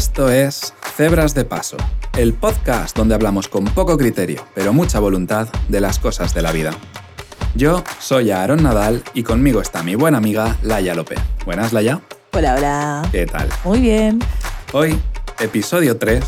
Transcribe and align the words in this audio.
Esto 0.00 0.30
es 0.30 0.72
Cebras 0.96 1.34
de 1.34 1.44
Paso, 1.44 1.76
el 2.16 2.32
podcast 2.32 2.96
donde 2.96 3.14
hablamos 3.14 3.48
con 3.48 3.66
poco 3.66 3.98
criterio, 3.98 4.46
pero 4.54 4.72
mucha 4.72 4.98
voluntad 4.98 5.48
de 5.68 5.78
las 5.78 5.98
cosas 5.98 6.32
de 6.32 6.40
la 6.40 6.52
vida. 6.52 6.70
Yo 7.54 7.84
soy 7.98 8.30
Aaron 8.30 8.62
Nadal 8.62 9.04
y 9.12 9.24
conmigo 9.24 9.60
está 9.60 9.82
mi 9.82 9.96
buena 9.96 10.16
amiga 10.16 10.56
Laia 10.62 10.94
López. 10.94 11.18
Buenas, 11.44 11.74
Laia. 11.74 12.00
Hola, 12.32 12.54
hola. 12.54 13.08
¿Qué 13.12 13.26
tal? 13.26 13.50
Muy 13.62 13.80
bien. 13.80 14.20
Hoy, 14.72 14.98
episodio 15.38 15.98
3 15.98 16.24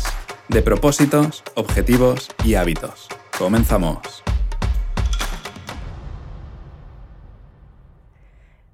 de 0.49 0.61
propósitos, 0.61 1.41
objetivos 1.55 2.29
y 2.45 2.53
hábitos. 2.53 3.07
Comenzamos. 3.39 4.23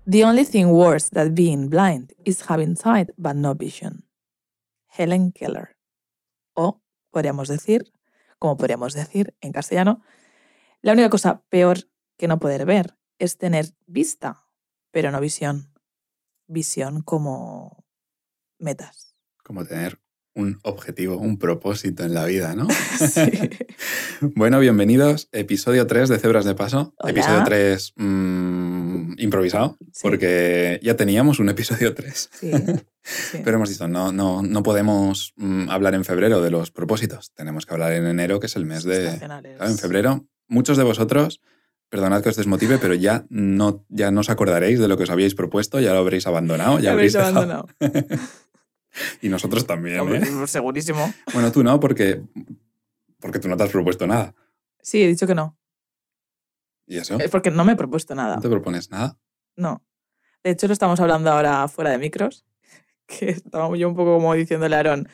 The 0.05 0.25
only 0.25 0.43
thing 0.43 0.65
worse 0.65 1.09
than 1.09 1.35
being 1.35 1.69
blind 1.69 2.11
is 2.25 2.49
having 2.49 2.75
sight 2.75 3.11
but 3.17 3.35
no 3.35 3.55
vision. 3.55 4.08
Helen 4.95 5.31
Keller. 5.31 5.77
O 6.53 6.81
podríamos 7.11 7.47
decir, 7.47 7.93
como 8.37 8.57
podríamos 8.57 8.93
decir 8.93 9.35
en 9.41 9.51
castellano, 9.51 10.01
la 10.81 10.93
única 10.93 11.09
cosa 11.09 11.43
peor 11.49 11.89
que 12.17 12.27
no 12.27 12.39
poder 12.39 12.65
ver 12.65 12.97
es 13.17 13.37
tener 13.37 13.73
vista, 13.85 14.45
pero 14.91 15.11
no 15.11 15.19
visión. 15.19 15.73
Visión 16.47 17.01
como 17.01 17.85
metas. 18.57 19.15
Como 19.43 19.65
tener 19.65 19.99
un 20.35 20.59
objetivo, 20.63 21.17
un 21.17 21.37
propósito 21.37 22.03
en 22.03 22.13
la 22.13 22.25
vida, 22.25 22.55
¿no? 22.55 22.67
Sí. 22.97 23.49
bueno, 24.21 24.59
bienvenidos. 24.59 25.29
Episodio 25.31 25.85
3 25.87 26.09
de 26.09 26.19
Cebras 26.19 26.45
de 26.45 26.55
Paso. 26.55 26.93
Hola. 26.97 27.11
Episodio 27.11 27.43
3 27.43 27.93
mm, 27.97 28.78
improvisado, 29.17 29.77
Sí. 29.91 29.99
porque 30.03 30.79
ya 30.83 30.95
teníamos 30.95 31.39
un 31.39 31.49
episodio 31.49 31.93
3. 31.93 32.29
Sí, 32.33 32.51
sí. 33.01 33.37
Pero 33.43 33.57
hemos 33.57 33.69
dicho, 33.69 33.87
no, 33.87 34.11
no, 34.11 34.41
no 34.43 34.63
podemos 34.63 35.33
mm, 35.37 35.69
hablar 35.69 35.95
en 35.95 36.05
febrero 36.05 36.41
de 36.41 36.51
los 36.51 36.71
propósitos. 36.71 37.31
Tenemos 37.33 37.65
que 37.65 37.73
hablar 37.73 37.93
en 37.93 38.05
enero, 38.05 38.39
que 38.39 38.47
es 38.47 38.55
el 38.55 38.65
mes 38.65 38.83
de... 38.83 39.17
Claro, 39.19 39.47
en 39.65 39.77
febrero, 39.77 40.25
muchos 40.47 40.77
de 40.77 40.83
vosotros, 40.83 41.41
perdonad 41.89 42.21
que 42.21 42.29
os 42.29 42.35
desmotive, 42.35 42.77
pero 42.77 42.93
ya 42.93 43.25
no, 43.29 43.85
ya 43.89 44.11
no 44.11 44.21
os 44.21 44.29
acordaréis 44.29 44.79
de 44.79 44.87
lo 44.87 44.97
que 44.97 45.03
os 45.03 45.09
habíais 45.09 45.33
propuesto, 45.35 45.79
ya 45.79 45.93
lo 45.93 45.99
habréis 45.99 46.27
abandonado, 46.27 46.79
ya 46.79 46.91
habéis 46.93 47.15
habréis 47.15 47.33
dejado. 47.33 47.67
abandonado. 47.79 48.17
Y 49.21 49.29
nosotros 49.29 49.67
también, 49.67 49.99
Hombre, 49.99 50.17
¿eh? 50.19 50.47
Segurísimo. 50.47 51.13
Bueno, 51.33 51.51
tú 51.51 51.63
no, 51.63 51.79
porque, 51.79 52.23
porque 53.19 53.37
tú 53.37 53.47
no 53.47 53.55
te 53.55 53.63
has 53.63 53.69
propuesto 53.69 54.07
nada. 54.07 54.33
Sí, 54.81 55.03
he 55.03 55.07
dicho 55.07 55.27
que 55.27 55.35
no. 55.35 55.58
¿Y 56.89 56.97
eso? 56.97 57.17
Es 57.19 57.29
porque 57.31 57.51
no 57.51 57.63
me 57.63 57.73
he 57.73 57.75
propuesto 57.77 58.13
nada. 58.15 58.35
¿No 58.35 58.41
te 58.41 58.49
propones 58.49 58.89
nada? 58.91 59.17
No. 59.55 59.85
De 60.43 60.49
hecho, 60.51 60.67
lo 60.67 60.73
estamos 60.73 60.99
hablando 60.99 61.31
ahora 61.31 61.65
fuera 61.69 61.91
de 61.91 61.97
micros, 61.99 62.45
que 63.07 63.29
estaba 63.29 63.73
yo 63.77 63.87
un 63.87 63.95
poco 63.95 64.15
como 64.15 64.33
diciéndole 64.33 64.75
a 64.75 64.79
Aaron, 64.79 65.07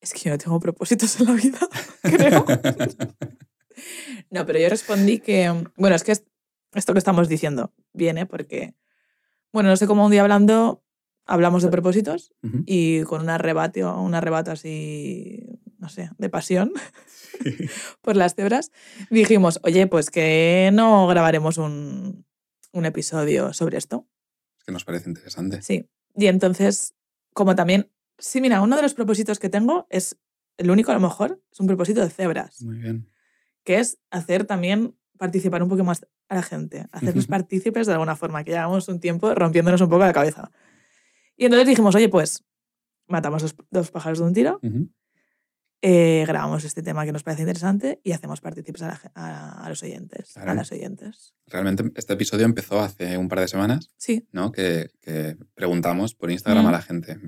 es 0.00 0.12
que 0.12 0.18
yo 0.20 0.30
no 0.30 0.38
tengo 0.38 0.60
propósitos 0.60 1.18
en 1.20 1.26
la 1.26 1.32
vida, 1.32 1.58
creo. 2.02 2.44
no, 4.30 4.46
pero 4.46 4.58
yo 4.58 4.68
respondí 4.68 5.18
que, 5.20 5.52
bueno, 5.76 5.96
es 5.96 6.04
que 6.04 6.12
es- 6.12 6.24
esto 6.74 6.92
que 6.92 6.98
estamos 6.98 7.28
diciendo 7.28 7.72
viene 7.92 8.26
porque, 8.26 8.74
bueno, 9.52 9.68
no 9.70 9.76
sé 9.76 9.86
cómo 9.86 10.04
un 10.04 10.10
día 10.10 10.22
hablando 10.22 10.82
hablamos 11.26 11.62
de 11.62 11.70
propósitos 11.70 12.34
y 12.66 13.02
con 13.04 13.22
un 13.22 13.30
arrebato, 13.30 13.98
un 14.00 14.14
arrebato 14.14 14.50
así, 14.50 15.46
no 15.78 15.88
sé, 15.88 16.10
de 16.18 16.28
pasión 16.28 16.72
por 18.02 18.16
las 18.16 18.34
cebras, 18.34 18.70
dijimos, 19.10 19.60
oye, 19.62 19.86
pues 19.86 20.10
que 20.10 20.70
no 20.72 21.06
grabaremos 21.06 21.58
un, 21.58 22.26
un 22.72 22.84
episodio 22.86 23.52
sobre 23.52 23.78
esto. 23.78 24.06
Es 24.58 24.64
que 24.64 24.72
nos 24.72 24.84
parece 24.84 25.08
interesante. 25.08 25.62
Sí. 25.62 25.88
Y 26.16 26.26
entonces, 26.26 26.94
como 27.32 27.54
también, 27.54 27.90
sí, 28.18 28.40
mira, 28.40 28.60
uno 28.60 28.76
de 28.76 28.82
los 28.82 28.94
propósitos 28.94 29.38
que 29.38 29.48
tengo 29.48 29.86
es, 29.90 30.16
el 30.56 30.70
único 30.70 30.90
a 30.90 30.94
lo 30.94 31.00
mejor, 31.00 31.42
es 31.50 31.60
un 31.60 31.66
propósito 31.66 32.00
de 32.00 32.10
cebras, 32.10 32.62
Muy 32.62 32.78
bien. 32.78 33.08
que 33.64 33.78
es 33.78 33.98
hacer 34.10 34.44
también 34.46 34.96
participar 35.18 35.62
un 35.62 35.68
poco 35.68 35.84
más 35.84 36.06
a 36.28 36.36
la 36.36 36.42
gente, 36.42 36.86
hacerlos 36.92 37.24
Ujú. 37.24 37.30
partícipes 37.30 37.86
de 37.86 37.92
alguna 37.92 38.16
forma, 38.16 38.44
que 38.44 38.52
llevamos 38.52 38.88
un 38.88 39.00
tiempo 39.00 39.34
rompiéndonos 39.34 39.80
un 39.80 39.88
poco 39.88 40.04
la 40.04 40.12
cabeza. 40.12 40.50
Y 41.36 41.44
entonces 41.46 41.68
dijimos, 41.68 41.94
oye, 41.94 42.08
pues 42.08 42.44
matamos 43.08 43.42
dos, 43.42 43.54
dos 43.70 43.90
pájaros 43.90 44.18
de 44.20 44.24
un 44.24 44.32
tiro, 44.34 44.60
Ujú. 44.62 44.88
Eh, 45.86 46.24
grabamos 46.26 46.64
este 46.64 46.82
tema 46.82 47.04
que 47.04 47.12
nos 47.12 47.22
parece 47.22 47.42
interesante 47.42 48.00
y 48.02 48.12
hacemos 48.12 48.40
partícipes 48.40 48.80
a, 48.82 49.66
los 49.68 49.82
oyentes, 49.82 50.34
a 50.38 50.54
las 50.54 50.72
oyentes. 50.72 51.34
Realmente 51.46 51.84
este 51.94 52.14
episodio 52.14 52.46
empezó 52.46 52.80
hace 52.80 53.18
un 53.18 53.28
par 53.28 53.40
de 53.40 53.48
semanas, 53.48 53.90
Sí, 53.98 54.26
¿no? 54.32 54.50
Que, 54.50 54.90
que 55.02 55.36
preguntamos 55.54 56.14
por 56.14 56.30
Instagram 56.30 56.64
Mm. 56.64 56.68
a 56.68 56.72
la 56.72 56.80
gente, 56.82 57.18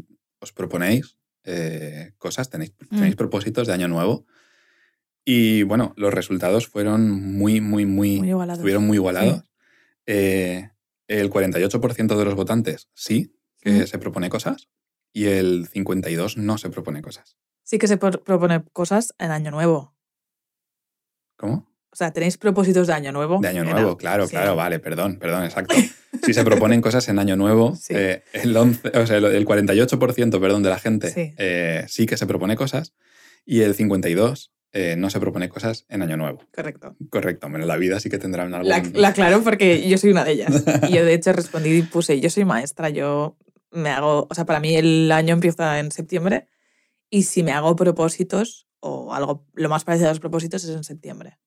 ¿os 0.40 0.52
proponéis 0.54 1.18
eh, 1.44 2.12
cosas? 2.16 2.48
¿Tenéis, 2.48 2.72
Mm. 2.90 2.96
¿Tenéis 2.96 3.16
propósitos 3.16 3.66
de 3.66 3.74
año 3.74 3.88
nuevo? 3.88 4.24
Y 5.24 5.62
bueno, 5.64 5.92
los 5.96 6.14
resultados 6.14 6.66
fueron 6.66 7.10
muy, 7.10 7.60
muy, 7.60 7.84
muy... 7.84 8.18
muy 8.20 8.28
igualados. 8.30 8.58
estuvieron 8.60 8.86
muy 8.86 8.96
igualados. 8.96 9.42
Eh, 10.06 10.70
el 11.08 11.28
48% 11.30 12.16
de 12.16 12.24
los 12.24 12.34
votantes 12.34 12.88
sí 12.94 13.36
que 13.60 13.82
Mm. 13.82 13.86
se 13.86 13.98
propone 13.98 14.30
cosas 14.30 14.68
y 15.12 15.26
el 15.26 15.68
52% 15.68 16.36
no 16.36 16.56
se 16.58 16.70
propone 16.70 17.02
cosas. 17.02 17.36
Sí 17.66 17.78
que 17.78 17.88
se 17.88 17.97
por- 17.97 18.22
propone 18.22 18.62
cosas 18.72 19.12
en 19.19 19.32
año 19.32 19.50
nuevo. 19.50 19.93
¿Cómo? 21.37 21.66
O 21.91 21.97
sea, 21.97 22.12
¿tenéis 22.12 22.37
propósitos 22.38 22.87
de 22.87 22.93
año 22.93 23.10
nuevo? 23.10 23.38
De 23.41 23.49
año 23.49 23.62
Era- 23.62 23.72
nuevo, 23.72 23.97
claro, 23.97 24.27
sí. 24.27 24.31
claro, 24.31 24.54
vale, 24.54 24.78
perdón, 24.78 25.19
perdón, 25.19 25.44
exacto. 25.44 25.75
Si 26.22 26.32
se 26.32 26.44
proponen 26.44 26.81
cosas 26.81 27.09
en 27.09 27.19
año 27.19 27.37
nuevo, 27.37 27.75
Sí. 27.75 27.93
eh, 27.97 28.22
el, 28.32 28.56
11 28.56 28.88
o 28.97 29.06
sea, 29.06 29.16
el- 29.19 29.25
el 29.27 29.44
48% 29.44 30.41
perdón, 30.41 30.62
de 30.62 30.71
la 30.71 30.78
gente 30.78 31.10
Sí. 31.10 31.34
eh, 31.37 31.84
sí 31.88 32.06
que 32.06 32.16
se 32.16 32.27
propone 32.27 32.54
cosas 32.56 32.94
y 33.44 33.60
el 33.62 33.75
52% 33.75 34.50
eh, 34.72 34.94
no 34.97 35.10
se 35.10 35.19
propone 35.21 35.48
cosas 35.48 35.87
en 35.88 36.03
año 36.03 36.16
nuevo. 36.16 36.41
Correcto. 36.54 36.94
Correcto, 37.10 37.48
bueno, 37.48 37.65
en 37.65 37.69
la 37.69 37.77
vida 37.77 37.98
sí 37.98 38.09
que 38.10 38.19
tendrán 38.19 38.54
algo. 38.54 38.69
La, 38.69 38.83
la 38.94 39.09
aclaro 39.09 39.43
porque 39.43 39.87
yo 39.88 39.98
soy 39.98 40.10
una 40.10 40.25
de 40.25 40.33
ellas. 40.33 40.65
Y 40.88 40.94
yo, 40.94 41.04
de 41.04 41.15
hecho, 41.15 41.33
respondí 41.33 41.71
y 41.78 41.83
puse, 41.83 42.21
yo 42.21 42.31
soy 42.31 42.44
maestra, 42.44 42.91
yo 42.91 43.37
me 43.72 43.91
hago, 43.91 44.27
o 44.31 44.34
sea, 44.34 44.44
para 44.47 44.60
mí 44.60 44.75
el 44.77 45.10
año 45.12 45.34
empieza 45.34 45.78
en 45.81 45.91
septiembre 45.93 46.47
y 47.10 47.22
si 47.24 47.42
me 47.42 47.52
hago 47.52 47.76
propósitos 47.76 48.66
o 48.80 49.12
algo, 49.14 49.46
lo 49.54 49.68
más 49.68 49.84
parecido 49.84 50.08
a 50.08 50.12
los 50.12 50.20
propósitos 50.20 50.64
es 50.64 50.70
en 50.70 50.84
septiembre. 50.84 51.38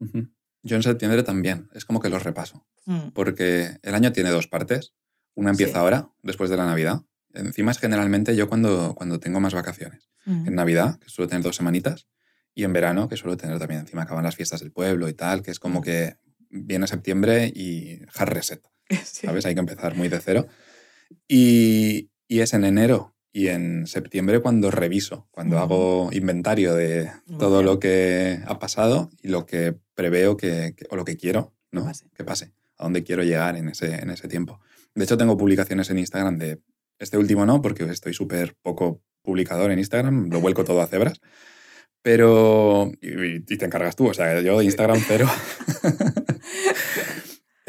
Yo 0.64 0.76
en 0.76 0.84
septiembre 0.84 1.24
también, 1.24 1.70
es 1.74 1.86
como 1.86 2.00
que 2.00 2.10
los 2.10 2.24
repaso, 2.24 2.66
Mm, 2.86 3.10
porque 3.14 3.78
el 3.84 3.94
año 3.94 4.12
tiene 4.12 4.30
dos 4.32 4.48
partes. 4.48 4.94
Una 5.36 5.52
empieza 5.52 5.74
Sí. 5.74 5.78
ahora, 5.80 6.10
después 6.24 6.50
de 6.50 6.58
la 6.58 6.66
Navidad. 6.66 7.02
Encima 7.34 7.72
es 7.72 7.78
generalmente 7.78 8.36
yo 8.36 8.50
cuando, 8.50 8.96
cuando 8.96 9.20
tengo 9.20 9.40
más 9.40 9.54
vacaciones. 9.54 10.10
mm. 10.26 10.48
En 10.48 10.56
Navidad, 10.56 10.98
que 11.00 11.10
suelo 11.10 11.28
tener 11.30 11.44
dos 11.44 11.56
semanitas, 11.56 12.08
y 12.56 12.64
en 12.64 12.74
verano, 12.74 13.08
que 13.08 13.16
suelo 13.16 13.38
tener 13.38 13.58
también, 13.60 13.82
encima 13.82 14.02
acaban 14.04 14.24
las 14.24 14.36
fiestas 14.36 14.60
del 14.62 14.72
pueblo 14.72 15.08
y 15.08 15.14
tal, 15.14 15.44
que 15.44 15.52
es 15.52 15.60
como 15.60 15.80
Mm. 15.80 15.84
que 15.84 16.18
viene 16.50 16.88
septiembre 16.88 17.52
y 17.56 18.00
hard 18.16 18.30
reset, 18.30 18.62
Sí. 19.06 19.28
¿sabes? 19.28 19.46
Hay 19.46 19.54
que 19.54 19.60
empezar 19.62 19.96
muy 19.96 20.08
de 20.10 20.20
cero. 20.20 20.48
Y, 21.28 22.10
y 22.28 22.40
es 22.42 22.54
en 22.54 22.66
enero 22.66 23.16
y 23.32 23.48
en 23.48 23.86
septiembre 23.88 24.40
cuando 24.40 24.72
reviso, 24.72 25.28
cuando 25.32 25.58
Mm. 25.58 25.60
hago 25.60 26.10
inventario 26.12 26.74
de 26.76 27.12
Muy 27.28 27.38
todo 27.40 27.60
bien. 27.60 27.66
lo 27.66 27.80
que 27.80 28.40
ha 28.46 28.58
pasado 28.60 29.10
y 29.22 29.28
lo 29.28 29.46
que 29.46 29.76
preveo 29.94 30.36
que, 30.38 30.74
que- 30.76 30.88
o 30.90 30.96
lo 30.96 31.06
que 31.06 31.18
quiero 31.18 31.54
¿no? 31.72 31.86
pase. 31.86 32.06
que 32.16 32.24
pase, 32.24 32.52
a 32.78 32.84
dónde 32.86 33.04
quiero 33.04 33.24
llegar 33.24 33.56
en 33.56 33.70
ese, 33.70 33.96
en 33.96 34.10
ese 34.10 34.28
tiempo. 34.28 34.60
De 34.96 35.04
hecho, 35.04 35.18
tengo 35.18 35.38
publicaciones 35.38 35.90
en 35.92 36.00
Instagram 36.00 36.38
de 36.40 36.60
este 36.98 37.18
último 37.18 37.46
no, 37.46 37.62
porque 37.62 37.84
estoy 37.84 38.14
súper 38.14 38.56
poco 38.62 39.02
publicador 39.22 39.70
en 39.72 39.80
Instagram, 39.80 40.30
lo 40.32 40.40
vuelco 40.42 40.64
todo 40.64 40.82
a 40.82 40.88
cebras. 40.88 41.22
Pero. 42.02 42.92
Y, 43.02 43.36
y 43.54 43.58
te 43.58 43.66
encargas 43.66 43.96
tú, 43.96 44.08
o 44.08 44.14
sea, 44.14 44.40
yo 44.42 44.58
de 44.60 44.66
Instagram 44.66 45.00
cero. 45.08 45.28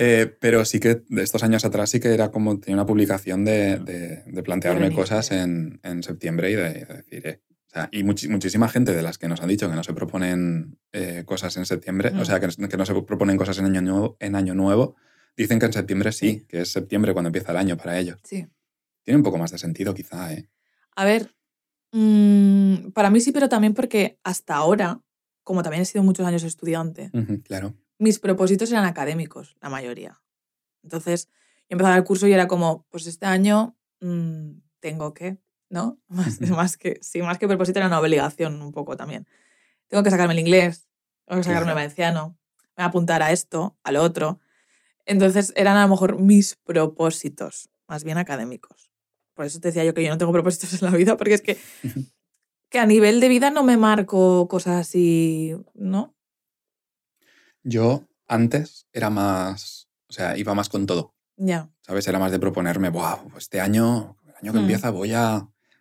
Eh, 0.03 0.35
pero 0.41 0.65
sí 0.65 0.81
que 0.81 1.03
de 1.09 1.23
estos 1.23 1.43
años 1.43 1.63
atrás 1.67 1.91
sí 1.91 2.01
que 2.01 2.09
era 2.15 2.31
como 2.31 2.59
tenía 2.59 2.77
una 2.77 2.87
publicación 2.87 3.45
de, 3.45 3.79
de- 3.81 4.23
de 4.27 4.43
plantearme 4.43 4.93
cosas 4.95 5.31
en, 5.31 5.79
en 5.83 6.03
septiembre 6.03 6.51
y 6.51 6.55
de, 6.55 6.73
de 6.73 6.85
decir. 6.87 7.27
eh, 7.27 7.43
o 7.67 7.71
sea, 7.73 7.89
y 7.93 8.03
muchísima 8.03 8.69
gente 8.69 8.95
de 8.95 9.03
las 9.03 9.19
que 9.19 9.29
nos 9.29 9.43
han 9.43 9.49
dicho 9.49 9.69
que 9.69 9.77
no 9.77 9.85
se 9.85 9.93
proponen 9.93 10.79
eh, 10.93 11.23
cosas 11.27 11.57
en 11.59 11.67
septiembre, 11.67 12.11
Mm. 12.13 12.19
o 12.21 12.25
sea, 12.25 12.41
que, 12.41 12.49
que 12.49 12.77
no 12.79 12.87
se 12.87 12.95
proponen 13.03 13.37
cosas 13.37 13.59
en 13.59 13.67
año, 13.67 13.83
nuevo, 13.83 14.17
en 14.21 14.35
año 14.37 14.55
nuevo, 14.55 14.97
dicen 15.37 15.59
que 15.59 15.67
en 15.67 15.73
septiembre 15.75 16.13
sí, 16.13 16.47
que 16.49 16.63
es 16.63 16.73
septiembre 16.73 17.13
cuando 17.13 17.29
empieza 17.29 17.53
el 17.53 17.59
año 17.59 17.77
para 17.77 17.99
ellos. 17.99 18.19
Sí. 18.25 18.47
Tiene 19.05 19.19
un 19.19 19.23
poco 19.23 19.37
más 19.39 19.51
de 19.53 19.59
sentido, 19.59 19.93
quizá, 19.95 20.33
¿eh? 20.33 20.49
A 20.97 21.05
ver, 21.05 21.35
mm, 21.93 22.91
para 22.93 23.11
mí 23.11 23.21
sí, 23.21 23.33
pero 23.33 23.49
también 23.49 23.75
porque 23.75 24.19
hasta 24.25 24.55
ahora, 24.57 25.01
como 25.45 25.63
también 25.63 25.83
he 25.83 25.87
sido 25.87 26.03
muchos 26.03 26.27
años 26.27 26.43
estudiante, 26.43 27.11
claro. 27.45 27.75
Mis 28.01 28.19
propósitos 28.19 28.73
eran 28.73 28.87
académicos, 28.87 29.57
la 29.61 29.69
mayoría. 29.69 30.21
Entonces, 30.83 31.29
yo 31.69 31.75
empezaba 31.75 31.97
el 31.97 32.05
curso 32.05 32.27
y 32.27 32.33
era 32.33 32.49
como, 32.49 32.87
pues 32.91 33.07
este 33.07 33.27
año 33.27 33.77
mm, 34.01 34.53
tengo 34.81 35.13
que, 35.13 35.39
¿no? 35.69 36.01
Más, 36.09 36.41
más 36.41 36.77
que, 36.77 36.99
sí, 37.03 37.21
más 37.23 37.39
que 37.39 37.47
propósito 37.47 37.79
era 37.79 37.87
una 37.87 38.01
obligación 38.01 38.61
un 38.63 38.73
poco 38.73 38.97
también. 38.97 39.29
Tengo 39.89 40.03
que 40.03 40.11
sacarme 40.11 40.33
el 40.33 40.41
inglés, 40.41 40.89
tengo 41.27 41.41
que 41.41 41.45
sacarme 41.45 41.71
el 41.71 41.75
valenciano, 41.75 42.39
me 42.77 42.83
voy 42.83 42.85
a 42.85 42.87
apuntar 42.87 43.23
a 43.23 43.33
esto, 43.33 43.77
al 43.85 43.97
otro. 43.97 44.41
Entonces, 45.05 45.53
eran 45.55 45.77
a 45.77 45.83
lo 45.83 45.89
mejor 45.89 46.19
mis 46.19 46.57
propósitos, 46.57 47.69
más 47.87 48.03
bien 48.03 48.17
académicos. 48.17 48.91
Por 49.35 49.45
eso 49.45 49.61
te 49.61 49.69
decía 49.69 49.85
yo 49.85 49.93
que 49.93 50.03
yo 50.03 50.11
no 50.11 50.19
tengo 50.19 50.33
propósitos 50.33 50.73
en 50.83 50.91
la 50.91 50.97
vida, 50.97 51.19
porque 51.19 51.35
es 51.35 51.43
que 51.43 51.59
que 52.71 52.79
a 52.79 52.87
nivel 52.87 53.21
de 53.21 53.29
vida 53.29 53.51
no 53.51 53.63
me 53.63 53.77
marco 53.77 54.49
cosas 54.49 54.81
así, 54.81 55.55
¿no? 55.75 56.15
Yo 57.63 58.09
antes 58.27 58.87
era 58.93 59.11
más, 59.11 59.89
o 60.09 60.13
sea, 60.13 60.37
iba 60.37 60.55
más 60.55 60.69
con 60.69 60.87
todo. 60.87 61.15
Ya. 61.37 61.71
¿Sabes? 61.83 62.07
Era 62.09 62.19
más 62.19 62.33
de 62.33 62.39
proponerme, 62.39 62.91
Buah, 62.91 63.23
pues 63.31 63.45
este 63.45 63.61
año, 63.61 64.17
el 64.27 64.35
año 64.37 64.53
que 64.53 64.59
Mm. 64.59 64.63
empieza, 64.63 64.91
voy 64.91 65.13
a 65.13 65.37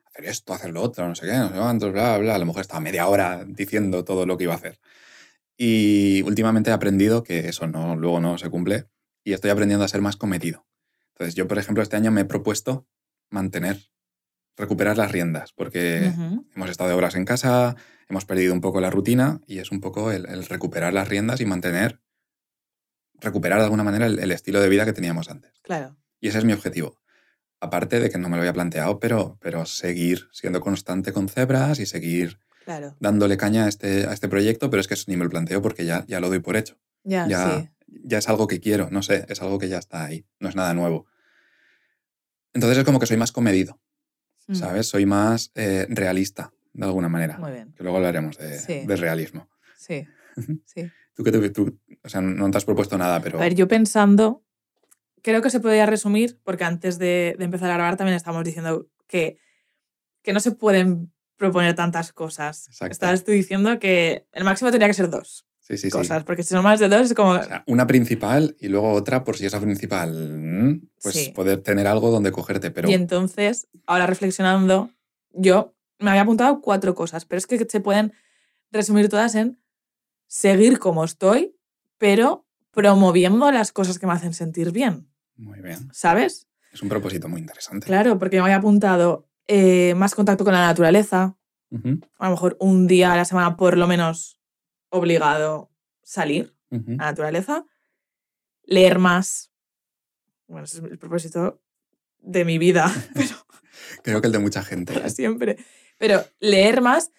hacer 0.07 0.25
esto, 0.25 0.53
hacer 0.53 0.71
lo 0.71 0.81
otro, 0.81 1.07
no 1.07 1.15
sé 1.15 1.25
qué, 1.27 1.33
no 1.37 1.49
sé 1.49 1.55
cuántos, 1.55 1.91
bla, 1.91 2.17
bla. 2.17 2.35
A 2.35 2.39
lo 2.39 2.45
mejor 2.45 2.61
estaba 2.61 2.79
media 2.79 3.07
hora 3.07 3.45
diciendo 3.45 4.03
todo 4.03 4.25
lo 4.25 4.37
que 4.37 4.45
iba 4.45 4.53
a 4.53 4.57
hacer. 4.57 4.79
Y 5.57 6.21
últimamente 6.23 6.69
he 6.69 6.73
aprendido 6.73 7.23
que 7.23 7.49
eso 7.49 7.67
no, 7.67 7.95
luego 7.95 8.19
no 8.19 8.37
se 8.37 8.49
cumple 8.49 8.87
y 9.23 9.33
estoy 9.33 9.51
aprendiendo 9.51 9.83
a 9.85 9.89
ser 9.89 10.01
más 10.01 10.15
cometido. 10.15 10.65
Entonces, 11.09 11.35
yo, 11.35 11.47
por 11.47 11.57
ejemplo, 11.59 11.83
este 11.83 11.97
año 11.97 12.11
me 12.11 12.21
he 12.21 12.25
propuesto 12.25 12.87
mantener, 13.29 13.77
recuperar 14.57 14.97
las 14.97 15.11
riendas, 15.11 15.53
porque 15.53 16.11
hemos 16.55 16.69
estado 16.69 16.89
de 16.89 16.95
horas 16.95 17.15
en 17.15 17.25
casa, 17.25 17.75
hemos 18.09 18.25
perdido 18.25 18.53
un 18.53 18.61
poco 18.61 18.81
la 18.81 18.89
rutina 18.89 19.41
y 19.47 19.59
es 19.59 19.71
un 19.71 19.79
poco 19.79 20.11
el, 20.11 20.27
el 20.27 20.45
recuperar 20.45 20.93
las 20.93 21.07
riendas 21.07 21.39
y 21.41 21.45
mantener, 21.45 22.01
recuperar 23.21 23.59
de 23.59 23.65
alguna 23.65 23.83
manera 23.83 24.05
el, 24.05 24.19
el 24.19 24.31
estilo 24.31 24.59
de 24.61 24.69
vida 24.69 24.85
que 24.85 24.93
teníamos 24.93 25.29
antes. 25.29 25.53
Claro. 25.61 25.95
Y 26.19 26.27
ese 26.27 26.39
es 26.39 26.45
mi 26.45 26.53
objetivo. 26.53 26.99
Aparte 27.61 27.99
de 27.99 28.09
que 28.09 28.17
no 28.17 28.29
me 28.29 28.35
lo 28.37 28.41
había 28.41 28.53
planteado, 28.53 28.99
pero, 28.99 29.37
pero 29.41 29.65
seguir 29.65 30.29
siendo 30.31 30.61
constante 30.61 31.11
con 31.13 31.27
cebras 31.29 31.79
y 31.79 31.85
seguir 31.85 32.39
Claro. 32.65 32.95
dándole 32.99 33.35
caña 33.35 33.65
a 33.65 33.67
este, 33.67 34.05
a 34.05 34.13
este 34.13 34.27
proyecto, 34.29 34.69
pero 34.69 34.79
es 34.81 34.87
que 34.87 34.93
eso 34.93 35.05
ni 35.07 35.17
me 35.17 35.23
lo 35.23 35.29
planteo 35.31 35.61
porque 35.61 35.85
ya, 35.85 36.05
ya 36.07 36.19
lo 36.19 36.29
doy 36.29 36.39
por 36.39 36.55
hecho. 36.55 36.77
Ya, 37.03 37.27
Ya, 37.27 37.61
sí. 37.61 37.69
ya 38.03 38.19
es 38.19 38.29
algo 38.29 38.45
que 38.47 38.59
quiero, 38.59 38.89
no 38.91 39.01
sé, 39.01 39.25
es 39.27 39.41
algo 39.41 39.57
que 39.57 39.67
ya 39.69 39.79
está 39.79 40.05
ahí, 40.05 40.25
no 40.39 40.49
es 40.49 40.55
nada 40.55 40.73
nuevo. 40.75 41.07
Entonces 42.53 42.77
es 42.77 42.83
como 42.83 42.99
que 42.99 43.07
soy 43.07 43.17
más 43.17 43.31
comedido, 43.31 43.79
Mm. 44.49 44.55
¿sabes? 44.55 44.87
Soy 44.87 45.05
más 45.05 45.51
eh, 45.55 45.85
realista, 45.89 46.51
de 46.73 46.85
alguna 46.85 47.07
manera. 47.09 47.37
Muy 47.37 47.51
bien. 47.51 47.71
Que 47.73 47.83
luego 47.83 47.97
hablaremos 47.97 48.37
de, 48.37 48.57
Sí. 48.59 48.85
de 48.85 48.95
realismo. 48.95 49.47
Sí. 49.77 50.07
Sí. 50.65 50.89
Tú 51.13 51.23
que 51.23 51.31
te- 51.31 51.49
tú, 51.49 51.79
o 52.03 52.09
sea, 52.09 52.21
no 52.21 52.49
te 52.49 52.57
has 52.57 52.65
propuesto 52.65 52.97
nada, 52.97 53.21
pero... 53.21 53.37
A 53.39 53.41
ver, 53.41 53.53
yo 53.55 53.67
pensando, 53.67 54.43
creo 55.21 55.41
que 55.41 55.49
se 55.49 55.59
podría 55.59 55.85
resumir, 55.85 56.39
porque 56.43 56.63
antes 56.63 56.97
de, 56.97 57.35
de 57.37 57.45
empezar 57.45 57.69
a 57.71 57.73
grabar 57.75 57.97
también 57.97 58.15
estábamos 58.15 58.45
diciendo 58.45 58.87
que, 59.07 59.37
que 60.21 60.33
no 60.33 60.39
se 60.39 60.51
pueden 60.51 61.11
proponer 61.35 61.75
tantas 61.75 62.11
cosas. 62.13 62.67
Exacto. 62.67 62.91
Estabas 62.93 63.23
tú 63.23 63.31
diciendo 63.31 63.79
que 63.79 64.25
el 64.31 64.43
máximo 64.45 64.71
tenía 64.71 64.87
que 64.87 64.93
ser 64.93 65.09
dos 65.09 65.45
sí, 65.69 65.77
sí, 65.77 65.89
sí. 65.89 65.91
cosas, 65.91 66.23
porque 66.23 66.43
si 66.43 66.49
son 66.49 66.63
más 66.63 66.79
de 66.79 66.89
dos 66.89 67.01
es 67.01 67.13
como... 67.13 67.31
O 67.31 67.43
sea, 67.43 67.63
una 67.67 67.87
principal 67.87 68.55
y 68.59 68.67
luego 68.67 68.91
otra, 68.91 69.23
por 69.23 69.37
si 69.37 69.45
esa 69.45 69.59
principal, 69.61 70.11
mm, 70.39 70.87
pues 71.01 71.15
Sí. 71.15 71.31
poder 71.31 71.61
tener 71.61 71.87
algo 71.87 72.09
donde 72.11 72.31
cogerte. 72.31 72.71
Pero 72.71 72.89
Y 72.89 72.93
entonces, 72.93 73.67
ahora 73.85 74.07
reflexionando, 74.07 74.89
yo 75.31 75.75
me 75.99 76.09
había 76.09 76.23
apuntado 76.23 76.61
cuatro 76.61 76.95
cosas, 76.95 77.25
pero 77.25 77.37
es 77.37 77.47
que 77.47 77.65
se 77.69 77.79
pueden 77.79 78.13
resumir 78.71 79.09
todas 79.09 79.35
en 79.35 79.59
seguir 80.27 80.79
como 80.79 81.03
estoy, 81.03 81.55
pero 81.97 82.45
promoviendo 82.71 83.51
las 83.51 83.71
cosas 83.71 83.99
que 83.99 84.07
me 84.07 84.13
hacen 84.13 84.33
sentir 84.33 84.71
bien, 84.71 85.09
muy 85.35 85.59
bien. 85.61 85.89
¿sabes? 85.91 86.47
Es 86.71 86.81
un 86.83 86.89
propósito 86.89 87.27
muy 87.27 87.41
interesante. 87.41 87.85
Claro, 87.87 88.19
porque 88.19 88.37
me 88.37 88.43
había 88.43 88.57
apuntado 88.57 89.27
eh, 89.47 89.95
más 89.95 90.13
contacto 90.13 90.43
con 90.43 90.53
la 90.53 90.67
naturaleza, 90.67 91.35
a 92.19 92.25
lo 92.25 92.31
mejor 92.31 92.57
un 92.59 92.87
día 92.87 93.11
a 93.13 93.17
la 93.17 93.25
semana 93.25 93.55
por 93.57 93.77
lo 93.77 93.87
menos 93.87 94.38
obligado 94.89 95.71
salir 96.03 96.55
a 96.71 96.75
la 96.77 96.95
naturaleza, 96.97 97.65
leer 98.63 98.99
más. 98.99 99.51
Bueno, 100.47 100.65
ese 100.65 100.79
es 100.79 100.83
el 100.83 100.97
propósito 100.97 101.61
de 102.19 102.45
mi 102.45 102.57
vida, 102.57 102.91
pero 103.13 103.35
Creo 104.03 104.21
que 104.21 104.27
el 104.27 104.33
de 104.33 104.39
mucha 104.39 104.63
gente. 104.63 104.93
para 104.93 105.09
siempre. 105.09 105.57
Pero 105.97 106.23
leer 106.39 106.81
más, 106.81 107.11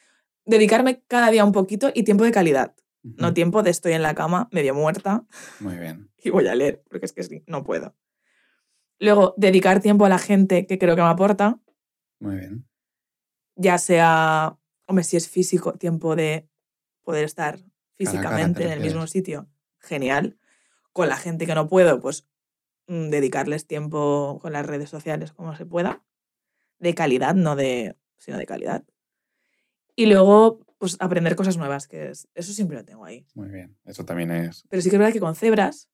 dedicarme 0.45 1.03
cada 1.07 1.31
día 1.31 1.45
un 1.45 1.53
poquito 1.53 1.91
y 1.95 2.05
tiempo 2.05 2.25
de 2.25 2.33
calidad. 2.33 2.75
No 3.03 3.33
tiempo 3.33 3.63
de 3.63 3.71
estoy 3.71 3.93
en 3.93 4.03
la 4.03 4.15
cama 4.15 4.49
medio 4.53 4.75
muerta 4.75 5.25
Muy 5.59 5.77
bien. 5.79 6.11
y 6.19 6.29
voy 6.31 6.47
a 6.49 6.55
leer, 6.55 6.83
porque 6.91 7.07
es 7.07 7.13
que 7.13 7.23
sí, 7.23 7.43
no 7.47 7.65
puedo. 7.65 7.97
Luego, 8.99 9.33
dedicar 9.39 9.81
tiempo 9.81 10.05
a 10.05 10.11
la 10.11 10.19
gente 10.19 10.67
que 10.67 10.79
creo 10.79 10.95
que 10.97 11.03
me 11.03 11.09
aporta, 11.09 11.59
Muy 12.19 12.37
bien. 12.37 12.69
ya 13.57 13.79
sea, 13.79 14.59
hombre, 14.87 15.05
si 15.05 15.17
es 15.17 15.29
físico, 15.31 15.73
tiempo 15.79 16.15
de 16.15 16.50
poder 17.03 17.25
estar 17.25 17.61
físicamente 17.95 18.61
te 18.61 18.67
en 18.67 18.73
el 18.73 18.81
mismo 18.81 19.07
sitio, 19.07 19.49
genial. 19.79 20.39
Con 20.93 21.09
la 21.09 21.17
gente 21.17 21.47
que 21.47 21.55
no 21.55 21.69
puedo, 21.69 22.01
pues 22.01 22.27
mm, 22.87 23.11
dedicarles 23.11 23.67
tiempo 23.67 24.39
con 24.41 24.53
las 24.53 24.67
redes 24.67 24.91
sociales 24.91 25.33
como 25.33 25.55
se 25.57 25.67
pueda. 25.67 26.03
De 26.79 26.95
calidad, 26.95 27.35
no 27.35 27.57
de, 27.57 27.97
sino 28.17 28.39
de 28.39 28.47
calidad. 28.47 28.85
Y 29.95 30.07
luego, 30.07 30.65
pues 30.79 30.97
aprender 30.99 31.37
cosas 31.37 31.59
nuevas, 31.59 31.87
que 31.87 32.11
es, 32.11 32.29
eso 32.35 32.53
siempre 32.53 32.79
lo 32.79 32.85
tengo 32.85 33.05
ahí. 33.05 33.27
Muy 33.35 33.51
bien. 33.51 33.77
Eso 33.85 34.05
también 34.05 34.31
es. 34.31 34.65
Pero 34.69 34.81
sí 34.81 34.89
que 34.89 34.97
es 34.97 35.01
verdad 35.01 35.13
que 35.13 35.21
con 35.21 35.35
cebras, 35.35 35.91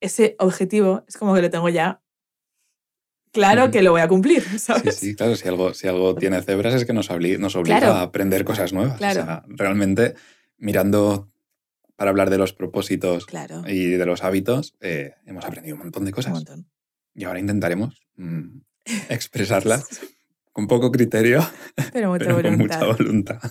ese 0.00 0.36
objetivo 0.38 1.04
es 1.08 1.16
como 1.16 1.34
que 1.34 1.42
lo 1.42 1.50
tengo 1.50 1.68
ya 1.68 2.01
claro 3.32 3.70
que 3.70 3.82
lo 3.82 3.90
voy 3.92 4.00
a 4.00 4.08
cumplir, 4.08 4.42
Sí, 4.42 4.58
¿sabes? 4.58 4.96
sí, 4.96 5.14
claro. 5.16 5.34
Si 5.36 5.48
algo, 5.48 5.74
si 5.74 5.88
algo 5.88 6.14
tiene 6.14 6.40
cebras 6.42 6.74
es 6.74 6.84
que 6.84 6.92
nos, 6.92 7.10
obli- 7.10 7.38
nos 7.38 7.56
obliga 7.56 7.78
Claro. 7.78 7.94
a 7.94 8.02
aprender 8.02 8.44
cosas 8.44 8.72
nuevas. 8.72 8.96
Claro. 8.98 9.22
O 9.22 9.24
sea, 9.24 9.42
realmente, 9.48 10.14
mirando 10.58 11.30
para 11.96 12.10
hablar 12.10 12.30
de 12.30 12.38
los 12.38 12.52
propósitos 12.52 13.26
Claro. 13.26 13.62
y 13.66 13.86
de 13.92 14.06
los 14.06 14.22
hábitos, 14.24 14.74
eh, 14.80 15.14
hemos 15.26 15.44
aprendido 15.44 15.76
un 15.76 15.82
montón 15.82 16.04
de 16.04 16.10
Un 16.10 16.14
cosas. 16.14 16.32
montón. 16.32 16.68
Y 17.14 17.24
ahora 17.24 17.38
intentaremos 17.40 18.00
mm, 18.16 18.60
expresarlas 19.08 20.00
con 20.52 20.66
poco 20.66 20.90
criterio, 20.92 21.46
Pero 21.92 22.10
mucha 22.10 22.26
pero 22.26 22.42
con 22.42 22.58
mucha 22.58 22.84
voluntad. 22.84 23.40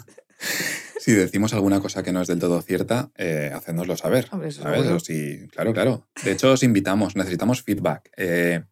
Si 1.00 1.13
decimos 1.13 1.51
alguna 1.56 1.80
cosa 1.80 2.04
que 2.04 2.12
no 2.12 2.22
es 2.22 2.27
del 2.27 2.38
todo 2.38 2.62
cierta, 2.62 3.12
eh, 3.16 3.51
saber. 3.98 4.27
Hombre, 4.31 4.50
eso 4.50 4.62
¿sabes? 4.62 4.86
O 4.86 5.00
si- 5.00 5.48
claro, 5.48 5.74
claro. 5.74 6.07
De 6.24 6.31
hecho, 6.31 6.51
os 6.51 6.62
invitamos, 6.62 7.16
necesitamos 7.16 7.63
feedback. 7.63 8.12
Eh, 8.18 8.63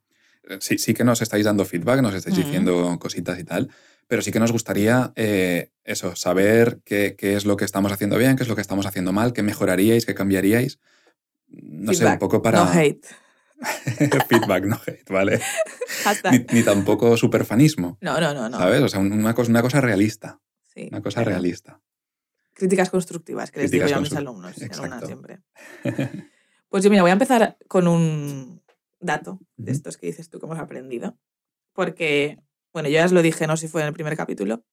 sí, 0.59 0.77
sí 0.77 0.93
que 0.93 1.03
nos 1.03 1.21
estáis 1.21 1.45
dando 1.45 1.65
feedback, 1.65 2.01
nos 2.01 2.13
estáis 2.13 2.37
Ujú. 2.37 2.45
diciendo 2.45 2.97
cositas 2.99 3.37
y 3.39 3.43
tal, 3.43 3.69
pero 4.07 4.21
sí 4.21 4.31
que 4.31 4.39
nos 4.39 4.51
gustaría 4.51 5.11
eh, 5.15 5.71
eso, 5.83 6.15
saber 6.15 6.79
qué, 6.83 7.15
qué 7.17 7.35
es 7.35 7.45
lo 7.45 7.55
que 7.57 7.65
estamos 7.65 7.91
haciendo 7.91 8.17
bien, 8.17 8.35
qué 8.35 8.43
es 8.43 8.49
lo 8.49 8.55
que 8.55 8.61
estamos 8.61 8.85
haciendo 8.85 9.11
mal, 9.13 9.33
qué 9.33 9.43
mejoraríais, 9.43 10.05
qué 10.05 10.15
cambiaríais. 10.15 10.79
No 11.47 11.93
sé, 11.93 12.03
un 12.05 12.11
Feedback, 12.11 12.19
poco 12.19 12.41
para... 12.41 12.63
No 12.63 12.71
hate. 12.71 13.05
feedback, 14.29 14.65
no 14.65 14.79
hate, 14.85 15.09
¿vale? 15.09 15.41
Ni, 16.31 16.45
ni 16.59 16.63
tampoco 16.63 17.17
superfanismo, 17.17 17.97
No, 18.01 18.19
no, 18.21 18.33
no, 18.33 18.47
no. 18.49 18.57
¿sabes? 18.57 18.81
O 18.81 18.87
sea, 18.87 18.99
una 18.99 19.33
cosa, 19.33 19.49
una 19.51 19.61
cosa 19.61 19.81
realista, 19.81 20.39
Sí, 20.73 20.87
una 20.89 21.01
cosa 21.01 21.15
claro. 21.21 21.31
realista. 21.31 21.81
Críticas 22.53 22.89
constructivas, 22.89 23.51
que 23.51 23.59
les 23.59 23.69
Críticas 23.71 23.89
digo 23.89 23.95
yo 23.95 23.97
a 23.97 24.01
mis 24.01 24.15
alumnos. 24.15 24.55
alumnas 24.71 25.05
siempre. 25.05 25.39
Pues 26.69 26.83
yo, 26.83 26.89
mira, 26.89 27.01
voy 27.01 27.09
a 27.09 27.13
empezar 27.13 27.57
con 27.67 27.87
un 27.87 28.58
dato 28.99 29.39
de 29.57 29.71
estos 29.71 29.97
que 29.97 30.07
dices 30.07 30.29
tú 30.29 30.39
que 30.39 30.45
hemos 30.45 30.59
aprendido. 30.59 31.17
Porque, 31.73 32.39
bueno, 32.73 32.89
yo 32.89 32.95
ya 32.95 33.05
os 33.05 33.11
lo 33.11 33.21
dije, 33.21 33.47
no 33.47 33.57
sé 33.57 33.67
si 33.67 33.71
fue 33.71 33.81
en 33.81 33.87
el 33.87 33.93
primer 33.93 34.15
capítulo. 34.17 34.63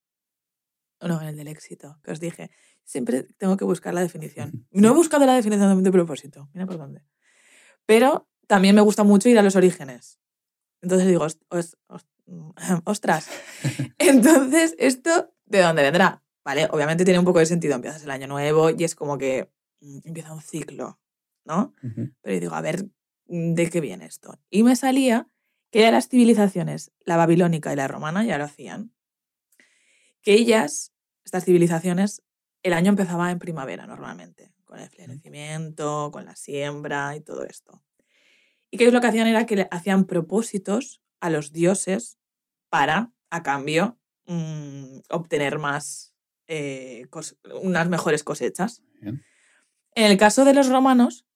o 1.00 1.09
No, 1.09 1.21
en 1.21 1.28
el 1.28 1.37
del 1.37 1.49
éxito, 1.49 1.99
que 2.02 2.12
os 2.12 2.21
dije. 2.21 2.50
Siempre 2.85 3.25
tengo 3.38 3.56
que 3.56 3.64
buscar 3.64 3.92
la 3.95 4.00
definición. 4.00 4.66
No 4.71 4.88
he 4.88 4.95
buscado 4.95 5.26
la 5.26 5.35
definición 5.35 5.83
de 5.83 5.90
propósito, 5.92 6.49
mira 6.54 6.66
por 6.66 6.78
dónde. 6.78 7.02
Pero 7.85 8.28
también 8.47 8.75
me 8.75 8.80
gusta 8.80 9.02
mucho 9.04 9.28
ir 9.28 9.38
a 9.38 9.42
los 9.42 9.56
orígenes. 9.56 10.21
Entonces 10.83 11.06
digo, 11.09 11.25
"Ost- 11.25 11.42
os- 11.49 11.76
os- 11.88 12.06
ostras. 12.85 13.28
Entonces, 13.99 14.75
¿esto 14.78 15.33
de 15.47 15.61
dónde 15.62 15.83
vendrá? 15.83 16.23
Vale, 16.45 16.68
obviamente 16.71 17.04
tiene 17.04 17.18
un 17.18 17.25
poco 17.25 17.40
de 17.40 17.47
sentido. 17.47 17.75
Empiezas 17.75 18.02
el 18.04 18.11
año 18.11 18.26
nuevo 18.28 18.71
y 18.71 18.85
es 18.85 18.95
como 18.95 19.18
que 19.18 19.50
mm, 19.80 19.99
empieza 20.04 20.33
un 20.33 20.42
ciclo, 20.42 21.00
¿no? 21.45 21.75
Pero 22.23 22.40
digo, 22.40 22.54
a 22.54 22.61
ver, 22.61 22.85
mm, 22.85 22.90
¿de 23.26 23.71
qué 23.71 23.80
viene 23.80 24.06
esto? 24.06 24.38
Y 24.50 24.62
me 24.62 24.76
salía 24.76 25.28
que 25.71 25.80
ya 25.80 25.90
las 25.90 26.09
civilizaciones, 26.09 26.92
la 27.04 27.16
babilónica 27.16 27.73
y 27.73 27.76
la 27.76 27.88
romana, 27.88 28.25
ya 28.25 28.38
lo 28.38 28.45
hacían. 28.45 28.92
Que 30.23 30.35
ellas, 30.35 30.92
estas 31.25 31.45
civilizaciones, 31.45 32.23
el 32.62 32.73
año 32.73 32.90
empezaba 32.90 33.30
en 33.30 33.38
primavera 33.38 33.87
normalmente, 33.87 34.52
con 34.64 34.78
el 34.78 34.88
florecimiento, 34.88 36.11
con 36.12 36.25
la 36.25 36.37
siembra 36.37 37.14
y 37.16 37.21
todo 37.21 37.45
esto. 37.45 37.83
Y 38.71 38.78
que 38.78 38.85
ellos 38.85 38.95
lo 38.95 39.00
que 39.00 39.06
hacían 39.06 39.26
era 39.26 39.47
que 39.47 39.56
le 39.56 39.68
hacían 39.71 40.04
propósitos 40.04 41.00
a 41.21 41.30
los 41.30 41.52
dioses 41.52 42.18
para, 42.68 43.12
a 43.30 43.42
cambio, 43.42 43.99
mm, 44.26 44.99
obtener 45.11 45.59
más, 45.59 46.14
eh, 46.49 47.06
unas 47.62 47.88
mejores 47.88 48.25
cosechas. 48.25 48.83
Bien. 49.00 49.25
En 49.95 50.11
el 50.11 50.18
caso 50.18 50.45
de 50.45 50.54
los 50.54 50.68
romanos, 50.68 51.26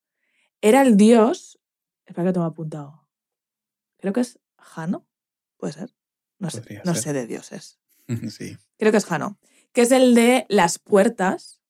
era 0.60 0.82
el 0.82 0.96
dios. 0.96 1.59
Espera 2.10 2.26
que 2.26 2.32
tengo 2.32 2.46
apuntado. 2.46 3.08
Creo 3.98 4.12
que 4.12 4.20
es 4.20 4.40
Jano. 4.58 5.06
¿Puede 5.58 5.74
ser? 5.74 5.94
No 6.38 6.50
sé, 6.50 6.58
Podría 6.58 6.82
no 6.84 6.94
ser. 6.94 7.02
sé 7.02 7.12
de 7.12 7.26
dioses. 7.26 7.78
Sí. 8.30 8.58
Creo 8.76 8.90
que 8.90 8.98
es 8.98 9.04
Jano. 9.04 9.38
Que 9.72 9.82
es 9.82 9.92
el 9.92 10.16
de 10.16 10.44
las 10.48 10.80
puertas 10.80 11.62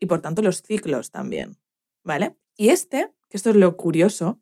y 0.00 0.06
por 0.06 0.20
tanto 0.20 0.42
los 0.42 0.62
ciclos 0.62 1.12
también. 1.12 1.56
¿Vale? 2.02 2.36
Y 2.56 2.70
este, 2.70 3.12
que 3.28 3.36
esto 3.36 3.50
es 3.50 3.56
lo 3.56 3.76
curioso, 3.76 4.40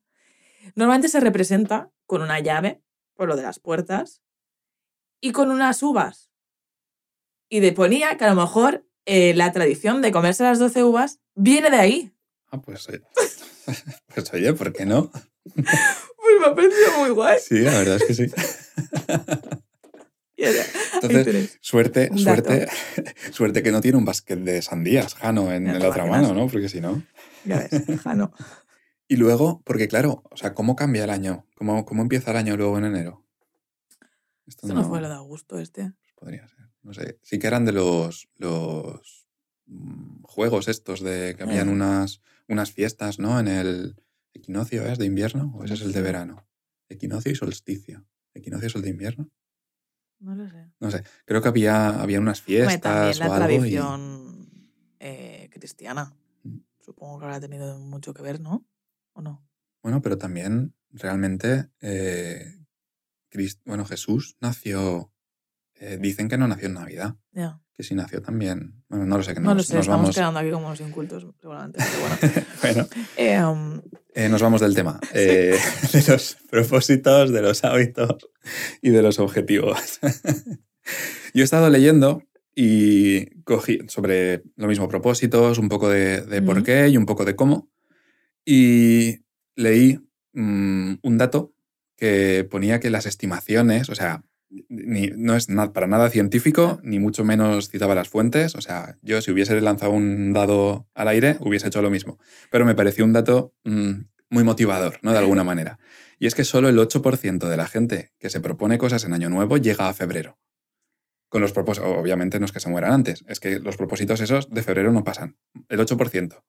normalmente 0.75 1.09
se 1.09 1.21
representa 1.21 1.93
con 2.07 2.23
una 2.23 2.41
llave, 2.41 2.83
por 3.13 3.29
lo 3.29 3.37
de 3.37 3.43
las 3.43 3.59
puertas, 3.59 4.23
y 5.21 5.33
con 5.33 5.51
unas 5.51 5.83
uvas. 5.83 6.31
Y 7.51 7.61
de 7.61 7.73
ponía 7.73 8.17
que 8.17 8.25
a 8.25 8.31
lo 8.33 8.41
mejor 8.41 8.87
eh, 9.05 9.35
la 9.35 9.53
tradición 9.53 10.01
de 10.01 10.11
comerse 10.13 10.45
las 10.45 10.59
12 10.59 10.85
uvas 10.85 11.21
viene 11.35 11.69
de 11.69 11.77
ahí. 11.77 12.17
Ah, 12.51 12.63
pues, 12.63 12.89
oye, 12.89 13.03
pues 14.15 14.33
oye, 14.33 14.55
¿por 14.55 14.73
qué 14.73 14.87
no? 14.87 15.11
Pues 16.25 16.41
me 16.41 16.47
ha 16.47 16.55
parecido 16.55 16.99
muy 17.01 17.11
guay. 17.11 17.39
Sí, 17.39 17.59
la 17.59 17.73
verdad 17.79 17.97
es 17.97 18.05
que 18.05 18.15
sí. 18.15 18.27
Entonces, 20.37 21.59
suerte, 21.61 22.11
suerte, 22.17 22.69
suerte 23.33 23.63
que 23.63 23.71
no 23.71 23.81
tiene 23.81 23.99
un 23.99 24.05
basquet 24.05 24.39
de 24.41 24.63
sandías, 24.63 25.15
Jano, 25.15 25.53
en, 25.53 25.65
¿Te 25.65 25.71
en 25.73 25.79
la 25.81 25.89
otra 25.89 26.07
mano, 26.07 26.35
¿no? 26.35 26.49
Porque 26.49 26.69
si 26.69 26.81
no. 26.81 27.03
Ya 27.45 27.59
ves, 27.71 28.01
Jano. 28.03 28.33
Y 29.07 29.17
luego, 29.17 29.63
porque 29.65 29.87
claro, 29.87 30.23
o 30.31 30.37
sea, 30.37 30.55
¿cómo 30.55 30.77
cambia 30.77 31.05
el 31.05 31.11
año? 31.11 31.47
¿Cómo, 31.57 31.85
cómo 31.85 32.03
empieza 32.03 32.31
el 32.31 32.39
año 32.39 32.57
luego 32.57 32.79
en 32.79 32.87
enero? 32.87 33.25
Esto 34.47 34.67
Esto 34.67 34.75
no 34.75 34.89
fue 34.89 35.01
lo 35.01 35.09
de 35.09 35.15
Augusto 35.15 35.59
este. 35.59 35.93
podría 36.17 36.49
ser. 36.49 36.59
No 36.83 36.93
sé. 36.95 37.19
Sí 37.23 37.39
que 37.39 37.47
eran 37.47 37.65
de 37.65 37.73
los, 37.73 38.29
los 38.37 39.27
mm, 39.67 40.23
juegos 40.23 40.69
estos 40.69 41.01
de 41.01 41.35
que 41.37 41.43
habían 41.45 41.69
Ah. 41.69 41.73
unas, 41.73 42.21
unas 42.49 42.73
fiestas, 42.73 43.19
¿no? 43.19 43.39
En 43.39 43.49
el 43.49 43.97
equinoccio, 44.35 44.85
¿es 44.87 44.99
de 44.99 45.07
invierno? 45.07 45.53
¿O 45.57 45.65
ese 45.65 45.75
es 45.75 45.83
el 45.83 45.93
de 45.93 46.03
verano? 46.03 46.47
Equinoccio 46.89 47.33
y 47.33 47.35
solsticio. 47.35 48.05
¿Equinoccio 48.35 48.67
es 48.69 48.75
el 48.75 48.83
de 48.83 48.91
invierno? 48.91 49.31
No 50.21 50.35
lo 50.35 50.49
sé. 50.49 50.71
No 50.81 50.91
sé. 50.91 51.03
Creo 51.25 51.43
que 51.43 51.49
había, 51.49 52.01
había 52.01 52.21
unas 52.21 52.41
fiestas 52.43 52.81
también 52.81 53.19
la 53.19 53.29
o 53.29 53.33
algo. 53.33 53.47
y- 53.47 53.49
tradición 53.49 54.49
eh, 55.01 55.49
cristiana. 55.53 56.15
Mm. 56.43 56.59
Supongo 56.81 57.19
que 57.19 57.25
habrá 57.27 57.41
tenido 57.41 57.79
mucho 57.79 58.15
que 58.15 58.23
ver, 58.23 58.41
¿no? 58.41 58.67
¿O 59.13 59.23
no? 59.23 59.47
Bueno, 59.83 60.01
pero 60.03 60.17
también 60.19 60.75
realmente, 60.91 61.71
eh, 61.81 62.59
bueno, 63.65 63.85
Jesús 63.85 64.37
nació, 64.41 65.13
eh, 65.75 65.99
dicen 66.01 66.29
que 66.29 66.39
no 66.39 66.49
nació 66.49 66.69
en 66.69 66.75
Navidad, 66.75 67.17
Ya. 67.33 67.61
Que 67.77 67.83
sí 67.83 67.95
nació 67.95 68.23
también, 68.23 68.85
bueno, 68.89 69.05
no 69.05 69.17
lo 69.17 69.23
sé, 69.25 69.35
que 69.35 69.41
No, 69.41 69.55
nos, 69.55 69.57
lo 69.57 69.63
sé, 69.65 69.75
nos 69.75 69.87
estamos 69.87 70.03
vamos, 70.03 70.15
quedando 70.15 70.39
aquí 70.39 70.51
como 70.51 70.67
unos 70.67 70.81
incultos, 70.81 71.27
seguramente. 71.41 71.81
Pero 71.83 72.01
bueno. 72.01 72.47
bueno, 72.63 72.89
Eh, 73.17 73.45
um, 73.45 73.81
eh, 74.15 74.29
nos 74.29 74.43
vamos 74.43 74.61
del 74.61 74.75
tema, 74.75 75.01
eh, 75.13 75.59
de 75.93 76.05
los 76.07 76.37
propósitos, 76.51 77.33
de 77.33 77.43
los 77.43 77.65
hábitos 77.65 78.31
y 78.81 78.91
de 78.91 79.03
los 79.03 79.19
objetivos. 79.19 79.99
Yo 81.35 81.43
he 81.43 81.45
estado 81.45 81.69
leyendo 81.69 82.23
y 82.55 83.43
cogí 83.43 83.81
sobre 83.89 84.45
lo 84.57 84.69
mismo, 84.69 84.89
propósitos, 84.89 85.59
un 85.59 85.69
poco 85.69 85.89
de, 85.89 86.21
de 86.21 86.43
por 86.43 86.63
qué 86.63 86.89
y 86.89 86.97
un 86.97 87.07
poco 87.07 87.25
de 87.25 87.35
cómo, 87.35 87.69
y 88.45 89.25
leí 89.57 89.99
mm, 90.33 90.95
un 91.03 91.19
dato 91.19 91.55
que 91.97 92.47
ponía 92.49 92.79
que 92.79 92.91
las 92.91 93.07
estimaciones, 93.07 93.89
o 93.89 93.95
sea, 93.97 94.23
ni- 94.69 95.09
no 95.17 95.35
es 95.37 95.49
na- 95.49 95.73
para 95.73 95.87
nada 95.87 96.11
científico, 96.11 96.81
ni 96.83 96.99
mucho 96.99 97.25
menos 97.25 97.69
citaba 97.69 97.95
las 97.95 98.09
fuentes. 98.09 98.55
O 98.55 98.61
sea, 98.61 98.97
yo 99.03 99.21
si 99.21 99.31
hubiese 99.31 99.61
lanzado 99.61 99.93
un 99.93 100.33
dado 100.33 100.87
al 100.95 101.09
aire, 101.09 101.37
hubiese 101.41 101.69
hecho 101.69 101.83
lo 101.83 101.91
mismo. 101.91 102.19
Pero 102.51 102.65
me 102.65 102.75
pareció 102.75 103.05
un 103.05 103.13
dato 103.13 103.55
mm, 103.65 103.93
muy 104.31 104.45
motivador, 104.45 104.99
¿no? 105.03 105.13
De 105.13 105.19
alguna 105.19 105.45
manera. 105.45 105.79
Y 106.19 106.27
es 106.27 106.35
que 106.35 106.45
solo 106.45 106.69
el 106.69 106.79
8% 106.79 107.49
de 107.49 107.57
la 107.57 107.67
gente 107.67 108.13
que 108.19 108.31
se 108.31 108.41
propone 108.41 108.79
cosas 108.79 109.05
en 109.05 109.13
Año 109.13 109.29
Nuevo 109.31 109.57
llega 109.59 109.89
a 109.89 109.95
febrero. 109.95 110.39
Con 111.29 111.41
los 111.43 111.53
propósitos, 111.53 111.91
obviamente 111.91 112.39
no 112.39 112.47
es 112.47 112.53
que 112.53 112.61
se 112.61 112.69
mueran 112.71 112.93
antes, 112.93 113.25
es 113.27 113.41
que 113.41 113.59
los 113.59 113.77
propósitos 113.77 114.21
esos 114.21 114.51
de 114.51 114.63
febrero 114.63 114.93
no 114.93 115.03
pasan. 115.03 115.37
El 115.69 115.81
8%. 115.81 116.45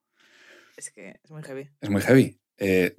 es 0.78 0.92
que 0.92 1.20
es 1.24 1.32
muy 1.32 1.42
heavy. 1.42 1.70
Es 1.82 1.90
muy 1.90 2.02
heavy. 2.02 2.40
Eh, 2.58 2.96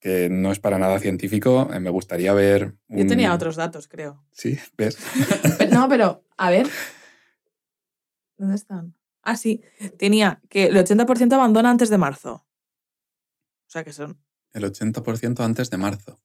que 0.00 0.28
no 0.30 0.52
es 0.52 0.60
para 0.60 0.78
nada 0.78 0.98
científico. 1.00 1.68
eh, 1.72 1.80
me 1.80 1.90
gustaría 1.90 2.32
ver. 2.32 2.76
Yo 2.88 3.06
tenía 3.06 3.28
un- 3.30 3.34
otros 3.36 3.56
datos, 3.56 3.88
creo. 3.88 4.24
Sí, 4.32 4.58
¿ves? 4.76 4.96
Pero- 5.58 5.70
no, 5.74 5.88
pero, 5.88 6.24
a 6.36 6.50
ver. 6.50 6.68
¿Dónde 8.36 8.54
están? 8.56 8.94
Ah, 9.22 9.36
sí. 9.36 9.62
Tenía 9.98 10.40
que 10.48 10.66
el 10.66 10.76
80% 10.76 11.32
abandona 11.34 11.70
antes 11.70 11.90
de 11.90 11.98
marzo. 11.98 12.46
O 13.66 13.70
sea 13.70 13.84
que 13.84 13.92
son. 13.92 14.18
El 14.52 14.64
80% 14.64 15.40
antes 15.44 15.70
de 15.70 15.76
marzo. 15.76 16.20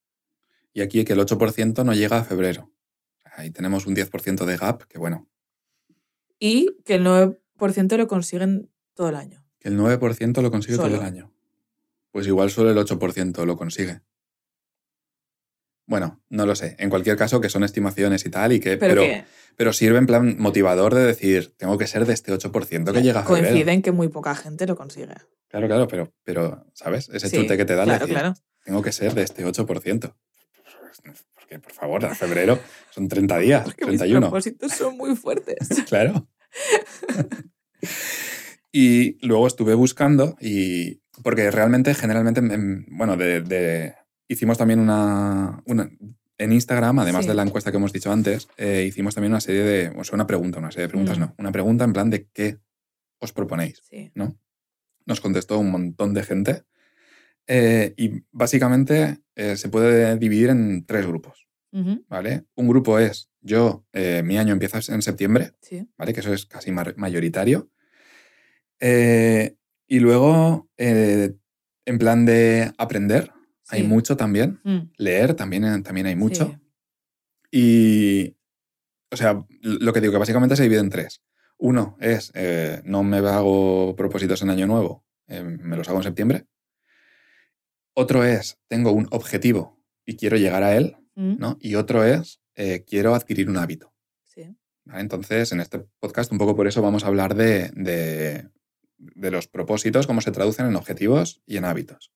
Y 0.71 0.81
aquí 0.81 1.03
que 1.03 1.13
el 1.13 1.19
8% 1.19 1.83
no 1.83 1.93
llega 1.93 2.19
a 2.19 2.23
febrero. 2.23 2.71
Ahí 3.35 3.49
tenemos 3.51 3.85
un 3.87 3.95
10% 3.95 4.45
de 4.45 4.57
gap, 4.57 4.83
que 4.87 4.97
bueno, 4.99 5.27
Y 6.39 6.77
que 6.85 6.95
el 6.95 7.03
9% 7.05 7.97
lo 7.97 8.07
consiguen 8.07 8.69
todo 8.93 9.09
el 9.09 9.15
año. 9.15 9.43
que 9.59 9.69
el 9.69 9.77
9% 9.77 10.41
lo 10.41 10.51
consigue 10.51 10.77
todo 10.77 10.87
el 10.87 11.01
año. 11.01 11.32
Pues 12.13 12.27
igual 12.27 12.51
solo 12.51 12.69
el 12.69 12.77
8% 12.77 13.43
lo 13.43 13.57
consigue. 13.57 14.01
Bueno, 15.87 16.21
no 16.29 16.45
lo 16.45 16.55
sé. 16.55 16.75
En 16.77 16.91
cualquier 16.91 17.17
caso, 17.17 17.41
que 17.41 17.49
son 17.49 17.63
estimaciones 17.63 18.23
y 18.25 18.29
tal, 18.29 18.53
y 18.53 18.59
que, 18.59 18.77
Pero, 18.77 19.01
pero, 19.57 19.73
sirve 19.73 19.97
en 19.97 20.05
plan 20.05 20.35
motivador 20.39 20.93
de 20.93 21.03
decir, 21.03 21.55
tengo 21.57 21.77
que 21.79 21.87
ser 21.87 22.05
de 22.05 22.13
este 22.13 22.31
8% 22.31 22.93
que 22.93 23.01
llega 23.01 23.21
a 23.21 23.23
febrero. 23.25 23.47
coinciden 23.47 23.81
que 23.81 23.91
muy 23.91 24.09
poca 24.09 24.35
gente 24.35 24.67
lo 24.67 24.75
consigue. 24.77 25.15
Claro, 25.49 25.65
claro, 25.67 25.87
pero, 25.87 26.13
pero 26.23 26.65
¿sabes? 26.73 27.09
Ese 27.09 27.29
Sí, 27.29 27.35
chute 27.37 27.57
que 27.57 27.65
te 27.65 27.75
da 27.75 27.83
Claro, 27.83 28.05
decir, 28.05 28.15
claro. 28.15 28.33
tengo 28.63 28.81
que 28.83 28.91
ser 28.91 29.15
de 29.15 29.23
este 29.23 29.43
8%. 29.43 30.13
Porque, 31.33 31.59
por 31.59 31.73
favor, 31.73 32.05
a 32.05 32.13
febrero 32.13 32.59
son 32.91 33.07
30 33.07 33.37
días, 33.39 33.63
Porque 33.63 33.85
mis 33.87 33.97
31. 33.97 34.27
propósitos 34.27 34.71
son 34.71 34.97
muy 34.97 35.15
fuertes. 35.15 35.57
Claro. 35.89 36.27
y 38.71 39.17
luego 39.27 39.47
estuve 39.47 39.73
buscando 39.73 40.37
y... 40.39 41.01
Porque 41.21 41.51
realmente, 41.51 41.93
generalmente, 41.93 42.39
em, 42.39 42.85
bueno, 42.89 43.15
de, 43.17 43.41
de- 43.41 43.93
hicimos 44.27 44.57
también 44.57 44.79
una, 44.79 45.61
una- 45.65 45.89
En 46.39 46.51
Instagram, 46.51 46.97
además 46.99 47.23
Sí. 47.25 47.27
de 47.29 47.35
la 47.35 47.43
encuesta 47.43 47.69
que 47.71 47.77
hemos 47.77 47.93
dicho 47.93 48.11
antes, 48.11 48.47
eh, 48.57 48.83
hicimos 48.87 49.13
también 49.13 49.31
una 49.33 49.39
serie 49.39 49.61
de... 49.61 49.89
O 49.95 50.03
sea, 50.03 50.15
una 50.15 50.25
pregunta, 50.25 50.57
una 50.57 50.71
serie 50.71 50.87
de 50.87 50.89
preguntas, 50.89 51.17
Mm. 51.17 51.21
no. 51.21 51.35
Una 51.37 51.51
pregunta 51.51 51.83
en 51.85 51.93
plan 51.93 52.09
de 52.09 52.27
qué 52.33 52.57
os 53.19 53.31
proponéis. 53.33 53.81
Sí. 53.87 54.11
¿no? 54.15 54.35
Nos 55.05 55.21
contestó 55.21 55.59
un 55.59 55.69
montón 55.71 56.13
de 56.15 56.23
gente. 56.23 56.63
eh, 57.45 57.93
y 57.97 58.23
básicamente 58.31 59.19
eh, 59.35 59.57
se 59.57 59.67
puede 59.69 60.17
dividir 60.17 60.49
en 60.49 60.85
tres 60.85 61.05
grupos, 61.05 61.47
¿vale? 62.09 62.45
Un 62.55 62.67
grupo 62.69 62.97
es 62.99 63.29
yo, 63.41 63.85
mi 64.23 64.37
año 64.37 64.53
empieza 64.53 64.79
en 64.93 65.01
septiembre, 65.01 65.51
Sí. 65.61 65.87
¿vale? 65.97 66.13
Que 66.13 66.21
eso 66.21 66.33
es 66.33 66.45
casi 66.45 66.71
mayoritario. 66.71 67.69
Eh, 68.79 69.55
y 69.87 69.99
luego, 69.99 70.69
eh, 70.77 71.33
en 71.85 71.97
plan 71.99 72.25
de 72.25 72.71
aprender, 72.77 73.31
hay 73.69 73.83
mucho 73.83 74.15
también. 74.17 74.59
Mm, 74.63 74.91
Leer 74.97 75.33
también, 75.35 75.83
también 75.83 76.07
hay 76.07 76.15
mucho. 76.15 76.47
sí. 76.47 76.57
Y, 77.55 78.35
o 79.11 79.15
sea, 79.17 79.45
lo 79.61 79.93
que 79.93 80.01
digo 80.01 80.11
que 80.13 80.19
básicamente 80.19 80.55
se 80.55 80.63
divide 80.63 80.79
en 80.79 80.89
tres. 80.89 81.21
Uno 81.57 81.97
es, 82.01 82.31
eh, 82.33 82.81
no 82.83 83.03
me 83.03 83.17
hago 83.17 83.95
propósitos 83.95 84.41
en 84.41 84.49
año 84.49 84.65
nuevo, 84.67 85.05
eh, 85.27 85.43
me 85.43 85.77
los 85.77 85.87
hago 85.87 85.99
en 85.99 86.03
septiembre. 86.03 86.45
Otro 87.95 88.23
es, 88.23 88.57
tengo 88.67 88.91
un 88.91 89.07
objetivo 89.11 89.79
y 90.05 90.15
quiero 90.17 90.37
llegar 90.37 90.63
a 90.63 90.75
él, 90.75 90.97
Mm, 91.15 91.35
¿no? 91.37 91.57
Y 91.61 91.75
otro 91.75 92.03
es, 92.03 92.41
eh, 92.55 92.83
quiero 92.87 93.13
adquirir 93.13 93.47
un 93.47 93.57
hábito. 93.57 93.93
Sí. 94.23 94.57
¿vale? 94.83 95.01
Entonces, 95.01 95.51
en 95.51 95.59
este 95.59 95.77
podcast, 95.99 96.31
un 96.31 96.39
poco 96.39 96.55
por 96.55 96.65
eso 96.65 96.81
vamos 96.81 97.03
a 97.03 97.07
hablar 97.07 97.35
de, 97.35 97.69
de- 97.75 98.49
de 99.15 99.31
los 99.31 99.47
propósitos, 99.47 100.07
cómo 100.07 100.21
se 100.21 100.31
traducen 100.31 100.65
en 100.67 100.75
objetivos 100.75 101.41
y 101.45 101.57
en 101.57 101.65
hábitos. 101.65 102.11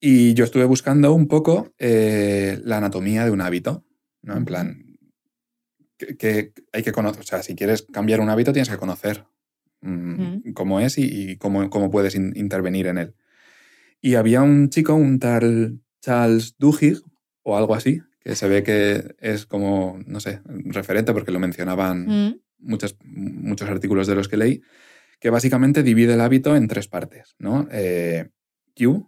Y 0.00 0.34
yo 0.34 0.44
estuve 0.44 0.64
buscando 0.64 1.12
un 1.12 1.28
poco 1.28 1.74
eh, 1.78 2.58
la 2.64 2.78
anatomía 2.78 3.24
de 3.24 3.30
un 3.30 3.40
hábito, 3.42 3.84
¿no? 4.22 4.36
En 4.36 4.44
plan, 4.44 4.84
que, 5.98 6.16
que 6.16 6.52
hay 6.72 6.82
que 6.82 6.92
conocer, 6.92 7.20
o 7.20 7.26
sea, 7.26 7.42
si 7.42 7.54
quieres 7.54 7.82
cambiar 7.82 8.20
un 8.20 8.30
hábito 8.30 8.52
tienes 8.52 8.70
que 8.70 8.78
conocer 8.78 9.24
mm, 9.82 10.52
cómo 10.54 10.80
es 10.80 10.96
y, 10.98 11.02
y 11.32 11.36
cómo, 11.36 11.68
cómo 11.68 11.90
puedes 11.90 12.14
in- 12.14 12.32
intervenir 12.36 12.86
en 12.86 12.98
él. 12.98 13.14
Y 14.00 14.14
había 14.14 14.40
un 14.40 14.70
chico, 14.70 14.94
un 14.94 15.18
tal 15.18 15.80
Charles 16.00 16.56
Duhigg, 16.58 17.02
o 17.42 17.56
algo 17.58 17.74
así, 17.74 18.00
que 18.20 18.34
se 18.34 18.48
ve 18.48 18.62
que 18.62 19.14
es 19.18 19.44
como, 19.44 19.98
no 20.06 20.20
sé, 20.20 20.40
referente 20.46 21.12
porque 21.12 21.32
lo 21.32 21.38
mencionaban 21.40 22.06
Mm, 22.06 22.40
muchos, 22.58 22.96
muchos 23.04 23.68
artículos 23.68 24.06
de 24.06 24.14
los 24.14 24.28
que 24.28 24.36
leí, 24.38 24.62
que 25.20 25.30
básicamente 25.30 25.82
divide 25.82 26.14
el 26.14 26.20
hábito 26.20 26.56
en 26.56 26.66
tres 26.66 26.88
partes, 26.88 27.34
¿no? 27.38 27.68
Eh, 27.70 28.30
Q, 28.76 29.06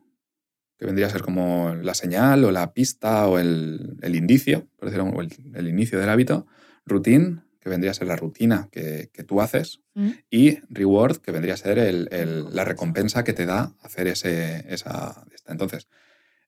que 0.78 0.87
vendría 0.87 1.07
a 1.07 1.11
ser 1.11 1.23
como 1.23 1.75
la 1.75 1.95
señal 1.95 2.45
o 2.45 2.50
la 2.50 2.73
pista 2.73 3.26
o 3.28 3.38
el, 3.38 3.97
el 4.02 4.14
indicio, 4.14 4.69
por 4.76 4.90
decirlo, 4.90 5.11
o 5.11 5.21
el, 5.23 5.31
el 5.54 5.69
inicio 5.69 5.99
del 5.99 6.09
hábito. 6.09 6.47
Routine, 6.85 7.42
que 7.61 7.69
vendría 7.71 7.92
a 7.92 7.95
ser 7.95 8.09
la 8.09 8.16
rutina 8.16 8.69
que, 8.73 9.09
que 9.12 9.23
tú 9.23 9.40
haces. 9.40 9.81
mm, 9.95 10.11
Y 10.31 10.59
reward, 10.69 11.19
que 11.19 11.31
vendría 11.33 11.54
a 11.54 11.57
ser 11.59 11.78
el- 11.78 12.09
el- 12.11 12.54
la 12.54 12.64
recompensa 12.64 13.23
que 13.25 13.33
te 13.33 13.47
da 13.47 13.75
hacer 13.83 14.09
ese, 14.09 14.64
esa... 14.73 15.25
esta. 15.33 15.52
Entonces, 15.52 15.88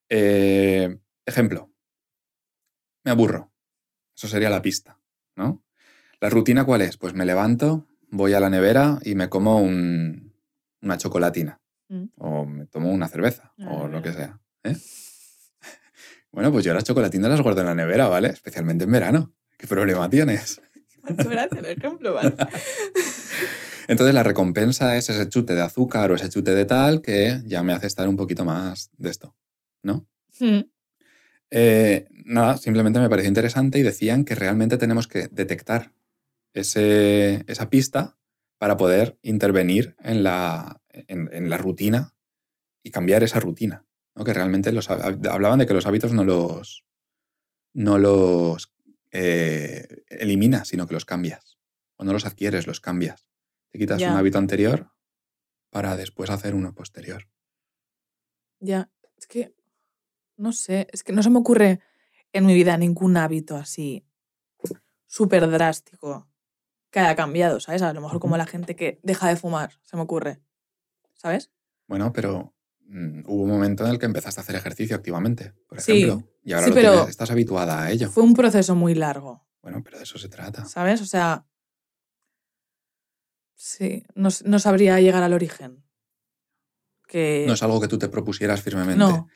eh, 0.09 0.99
ejemplo, 1.25 1.71
me 3.05 3.11
aburro. 3.13 3.53
Eso 4.17 4.29
sería 4.29 4.51
la 4.51 4.63
pista, 4.63 4.99
¿no? 5.37 5.63
¿La 6.21 6.31
rutina 6.31 6.65
cuál 6.65 6.83
es? 6.83 6.97
Pues 6.97 7.15
me 7.15 7.25
levanto, 7.25 7.87
voy 8.15 8.33
a 8.35 8.41
la 8.41 8.49
nevera 8.51 8.99
y 9.05 9.15
me 9.15 9.29
como 9.29 9.59
un- 9.61 10.33
una 10.83 10.97
chocolatina. 10.99 11.61
Mm. 11.89 12.05
O 12.19 12.47
me 12.47 12.67
tomo 12.67 12.91
una 12.91 13.09
cerveza, 13.09 13.53
o 13.59 13.87
lo 13.89 14.01
nevera. 14.01 14.03
que 14.03 14.13
sea. 14.13 14.41
¿eh? 14.65 14.77
Bueno, 16.33 16.51
pues 16.51 16.65
yo 16.65 16.75
las 16.75 16.83
chocolatinas 16.83 17.31
las 17.31 17.41
guardo 17.43 17.61
en 17.61 17.67
la 17.69 17.75
nevera, 17.77 18.09
¿vale? 18.09 18.29
Especialmente 18.29 18.83
en 18.85 18.91
verano. 18.91 19.33
¿Qué 19.57 19.69
problema 19.69 20.11
tienes? 20.11 20.61
Ejemplo, 21.07 22.13
¿vale? 22.15 22.35
Entonces 23.87 24.15
la 24.15 24.23
recompensa 24.25 24.97
es 24.97 25.11
ese 25.11 25.29
chute 25.29 25.55
de 25.55 25.61
azúcar 25.61 26.11
o 26.11 26.15
ese 26.17 26.29
chute 26.31 26.53
de 26.55 26.65
tal 26.65 27.03
que 27.03 27.41
ya 27.45 27.63
me 27.63 27.73
hace 27.73 27.87
estar 27.87 28.09
un 28.09 28.17
poquito 28.17 28.45
más 28.45 28.91
de 28.97 29.11
esto, 29.11 29.37
¿no? 29.83 30.07
Mm, 30.41 30.61
Eh, 31.51 32.09
nada, 32.25 32.57
simplemente 32.57 32.99
me 32.99 33.09
pareció 33.09 33.29
interesante 33.29 33.79
y 33.79 33.83
decían 33.83 34.25
que 34.25 34.35
realmente 34.35 34.77
tenemos 34.77 35.07
que 35.07 35.29
detectar 35.31 35.93
ese- 36.55 37.45
esa 37.47 37.69
pista 37.69 38.19
para 38.59 38.77
poder 38.77 39.19
intervenir 39.23 39.97
en 40.01 40.23
la, 40.23 40.81
en, 40.89 41.29
en 41.33 41.51
la 41.51 41.59
rutina 41.59 42.15
y 42.83 42.91
cambiar 42.91 43.23
esa 43.23 43.41
rutina. 43.41 43.87
¿no? 44.15 44.25
Que 44.25 44.33
realmente 44.33 44.73
los, 44.73 44.89
hab- 44.89 45.29
hablaban 45.29 45.59
de 45.59 45.67
que 45.67 45.75
los 45.75 45.87
hábitos 45.87 46.13
no 46.13 46.25
los, 46.25 46.85
no 47.75 47.99
los 47.99 48.73
eh, 49.11 50.05
eliminas, 50.09 50.69
sino 50.69 50.87
que 50.87 50.95
los 50.95 51.05
cambias. 51.05 51.59
O 51.97 52.05
no 52.05 52.13
los 52.13 52.27
adquieres, 52.27 52.67
los 52.67 52.81
cambias. 52.81 53.29
Te 53.71 53.79
quitas 53.79 54.01
un 54.13 54.17
hábito 54.17 54.39
anterior 54.39 54.91
para 55.71 55.97
después 55.97 56.31
hacer 56.31 56.55
uno 56.55 56.75
posterior. 56.75 57.29
Ya, 58.61 58.91
es 59.17 59.27
que 59.27 59.55
no 60.37 60.53
sé, 60.53 60.89
es 60.93 61.03
que 61.05 61.13
no 61.13 61.23
se 61.23 61.31
me 61.31 61.39
ocurre 61.39 61.81
en 62.33 62.47
mi 62.47 62.55
vida 62.55 62.77
ningún 62.77 63.17
hábito 63.17 63.57
así 63.57 64.05
súper 65.07 65.49
drástico 65.51 66.29
que 66.95 67.01
haya 67.01 67.17
cambiado, 67.17 67.59
¿sabes? 67.59 67.83
A 67.83 67.93
lo 67.93 68.01
mejor 68.01 68.21
como 68.21 68.37
la 68.37 68.47
gente 68.47 68.77
que 68.77 69.01
deja 69.03 69.29
de 69.29 69.35
fumar, 69.35 69.73
se 69.83 69.97
me 69.97 70.03
ocurre, 70.03 70.41
¿sabes? 71.15 71.51
Bueno, 71.89 72.13
pero 72.13 72.55
mm, 72.87 73.23
hubo 73.27 73.43
un 73.43 73.51
momento 73.51 73.85
en 73.85 73.91
el 73.91 73.99
que 73.99 74.07
empezaste 74.07 74.39
a 74.41 74.43
hacer 74.45 74.55
ejercicio 74.55 74.95
activamente, 74.95 75.53
por 75.69 75.81
Sí, 75.81 76.05
ejemplo. 76.05 76.29
Y 76.45 76.53
ahora 76.53 76.67
sí, 76.67 76.71
lo 76.71 76.75
pero 76.77 76.91
tienes- 76.93 77.09
estás 77.11 77.33
habituada 77.33 77.83
a 77.83 77.91
ello. 77.91 78.11
Fue 78.13 78.23
un 78.23 78.35
proceso 78.35 78.77
muy 78.77 78.95
largo, 78.95 79.45
Bueno, 79.61 79.83
pero 79.83 79.97
de 79.99 80.05
eso 80.05 80.19
se 80.19 80.29
trata. 80.29 80.65
¿sabes? 80.67 81.01
O 81.01 81.07
sea, 81.07 81.45
sí, 83.57 84.05
no, 84.15 84.29
no 84.45 84.59
sabría 84.61 85.01
llegar 85.01 85.23
al 85.25 85.33
origen. 85.33 85.83
Que 87.09 87.45
No 87.47 87.55
es 87.55 87.63
algo 87.65 87.81
que 87.81 87.89
tú 87.89 87.99
te 87.99 88.09
propusieras 88.09 88.63
firmemente. 88.63 88.99
no, 89.05 89.27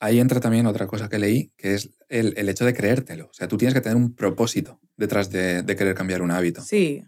Ahí 0.00 0.20
entra 0.20 0.40
también 0.40 0.66
otra 0.66 0.86
cosa 0.86 1.08
que 1.08 1.18
leí, 1.18 1.52
que 1.56 1.74
es 1.74 1.90
el, 2.08 2.34
el 2.36 2.48
hecho 2.48 2.64
de 2.64 2.74
creértelo. 2.74 3.26
O 3.26 3.32
sea, 3.32 3.48
tú 3.48 3.56
tienes 3.56 3.74
que 3.74 3.80
tener 3.80 3.96
un 3.96 4.14
propósito 4.14 4.80
detrás 4.96 5.30
de, 5.30 5.62
de 5.62 5.76
querer 5.76 5.94
cambiar 5.94 6.22
un 6.22 6.30
hábito. 6.30 6.62
sí, 6.62 7.04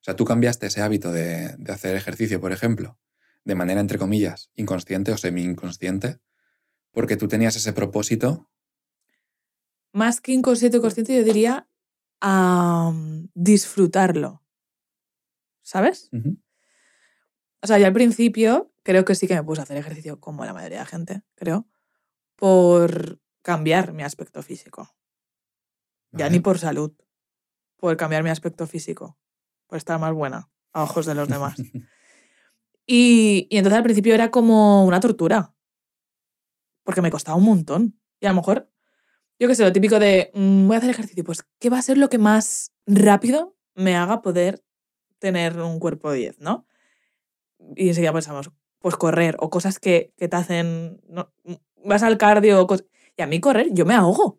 O 0.00 0.04
sea, 0.04 0.16
tú 0.16 0.24
cambiaste 0.24 0.66
ese 0.66 0.80
hábito 0.80 1.12
de, 1.12 1.54
de 1.58 1.72
hacer 1.72 1.94
ejercicio, 1.96 2.40
por 2.40 2.52
ejemplo, 2.52 2.98
de 3.44 3.54
manera, 3.54 3.80
entre 3.80 3.98
comillas, 3.98 4.50
inconsciente 4.54 5.12
o 5.12 5.18
semi-inconsciente, 5.18 6.18
porque 6.92 7.16
tú 7.16 7.28
tenías 7.28 7.56
ese 7.56 7.72
propósito. 7.72 8.50
más 9.92 10.20
que 10.20 10.32
inconsciente 10.32 10.78
o 10.78 10.80
consciente, 10.80 11.14
yo 11.16 11.24
diría 11.24 11.68
a 12.22 12.92
disfrutarlo, 13.34 14.42
¿sabes? 15.62 16.10
O 17.62 17.66
sea, 17.66 17.78
yo 17.78 17.86
al 17.86 17.92
principio 17.92 18.72
creo 18.82 19.04
que 19.04 19.14
sí 19.14 19.26
que 19.26 19.34
me 19.34 19.42
puse 19.44 19.60
a 19.60 19.64
hacer 19.64 19.76
ejercicio, 19.76 20.20
como 20.20 20.44
la 20.44 20.52
mayoría 20.54 20.78
de 20.78 20.84
la 20.84 20.86
gente, 20.86 21.22
creo, 21.34 21.66
por 22.40 23.20
cambiar 23.42 23.92
mi 23.92 24.02
aspecto 24.02 24.42
físico. 24.42 24.90
Ya 26.10 26.30
ni 26.30 26.40
por 26.40 26.58
salud, 26.58 26.92
por 27.76 27.96
cambiar 27.98 28.24
mi 28.24 28.30
aspecto 28.30 28.66
físico, 28.66 29.18
por 29.68 29.76
estar 29.76 30.00
más 30.00 30.14
buena 30.14 30.50
a 30.72 30.82
ojos 30.82 31.06
de 31.06 31.14
los 31.14 31.28
demás. 31.28 31.54
Y, 32.92 33.46
y 33.50 33.58
entonces 33.58 33.76
al 33.76 33.84
principio 33.84 34.14
era 34.14 34.32
como 34.32 34.84
una 34.84 34.98
tortura, 34.98 35.54
porque 36.82 37.02
me 37.02 37.12
costaba 37.12 37.38
un 37.38 37.44
montón. 37.44 38.00
Y 38.18 38.26
a 38.26 38.30
lo 38.30 38.34
mejor, 38.34 38.68
yo 39.38 39.46
qué 39.46 39.54
sé, 39.54 39.62
lo 39.62 39.70
típico 39.70 40.00
de 40.00 40.32
mm, 40.34 40.66
voy 40.66 40.74
a 40.74 40.78
hacer 40.78 40.90
ejercicio, 40.90 41.22
pues 41.22 41.44
¿qué 41.60 41.70
va 41.70 41.78
a 41.78 41.82
ser 41.82 41.98
lo 41.98 42.08
que 42.08 42.18
más 42.18 42.72
rápido 42.86 43.56
me 43.76 43.94
haga 43.94 44.22
poder 44.22 44.64
tener 45.20 45.60
un 45.60 45.78
cuerpo 45.78 46.10
10, 46.10 46.40
¿no? 46.40 46.66
Y 47.76 47.90
enseguida 47.90 48.12
pensamos, 48.12 48.50
pues 48.80 48.96
correr 48.96 49.36
o 49.38 49.50
cosas 49.50 49.78
que, 49.78 50.12
que 50.16 50.26
te 50.26 50.36
hacen, 50.36 51.00
no, 51.06 51.32
vas 51.84 52.02
al 52.02 52.18
cardio, 52.18 52.66
y 53.16 53.22
a 53.22 53.26
mí 53.26 53.40
correr, 53.40 53.68
yo 53.72 53.84
me 53.84 53.94
ahogo, 53.94 54.38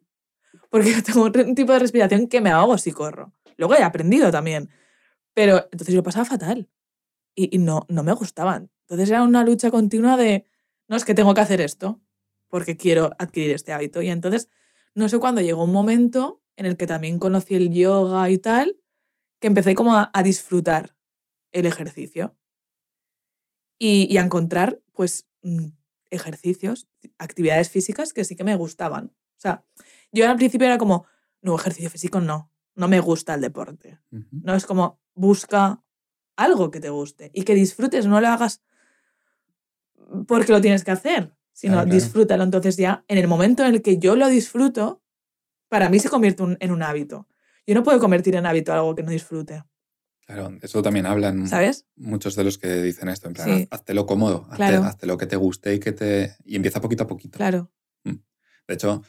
porque 0.69 0.93
tengo 1.05 1.23
un 1.23 1.55
tipo 1.55 1.73
de 1.73 1.79
respiración 1.79 2.27
que 2.27 2.41
me 2.41 2.49
ahogo 2.49 2.77
si 2.77 2.91
corro. 2.91 3.33
Luego 3.57 3.75
he 3.75 3.83
aprendido 3.83 4.31
también, 4.31 4.69
pero 5.33 5.67
entonces 5.71 5.93
yo 5.93 6.03
pasaba 6.03 6.25
fatal 6.25 6.69
y, 7.35 7.55
y 7.55 7.59
no, 7.59 7.85
no 7.89 8.03
me 8.03 8.13
gustaban. 8.13 8.71
Entonces 8.83 9.09
era 9.09 9.23
una 9.23 9.43
lucha 9.43 9.71
continua 9.71 10.17
de, 10.17 10.45
no, 10.87 10.95
es 10.95 11.05
que 11.05 11.13
tengo 11.13 11.33
que 11.33 11.41
hacer 11.41 11.61
esto 11.61 12.01
porque 12.47 12.75
quiero 12.75 13.11
adquirir 13.17 13.51
este 13.51 13.71
hábito. 13.71 14.01
Y 14.01 14.09
entonces, 14.09 14.49
no 14.93 15.07
sé 15.09 15.19
cuándo 15.19 15.41
llegó 15.41 15.63
un 15.63 15.71
momento 15.71 16.41
en 16.57 16.65
el 16.65 16.77
que 16.77 16.87
también 16.87 17.17
conocí 17.17 17.55
el 17.55 17.71
yoga 17.71 18.29
y 18.29 18.37
tal, 18.37 18.77
que 19.39 19.47
empecé 19.47 19.73
como 19.73 19.95
a, 19.95 20.11
a 20.13 20.23
disfrutar 20.23 20.95
el 21.51 21.65
ejercicio 21.65 22.35
y, 23.79 24.07
y 24.13 24.17
a 24.17 24.21
encontrar, 24.21 24.81
pues, 24.91 25.27
mm, 25.41 25.67
ejercicios, 26.11 26.87
actividades 27.17 27.69
físicas 27.69 28.13
que 28.13 28.23
sí 28.25 28.35
que 28.35 28.43
me 28.43 28.55
gustaban. 28.55 29.05
O 29.37 29.39
sea, 29.41 29.65
yo 30.11 30.29
al 30.29 30.37
principio 30.37 30.67
era 30.67 30.77
como, 30.77 31.05
no, 31.41 31.55
ejercicio 31.55 31.89
físico 31.89 32.21
no, 32.21 32.51
no 32.75 32.87
me 32.87 32.99
gusta 32.99 33.33
el 33.33 33.41
deporte. 33.41 33.99
No 34.31 34.53
es 34.55 34.65
como 34.65 34.99
busca 35.15 35.83
algo 36.35 36.69
que 36.71 36.79
te 36.79 36.89
guste 36.89 37.31
y 37.33 37.43
que 37.43 37.55
disfrutes, 37.55 38.05
no 38.05 38.21
lo 38.21 38.27
hagas 38.27 38.61
porque 40.27 40.51
lo 40.51 40.61
tienes 40.61 40.83
que 40.83 40.91
hacer, 40.91 41.33
sino 41.53 41.73
Claro, 41.73 41.85
claro. 41.87 41.95
disfrútalo. 42.03 42.43
Entonces 42.43 42.77
ya 42.77 43.03
en 43.07 43.17
el 43.17 43.27
momento 43.27 43.63
en 43.65 43.73
el 43.75 43.81
que 43.81 43.97
yo 43.97 44.15
lo 44.15 44.27
disfruto, 44.27 45.01
para 45.69 45.89
mí 45.89 45.99
se 45.99 46.09
convierte 46.09 46.43
un- 46.43 46.57
en 46.59 46.71
un 46.71 46.83
hábito. 46.83 47.27
Yo 47.65 47.75
no 47.75 47.83
puedo 47.83 47.99
convertir 47.99 48.35
en 48.35 48.45
hábito 48.45 48.73
algo 48.73 48.95
que 48.95 49.03
no 49.03 49.11
disfrute, 49.11 49.63
Claro, 50.25 50.57
eso 50.61 50.81
también 50.81 51.05
hablan 51.05 51.47
¿sabes? 51.47 51.85
muchos 51.95 52.35
de 52.35 52.43
los 52.43 52.57
que 52.57 52.81
dicen 52.81 53.09
esto, 53.09 53.27
en 53.27 53.33
plan, 53.33 53.47
Sí. 53.47 53.67
"Haz- 53.69 53.79
hazte 53.79 53.95
cómodo, 54.05 54.43
hazte, 54.49 54.55
Claro. 54.57 54.83
hazte 54.83 55.05
lo 55.07 55.17
que 55.17 55.25
te 55.25 55.35
guste 55.35 55.73
y 55.73 55.79
que 55.79 55.91
te... 55.91 56.35
Y 56.45 56.55
empieza 56.55 56.79
poquito 56.79 57.03
a 57.03 57.07
poquito. 57.07 57.37
Claro, 57.37 57.71
De 58.67 58.75
hecho, 58.75 59.01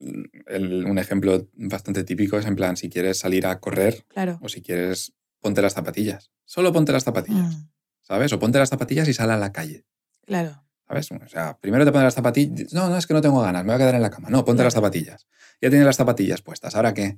mm, 0.00 0.22
el- 0.46 0.84
un 0.86 0.98
ejemplo 0.98 1.48
bastante 1.54 2.02
típico 2.02 2.38
es 2.38 2.46
en 2.46 2.56
plan, 2.56 2.76
si 2.76 2.88
quieres 2.88 3.18
salir 3.18 3.46
a 3.46 3.60
correr 3.60 4.04
claro. 4.08 4.38
o 4.42 4.48
si 4.48 4.60
quieres, 4.62 5.12
ponte 5.40 5.62
las 5.62 5.74
zapatillas. 5.74 6.32
Solo 6.44 6.72
ponte 6.72 6.90
las 6.92 7.04
zapatillas, 7.04 7.54
Mm, 7.56 7.68
¿sabes? 8.02 8.32
O 8.32 8.38
ponte 8.40 8.58
las 8.58 8.70
zapatillas 8.70 9.06
y 9.06 9.12
sal 9.14 9.30
a 9.30 9.36
la 9.36 9.52
calle, 9.52 9.84
claro, 10.26 10.64
¿sabes? 10.88 11.12
O 11.12 11.28
sea, 11.28 11.58
primero 11.60 11.84
te 11.84 11.92
pones 11.92 12.04
las 12.06 12.14
zapatillas. 12.14 12.72
No, 12.72 12.88
no, 12.88 12.96
es 12.96 13.06
que 13.06 13.14
no 13.14 13.20
tengo 13.20 13.40
ganas, 13.42 13.62
me 13.62 13.68
voy 13.68 13.74
a 13.76 13.78
quedar 13.78 13.94
en 13.94 14.02
la 14.02 14.10
cama. 14.10 14.30
No, 14.30 14.44
ponte 14.44 14.64
las 14.64 14.74
zapatillas. 14.74 15.28
Ya 15.60 15.68
tienes 15.70 15.84
las 15.86 15.96
zapatillas 15.96 16.42
puestas. 16.42 16.74
Ahora 16.74 16.92
que 16.94 17.16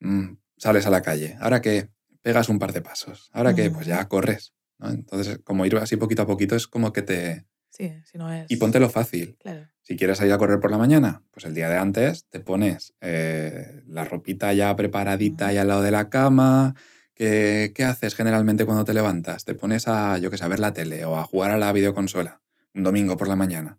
mm, 0.00 0.34
sales 0.56 0.86
a 0.86 0.90
la 0.90 1.02
calle, 1.02 1.36
ahora 1.40 1.60
que 1.60 1.90
pegas 2.28 2.50
un 2.50 2.58
par 2.58 2.74
de 2.74 2.82
pasos, 2.82 3.30
ahora 3.32 3.54
que 3.54 3.70
pues 3.70 3.86
ya 3.86 4.06
corres. 4.06 4.52
¿no? 4.78 4.90
Entonces, 4.90 5.40
como 5.44 5.64
ir 5.64 5.74
así 5.78 5.96
poquito 5.96 6.20
a 6.20 6.26
poquito 6.26 6.56
es 6.56 6.66
como 6.66 6.92
que 6.92 7.00
te... 7.00 7.46
sí, 7.70 7.90
si 8.04 8.18
no 8.18 8.30
es... 8.30 8.44
Y 8.50 8.56
póntelo 8.56 8.90
fácil. 8.90 9.38
Claro, 9.40 9.66
Si 9.80 9.96
quieres 9.96 10.18
salir 10.18 10.34
a 10.34 10.36
correr 10.36 10.60
por 10.60 10.70
la 10.70 10.76
mañana, 10.76 11.22
pues 11.30 11.46
el 11.46 11.54
día 11.54 11.70
de 11.70 11.78
antes 11.78 12.26
te 12.28 12.40
pones 12.40 12.92
eh, 13.00 13.82
la 13.86 14.04
ropita 14.04 14.52
ya 14.52 14.76
preparadita 14.76 15.46
ahí 15.46 15.56
al 15.56 15.68
lado 15.68 15.80
de 15.80 15.90
la 15.90 16.10
cama. 16.10 16.74
¿Qué, 17.14 17.72
qué 17.74 17.84
haces 17.84 18.14
generalmente 18.14 18.66
cuando 18.66 18.84
te 18.84 18.92
levantas? 18.92 19.46
Te 19.46 19.54
pones 19.54 19.88
a, 19.88 20.18
yo 20.18 20.30
qué 20.30 20.36
sé, 20.36 20.44
a 20.44 20.48
ver 20.48 20.60
la 20.60 20.74
tele 20.74 21.06
o 21.06 21.16
a 21.16 21.24
jugar 21.24 21.50
a 21.50 21.56
la 21.56 21.72
videoconsola 21.72 22.42
un 22.74 22.82
domingo 22.82 23.16
por 23.16 23.28
la 23.28 23.36
mañana. 23.36 23.78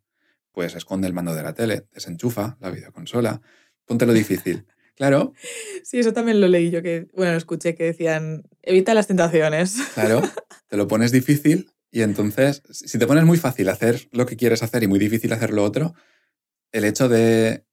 Pues 0.51 0.73
esconde 0.73 1.05
el 1.05 1.13
mando 1.13 1.35
de 1.35 1.43
la 1.43 1.53
tele, 1.53 1.85
desenchufa 1.93 2.57
la 2.59 2.71
videoconsola, 2.71 3.41
póntelo 3.85 4.11
difícil. 4.11 4.65
Claro, 4.99 5.33
Sí, 5.83 5.97
eso 5.99 6.11
también 6.11 6.41
lo 6.41 6.47
leí 6.49 6.69
yo, 6.71 6.83
que, 6.83 7.07
bueno, 7.15 7.31
lo 7.31 7.37
escuché 7.37 7.73
que 7.73 7.85
decían, 7.85 8.43
evita 8.61 8.93
las 8.93 9.07
tentaciones. 9.07 9.77
claro, 9.93 10.21
te 10.67 10.75
lo 10.75 10.89
pones 10.89 11.13
difícil 11.13 11.71
y 11.89 12.01
entonces, 12.01 12.61
si 12.69 12.99
te 12.99 13.07
pones 13.07 13.23
muy 13.23 13.37
fácil 13.37 13.69
hacer 13.69 14.09
lo 14.11 14.25
que 14.25 14.35
quieres 14.35 14.61
hacer 14.61 14.83
y 14.83 14.87
muy 14.87 14.99
difícil 14.99 15.31
hacer 15.31 15.51
lo 15.53 15.63
otro, 15.63 15.93
el 16.73 16.83
hecho 16.83 17.07
de... 17.07 17.63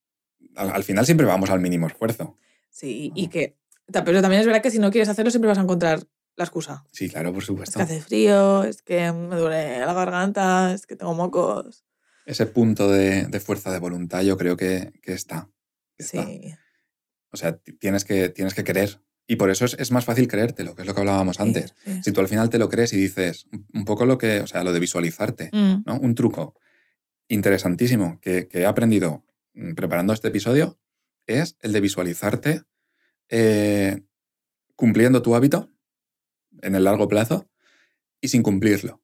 Al, 0.54 0.70
al 0.70 0.84
final 0.84 1.04
siempre 1.04 1.26
vamos 1.26 1.50
al 1.50 1.58
mínimo 1.60 1.88
esfuerzo. 1.88 2.38
Sí, 2.70 3.10
y 3.16 3.26
que, 3.28 3.56
ta- 3.90 4.04
pero 4.04 4.22
también 4.22 4.40
es 4.40 4.46
verdad 4.46 4.62
que 4.62 4.70
si 4.70 4.78
no 4.78 4.92
quieres 4.92 5.08
hacerlo 5.08 5.30
siempre 5.32 5.48
vas 5.48 5.58
a 5.58 5.62
encontrar 5.62 6.04
la 6.36 6.44
excusa. 6.44 6.84
Sí, 6.92 7.10
claro, 7.10 7.32
por 7.32 7.42
Es 7.42 7.46
supuesto. 7.46 7.76
que 7.78 7.82
hace 7.82 8.00
frío, 8.00 8.62
es 8.62 8.82
que 8.82 9.10
me 9.12 9.34
duele 9.36 9.80
la 9.80 9.92
garganta, 9.92 10.72
es 10.72 10.86
que 10.86 10.94
tengo 10.94 11.12
mocos. 11.12 11.84
Ese 12.24 12.46
punto 12.46 12.88
de, 12.90 13.26
de 13.26 13.40
fuerza 13.40 13.72
de 13.72 13.80
voluntad 13.80 14.22
yo 14.22 14.36
creo 14.38 14.56
que, 14.56 14.92
que 15.02 15.12
está. 15.12 15.50
que 15.98 16.04
está. 16.04 16.24
O 17.36 17.38
sea, 17.38 17.56
ti- 17.58 17.72
tienes 17.74 18.04
que, 18.04 18.28
tienes 18.30 18.54
que 18.54 18.64
querer. 18.64 19.00
Y 19.28 19.36
por 19.36 19.50
eso 19.50 19.64
es, 19.64 19.74
es 19.78 19.90
más 19.90 20.04
fácil 20.04 20.28
creértelo, 20.28 20.74
que 20.74 20.82
es 20.82 20.88
lo 20.88 20.94
que 20.94 21.00
hablábamos 21.00 21.36
sí, 21.36 21.42
antes. 21.42 21.74
sí. 21.84 22.00
Si 22.04 22.12
tú 22.12 22.20
al 22.20 22.28
final 22.28 22.48
te 22.48 22.58
lo 22.58 22.68
crees 22.68 22.92
y 22.92 22.96
dices 22.96 23.46
un- 23.74 23.84
poco 23.84 24.06
lo 24.06 24.18
que, 24.18 24.40
o 24.40 24.46
sea, 24.46 24.62
lo 24.64 24.72
de 24.72 24.80
visualizarte, 24.80 25.50
Mm, 25.52 25.82
¿no? 25.84 25.98
Un 26.00 26.14
truco 26.14 26.54
interesantísimo 27.28 28.20
que, 28.20 28.48
que 28.48 28.60
he 28.60 28.66
aprendido 28.66 29.24
mm, 29.54 29.74
preparando 29.74 30.12
este 30.12 30.28
episodio 30.28 30.78
es 31.26 31.56
el 31.60 31.72
de 31.72 31.80
visualizarte 31.80 32.62
eh, 33.28 34.02
cumpliendo 34.76 35.22
tu 35.22 35.34
hábito 35.34 35.70
en 36.62 36.74
el 36.76 36.84
largo 36.84 37.08
plazo 37.08 37.48
y 38.20 38.28
sin 38.28 38.42
cumplirlo. 38.42 39.02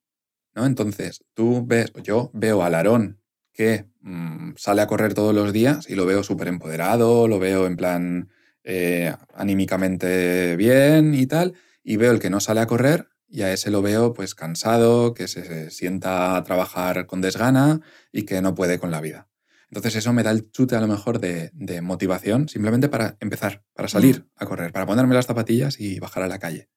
¿no? 0.55 0.67
Entonces, 0.67 1.25
tú 1.35 1.65
ves, 1.67 1.93
yo 2.03 2.31
veo 2.35 2.63
al 2.63 2.75
Aarón 2.75 3.21
que 3.53 3.87
mm, 4.03 4.53
sale 4.57 4.83
a 4.83 4.87
correr 4.87 5.15
todos 5.15 5.35
los 5.35 5.53
días 5.53 5.89
y 5.89 5.95
lo 5.95 6.07
veo 6.07 6.23
súper 6.23 6.49
empoderado, 6.49 7.27
lo 7.29 7.39
veo 7.39 7.67
en 7.67 7.77
plan 7.77 8.29
eh, 8.65 9.15
anímicamente 9.35 10.57
bien 10.57 11.15
y 11.15 11.27
tal, 11.27 11.55
y 11.83 11.97
veo 11.97 12.13
el 12.13 12.21
que 12.21 12.31
no 12.31 12.41
sale 12.41 12.61
a 12.61 12.67
correr 12.67 13.09
y 13.29 13.43
a 13.43 13.53
ese 13.53 13.71
lo 13.71 13.81
veo 13.83 14.13
pues 14.13 14.35
cansado, 14.35 15.15
que 15.15 15.27
se 15.27 15.71
sienta 15.71 16.37
a 16.37 16.45
trabajar 16.45 17.07
con 17.07 17.21
desgana 17.23 17.81
y 18.13 18.25
que 18.25 18.43
no 18.43 18.55
puede 18.55 18.79
con 18.79 18.91
la 18.91 19.01
vida. 19.01 19.29
Entonces 19.71 19.97
eso 19.97 20.13
me 20.13 20.23
da 20.23 20.31
el 20.33 20.51
chute 20.51 20.77
a 20.77 20.81
lo 20.83 20.87
mejor 20.87 21.19
de, 21.19 21.51
de 21.55 21.81
motivación 21.81 22.47
simplemente 22.49 22.91
para 22.91 23.17
empezar, 23.21 23.65
para 23.73 23.89
salir 23.89 24.21
Mm. 24.21 24.29
a 24.37 24.47
correr, 24.47 24.73
para 24.73 24.85
ponerme 24.85 25.15
las 25.15 25.27
zapatillas 25.27 25.81
y 25.81 25.99
bajar 25.99 26.23
a 26.25 26.29
la 26.29 26.39
calle. 26.39 26.69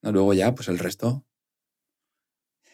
¿No? 0.00 0.12
Luego 0.12 0.32
ya, 0.32 0.54
pues 0.54 0.68
el 0.68 0.78
resto 0.78 1.26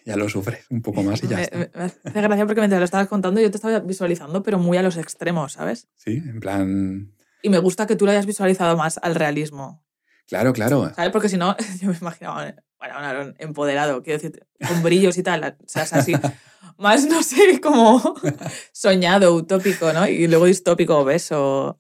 ya 0.05 0.17
lo 0.17 0.29
sufres 0.29 0.67
un 0.71 0.83
poco 0.83 1.03
más 1.03 1.23
y 1.23 1.29
ya 1.29 1.37
me, 1.37 1.43
está. 1.43 1.59
me- 1.59 1.71
hace 1.85 2.21
gracia 2.21 2.47
porque 2.47 2.61
mientras 2.61 2.79
lo 2.81 2.85
estabas 2.85 3.09
contando 3.09 3.41
yo 3.41 3.51
te 3.51 3.57
estaba 3.57 3.81
visualizando, 3.81 4.43
pero 4.43 4.59
muy 4.59 4.77
a 4.79 4.83
los 4.83 4.97
extremos, 4.97 5.53
¿sabes? 5.55 5.89
Sí, 5.97 6.17
en 6.25 6.41
plan, 6.41 7.13
Y 7.43 7.49
me 7.49 7.59
gusta 7.59 7.87
que 7.87 7.97
tú 7.97 8.05
lo 8.05 8.11
hayas 8.13 8.27
visualizado 8.27 8.77
más 8.77 8.99
al 9.03 9.15
realismo, 9.15 9.83
claro, 10.27 10.53
claro. 10.53 10.93
¿sabes? 10.95 11.11
Porque 11.11 11.29
si 11.29 11.37
no, 11.37 11.57
yo 11.81 11.89
me 11.89 11.97
imaginaba, 11.97 12.55
bueno, 12.79 12.99
un 12.99 13.05
Aaron 13.05 13.35
empoderado, 13.39 14.03
quiero 14.03 14.21
decir, 14.23 14.47
con 14.69 14.83
brillos 14.83 15.17
y 15.19 15.23
tal, 15.23 15.43
o 15.59 15.69
sea, 15.69 15.85
es 15.85 15.93
así, 15.93 16.13
más, 16.79 17.07
no 17.07 17.23
sé, 17.23 17.61
como 17.61 18.15
soñado, 18.73 19.35
utópico, 19.35 19.93
¿no? 19.93 20.07
Y 20.09 20.27
luego 20.29 20.47
distópico, 20.47 20.99
obeso, 20.99 21.79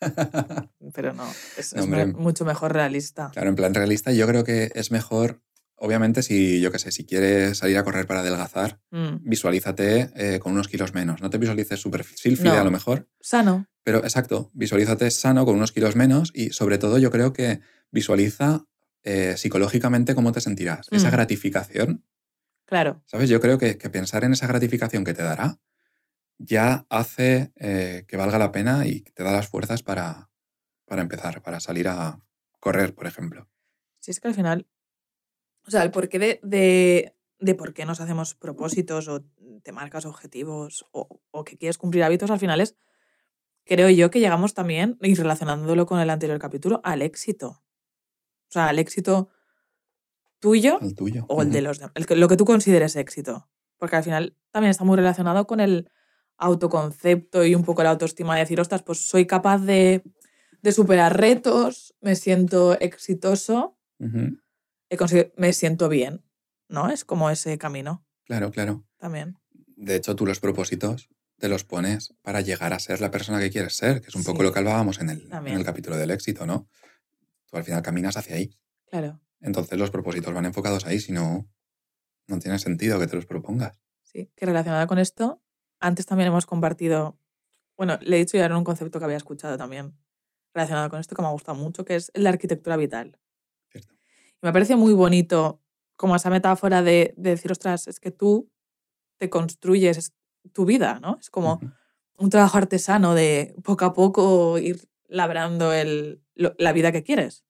pero 0.94 1.12
no, 1.14 1.24
es, 1.56 1.74
No, 1.74 1.96
es 1.98 2.14
mucho 2.14 2.44
mejor 2.44 2.72
realista. 2.72 3.30
Claro, 3.32 3.48
en 3.48 3.56
plan 3.56 3.74
realista, 3.74 4.12
yo 4.12 4.26
creo 4.26 4.44
que 4.44 4.70
es 4.74 4.90
mejor, 4.90 5.40
obviamente, 5.76 6.22
si 6.22 6.60
yo 6.60 6.70
qué 6.72 6.78
sé, 6.78 6.90
si 6.90 7.04
quieres 7.04 7.58
salir 7.58 7.76
a 7.78 7.84
correr 7.84 8.06
para 8.06 8.20
adelgazar, 8.20 8.80
Mm. 8.90 9.16
visualízate 9.22 10.10
eh, 10.16 10.38
con 10.38 10.52
unos 10.52 10.68
kilos 10.68 10.94
menos. 10.94 11.20
No 11.20 11.30
te 11.30 11.38
visualices 11.38 11.80
súper 11.80 12.04
sílfide 12.04 12.50
No. 12.54 12.60
a 12.60 12.64
lo 12.64 12.70
mejor, 12.70 13.08
Sano, 13.20 13.66
pero 13.82 13.98
exacto, 13.98 14.50
visualízate 14.54 15.10
sano 15.10 15.44
con 15.44 15.54
unos 15.56 15.72
kilos 15.72 15.94
menos 15.96 16.30
y 16.34 16.50
sobre 16.50 16.78
todo 16.78 16.98
yo 16.98 17.10
creo 17.10 17.32
que 17.32 17.60
visualiza 17.90 18.64
eh, 19.04 19.36
psicológicamente 19.36 20.14
cómo 20.16 20.32
te 20.32 20.40
sentirás. 20.40 20.88
Esa 20.90 21.08
Mm. 21.08 21.12
gratificación, 21.12 22.04
claro. 22.64 23.02
¿sabes? 23.06 23.28
Yo 23.30 23.40
creo 23.40 23.56
que, 23.58 23.78
que 23.78 23.88
pensar 23.90 24.24
en 24.24 24.32
esa 24.32 24.46
gratificación 24.48 25.04
que 25.04 25.14
te 25.14 25.22
dará 25.22 25.60
ya 26.38 26.86
hace 26.90 27.52
eh, 27.56 28.04
que 28.08 28.16
valga 28.16 28.38
la 28.38 28.50
pena 28.52 28.86
y 28.86 29.02
te 29.02 29.22
da 29.22 29.32
las 29.32 29.48
fuerzas 29.48 29.82
para, 29.82 30.28
para 30.86 31.02
empezar, 31.02 31.40
para 31.42 31.60
salir 31.60 31.86
a 31.88 32.20
correr, 32.60 32.94
por 32.94 33.06
ejemplo. 33.06 33.48
Si 34.00 34.10
es 34.10 34.18
que 34.20 34.28
al 34.28 34.34
final, 34.34 34.66
o 35.66 35.70
sea, 35.70 35.82
el 35.82 35.90
porqué 35.90 36.18
de, 36.18 36.40
de, 36.42 37.14
de 37.40 37.54
por 37.54 37.74
qué 37.74 37.84
nos 37.84 38.00
hacemos 38.00 38.34
propósitos 38.34 39.08
o 39.08 39.24
te 39.62 39.72
marcas 39.72 40.06
objetivos 40.06 40.84
o, 40.92 41.20
o 41.30 41.44
que 41.44 41.56
quieres 41.58 41.78
cumplir 41.78 42.04
hábitos, 42.04 42.30
al 42.30 42.38
final 42.38 42.60
es, 42.60 42.76
creo 43.64 43.90
yo, 43.90 44.10
que 44.10 44.20
llegamos 44.20 44.54
también, 44.54 44.96
y 45.02 45.14
relacionándolo 45.14 45.86
con 45.86 45.98
el 46.00 46.10
anterior 46.10 46.38
capítulo, 46.38 46.80
al 46.84 47.02
éxito. 47.02 47.48
O 48.48 48.50
sea, 48.52 48.68
al 48.68 48.78
éxito 48.78 49.28
tuyo 50.38 50.78
El 50.80 50.94
tuyo. 50.94 51.24
o 51.28 51.42
el 51.42 51.50
de 51.50 51.62
los 51.62 51.78
demás, 51.78 51.92
lo 52.10 52.28
que 52.28 52.36
tú 52.36 52.44
consideres 52.44 52.94
éxito. 52.96 53.48
Porque 53.78 53.96
al 53.96 54.04
final 54.04 54.36
también 54.52 54.70
está 54.70 54.84
muy 54.84 54.96
relacionado 54.96 55.46
con 55.46 55.60
el 55.60 55.90
autoconcepto 56.38 57.44
y 57.44 57.54
un 57.54 57.64
poco 57.64 57.82
la 57.82 57.90
autoestima 57.90 58.34
de 58.34 58.40
decir, 58.40 58.60
ostras, 58.60 58.82
pues 58.82 59.06
soy 59.08 59.26
capaz 59.26 59.58
de, 59.58 60.02
de 60.62 60.72
superar 60.72 61.18
retos, 61.18 61.94
me 62.00 62.14
siento 62.14 62.78
exitoso 62.78 63.78
consi- 63.98 64.40
me 65.36 65.52
siento 65.52 65.88
bien, 65.88 66.24
¿no? 66.68 66.90
Es 66.90 67.04
como 67.04 67.30
ese 67.30 67.58
camino 67.58 68.04
Claro, 68.24 68.50
claro. 68.50 68.84
también. 68.98 69.38
De 69.76 69.96
hecho, 69.96 70.16
tú 70.16 70.26
los 70.26 70.40
propósitos 70.40 71.08
te 71.38 71.48
los 71.48 71.64
pones 71.64 72.14
para 72.22 72.40
llegar 72.40 72.72
a 72.72 72.78
ser 72.78 73.00
la 73.00 73.10
persona 73.10 73.38
que 73.40 73.50
quieres 73.50 73.76
ser, 73.76 74.00
que 74.00 74.08
es 74.08 74.14
un 74.14 74.24
poco 74.24 74.42
lo 74.42 74.52
que 74.52 74.58
hablábamos 74.58 75.00
en 75.00 75.10
el, 75.10 75.28
en 75.30 75.48
el 75.48 75.64
capítulo 75.64 75.96
del 75.96 76.10
éxito, 76.10 76.46
¿no? 76.46 76.68
Tú 77.50 77.56
al 77.58 77.64
final 77.64 77.82
caminas 77.82 78.16
hacia 78.16 78.36
ahí. 78.36 78.58
Claro, 78.90 79.20
Entonces 79.40 79.78
los 79.78 79.90
propósitos 79.90 80.32
van 80.32 80.46
enfocados 80.46 80.86
ahí, 80.86 80.98
si 80.98 81.12
no, 81.12 81.46
no 82.26 82.38
tiene 82.38 82.58
sentido 82.58 82.98
que 82.98 83.06
te 83.06 83.16
los 83.16 83.26
propongas. 83.26 83.78
sí. 84.02 84.30
Que 84.34 84.46
relacionada 84.46 84.86
con 84.86 84.98
esto, 84.98 85.42
antes 85.78 86.06
también 86.06 86.28
hemos 86.28 86.46
compartido, 86.46 87.18
bueno, 87.76 87.98
le 88.00 88.16
he 88.16 88.20
dicho 88.20 88.38
ya 88.38 88.46
en 88.46 88.52
un 88.54 88.64
concepto 88.64 88.98
que 88.98 89.04
había 89.04 89.18
escuchado 89.18 89.58
también, 89.58 89.94
relacionado 90.54 90.88
con 90.88 91.00
esto 91.00 91.14
que 91.14 91.20
me 91.22 91.28
ha 91.28 91.32
gustado 91.32 91.58
mucho, 91.58 91.84
que 91.84 91.96
es 91.96 92.10
de 92.14 92.26
arquitectura 92.26 92.76
vital. 92.78 93.18
Y 94.42 94.46
me 94.46 94.52
parece 94.52 94.76
muy 94.76 94.92
bonito 94.92 95.60
como 95.96 96.14
esa 96.16 96.30
metáfora 96.30 96.82
de, 96.82 97.14
de 97.16 97.30
decir, 97.30 97.50
ostras, 97.52 97.88
es 97.88 98.00
que 98.00 98.10
tú 98.10 98.50
te 99.18 99.30
construyes 99.30 99.96
es 99.96 100.12
tu 100.52 100.64
vida, 100.66 101.00
¿no? 101.00 101.18
Es 101.20 101.30
como 101.30 101.60
un 102.18 102.30
trabajo 102.30 102.58
artesano 102.58 103.14
de 103.14 103.54
poco 103.64 103.84
a 103.86 103.92
poco 103.94 104.58
ir 104.58 104.88
labrando 105.08 105.72
el, 105.72 106.22
lo- 106.34 106.54
la 106.58 106.72
vida 106.72 106.92
que 106.92 107.02
quieres. 107.02 107.44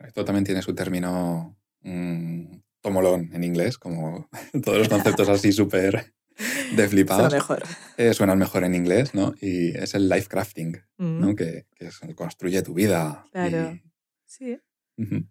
Esto 0.00 0.24
también 0.24 0.44
tiene 0.44 0.60
su 0.62 0.74
término 0.74 1.56
mm, 1.80 2.56
tomolón 2.82 3.30
en 3.32 3.44
inglés, 3.44 3.78
como 3.78 4.28
todos 4.64 4.78
los 4.78 4.88
conceptos 4.88 5.28
así 5.28 5.52
súper 5.52 6.12
de 6.76 6.88
flipados. 6.88 7.32
mejor. 7.32 7.62
eh, 7.96 8.12
suenan 8.12 8.38
mejor 8.38 8.64
en 8.64 8.74
inglés, 8.74 9.14
¿no? 9.14 9.34
Y 9.40 9.70
es 9.76 9.94
el 9.94 10.08
life 10.08 10.28
crafting, 10.28 10.76
Mm, 10.98 11.20
¿no? 11.20 11.34
Que, 11.34 11.66
que 11.74 11.86
es 11.86 12.02
el 12.02 12.14
construye 12.14 12.62
tu 12.62 12.74
vida. 12.74 13.24
y- 13.26 13.30
Claro. 13.30 13.80
Sí. 14.26 14.58
Ujú. 14.98 15.26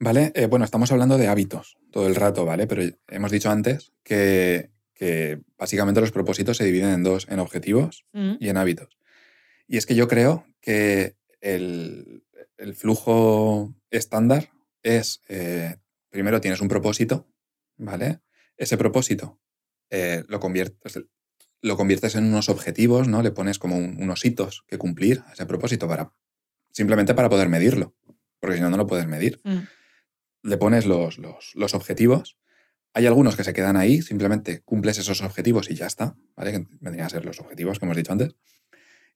Vale, 0.00 0.32
eh, 0.34 0.46
bueno, 0.46 0.64
estamos 0.64 0.90
hablando 0.92 1.16
de 1.18 1.28
hábitos 1.28 1.76
todo 1.90 2.06
el 2.06 2.14
rato, 2.16 2.44
¿vale? 2.44 2.66
Pero 2.66 2.82
hemos 3.08 3.30
dicho 3.30 3.50
antes 3.50 3.92
que, 4.02 4.70
que 4.94 5.40
básicamente 5.56 6.00
los 6.00 6.12
propósitos 6.12 6.56
se 6.56 6.64
dividen 6.64 6.90
en 6.90 7.02
dos, 7.04 7.26
en 7.30 7.38
objetivos 7.38 8.04
Mm, 8.12 8.34
y 8.40 8.48
en 8.48 8.56
hábitos. 8.56 8.98
Y 9.66 9.76
es 9.76 9.86
que 9.86 9.94
yo 9.94 10.08
creo 10.08 10.46
que 10.60 11.16
el, 11.40 12.24
el 12.58 12.74
flujo 12.74 13.74
estándar 13.90 14.50
es, 14.82 15.22
eh, 15.28 15.76
primero 16.10 16.40
tienes 16.40 16.60
un 16.60 16.68
propósito, 16.68 17.28
¿vale? 17.76 18.20
Ese 18.56 18.76
propósito 18.76 19.40
eh, 19.90 20.24
lo, 20.28 20.40
conviertes, 20.40 21.00
lo 21.62 21.76
conviertes 21.76 22.14
en 22.16 22.24
unos 22.24 22.48
objetivos, 22.48 23.08
¿no? 23.08 23.22
Le 23.22 23.30
pones 23.30 23.58
como 23.58 23.76
un- 23.76 23.96
unos 24.02 24.24
hitos 24.24 24.64
que 24.66 24.76
cumplir 24.78 25.22
a 25.26 25.32
ese 25.32 25.46
propósito 25.46 25.86
para, 25.88 26.12
simplemente 26.72 27.14
para 27.14 27.28
poder 27.30 27.48
medirlo, 27.48 27.94
porque 28.40 28.56
si 28.56 28.62
no, 28.62 28.70
no 28.70 28.76
lo 28.76 28.86
puedes 28.86 29.06
medir. 29.06 29.40
mm, 29.44 29.58
Le 30.44 30.56
pones 30.58 30.86
los, 30.86 31.18
los, 31.18 31.52
los 31.54 31.74
objetivos. 31.74 32.38
Hay 32.92 33.06
algunos 33.06 33.34
que 33.34 33.42
se 33.42 33.52
quedan 33.52 33.76
ahí, 33.76 34.02
simplemente 34.02 34.60
cumples 34.62 34.98
esos 34.98 35.20
objetivos 35.22 35.68
y 35.70 35.74
ya 35.74 35.86
está, 35.86 36.16
¿vale? 36.36 36.52
Que 36.52 36.66
vendrían 36.80 37.06
a 37.06 37.10
ser 37.10 37.24
los 37.24 37.40
objetivos 37.40 37.78
que 37.80 37.86
hemos 37.86 37.96
dicho 37.96 38.12
antes. 38.12 38.36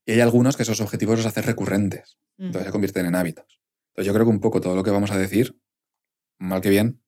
Y 0.05 0.13
hay 0.13 0.21
algunos 0.21 0.57
que 0.57 0.65
esos 0.65 0.81
objetivos 0.81 1.19
los 1.19 1.27
haces 1.27 1.45
recurrentes, 1.45 2.19
mm. 2.39 2.47
entonces 2.47 2.67
se 2.67 2.73
convierten 2.73 3.07
en 3.07 3.15
hábitos. 3.15 3.61
Entonces 3.91 4.07
yo 4.07 4.15
creo 4.15 4.25
que 4.27 4.31
un 4.31 4.41
poco 4.41 4.61
todo 4.61 4.75
lo 4.75 4.83
que 4.83 4.91
vamos 4.91 5.11
a 5.13 5.19
decir, 5.19 5.61
mal 6.39 6.61
que 6.61 6.71
bien, 6.71 7.03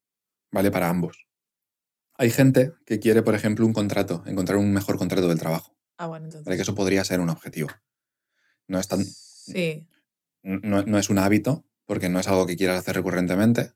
vale 0.52 0.70
para 0.70 0.88
ambos. 0.88 1.26
Hay 2.14 2.30
gente 2.30 2.72
que 2.84 3.00
quiere, 3.00 3.22
por 3.22 3.34
ejemplo, 3.34 3.64
un 3.64 3.72
contrato, 3.72 4.22
encontrar 4.26 4.58
un 4.58 4.72
mejor 4.72 4.98
contrato 4.98 5.28
del 5.28 5.38
trabajo, 5.38 5.74
Ah, 5.96 6.06
bueno, 6.06 6.26
entonces. 6.26 6.44
¿vale? 6.44 6.56
Que 6.56 6.62
eso 6.62 6.74
podría 6.74 7.02
ser 7.04 7.20
un 7.20 7.30
objetivo. 7.30 7.68
No 8.68 8.78
es, 8.78 8.86
tan, 8.86 9.02
Sí. 9.04 9.88
no, 10.42 10.82
no 10.82 10.98
es 10.98 11.08
un 11.10 11.18
hábito, 11.18 11.64
porque 11.86 12.08
no 12.10 12.20
es 12.20 12.28
algo 12.28 12.46
que 12.46 12.56
quieras 12.56 12.78
hacer 12.78 12.94
recurrentemente, 12.94 13.72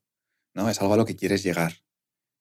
¿no? 0.55 0.69
Es 0.71 0.81
algo 0.81 0.95
a 0.95 0.97
lo 0.97 1.05
que 1.05 1.17
quieres 1.17 1.43
llegar. 1.43 1.73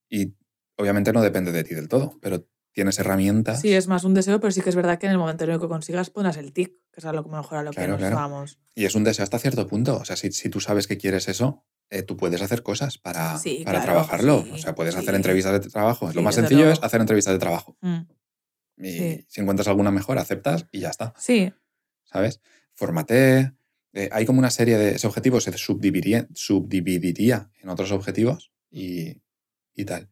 Y 0.10 0.36
obviamente 0.78 1.12
no 1.14 1.22
depende 1.22 1.52
de 1.52 1.64
ti 1.64 1.76
del 1.76 1.88
todo, 1.88 2.18
pero 2.22 2.48
tienes 2.72 2.98
herramientas. 3.00 3.62
Sí, 3.62 3.74
es 3.74 3.88
más 3.88 4.04
un 4.04 4.14
deseo, 4.14 4.40
pero 4.40 4.52
sí 4.52 4.62
que 4.62 4.70
es 4.70 4.76
verdad 4.76 4.98
que 4.98 5.06
en 5.06 5.12
el 5.12 5.18
momento 5.18 5.44
en 5.44 5.52
el 5.52 5.60
que 5.60 5.68
consigas 5.68 6.10
pones 6.10 6.38
el 6.38 6.54
tic, 6.54 6.70
que 6.92 7.00
es 7.00 7.06
a 7.06 7.14
lo 7.14 7.24
mejor 7.24 7.58
a 7.60 7.64
lo 7.64 7.72
Claro, 7.72 7.86
que 7.86 7.92
nos 7.92 8.00
claro. 8.00 8.16
vamos. 8.16 8.60
Y 8.76 8.86
es 8.86 8.96
un 8.96 9.04
deseo 9.04 9.24
hasta 9.24 9.38
cierto 9.40 9.68
punto. 9.68 9.98
O 9.98 10.06
sea, 10.06 10.16
si, 10.16 10.32
si 10.32 10.50
tú 10.50 10.60
sabes 10.60 10.88
que 10.88 10.98
quieres 10.98 11.28
eso, 11.28 11.66
eh, 11.90 12.02
tú 12.02 12.18
puedes 12.18 12.42
hacer 12.42 12.64
cosas 12.64 12.98
para, 12.98 13.38
Sí, 13.38 13.62
para 13.66 13.80
claro, 13.82 13.92
trabajarlo. 13.94 14.44
sí, 14.44 14.52
o 14.52 14.58
sea, 14.58 14.74
puedes 14.74 14.94
sí. 14.96 15.00
hacer 15.02 15.14
entrevistas 15.16 15.54
de 15.62 15.70
trabajo. 15.70 16.12
Lo 16.14 16.22
más 16.24 16.34
sencillo 16.36 16.70
es 16.72 16.82
hacer 16.82 17.02
entrevistas 17.02 17.34
de 17.34 17.40
trabajo. 17.40 17.78
Mm, 17.82 18.00
Y 18.78 19.26
si 19.28 19.42
encuentras 19.42 19.68
alguna 19.68 19.92
mejor, 19.92 20.18
aceptas 20.18 20.66
y 20.72 20.80
ya 20.80 20.90
está. 20.90 21.14
Sí, 21.18 21.54
¿Sabes? 22.06 22.42
Formate. 22.74 23.54
Eh, 23.94 24.10
hay 24.12 24.26
como 24.26 24.40
una 24.40 24.50
serie 24.50 24.78
de. 24.78 24.96
Ese 24.96 25.08
objetivo 25.08 25.40
se 25.40 25.56
subdividiría, 25.58 26.28
subdividiría 26.34 27.50
en 27.62 27.70
otros 27.70 27.92
objetivos 27.92 28.52
y, 28.72 29.22
y 29.74 29.86
tal. 29.86 30.10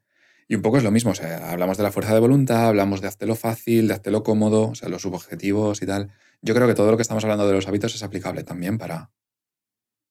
Y 0.47 0.55
un 0.55 0.61
poco 0.61 0.77
es 0.77 0.83
lo 0.83 0.91
mismo. 0.91 1.11
O 1.11 1.15
sea, 1.15 1.51
hablamos 1.51 1.77
de 1.77 1.83
la 1.83 1.91
fuerza 1.91 2.13
de 2.13 2.19
voluntad, 2.19 2.67
hablamos 2.67 3.01
de 3.01 3.07
háztelo 3.07 3.35
fácil, 3.35 3.87
de 3.87 3.93
háztelo 3.93 4.23
cómodo, 4.23 4.69
o 4.69 4.75
sea, 4.75 4.89
los 4.89 5.01
subobjetivos 5.01 5.81
y 5.81 5.85
tal. 5.85 6.11
Yo 6.41 6.53
creo 6.53 6.67
que 6.67 6.73
todo 6.75 6.91
lo 6.91 6.97
que 6.97 7.03
estamos 7.03 7.23
hablando 7.23 7.47
de 7.47 7.53
los 7.53 7.67
hábitos 7.67 7.95
es 7.95 8.03
aplicable 8.03 8.43
también 8.43 8.77
para 8.77 9.11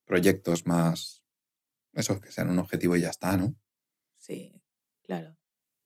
proyectos 0.04 0.66
más. 0.66 1.22
Eso, 1.92 2.20
que 2.20 2.32
sean 2.32 2.50
un 2.50 2.58
objetivo 2.58 2.96
y 2.96 3.00
ya 3.02 3.10
está, 3.10 3.36
¿no? 3.36 3.54
sí, 4.18 4.62
claro. 5.02 5.36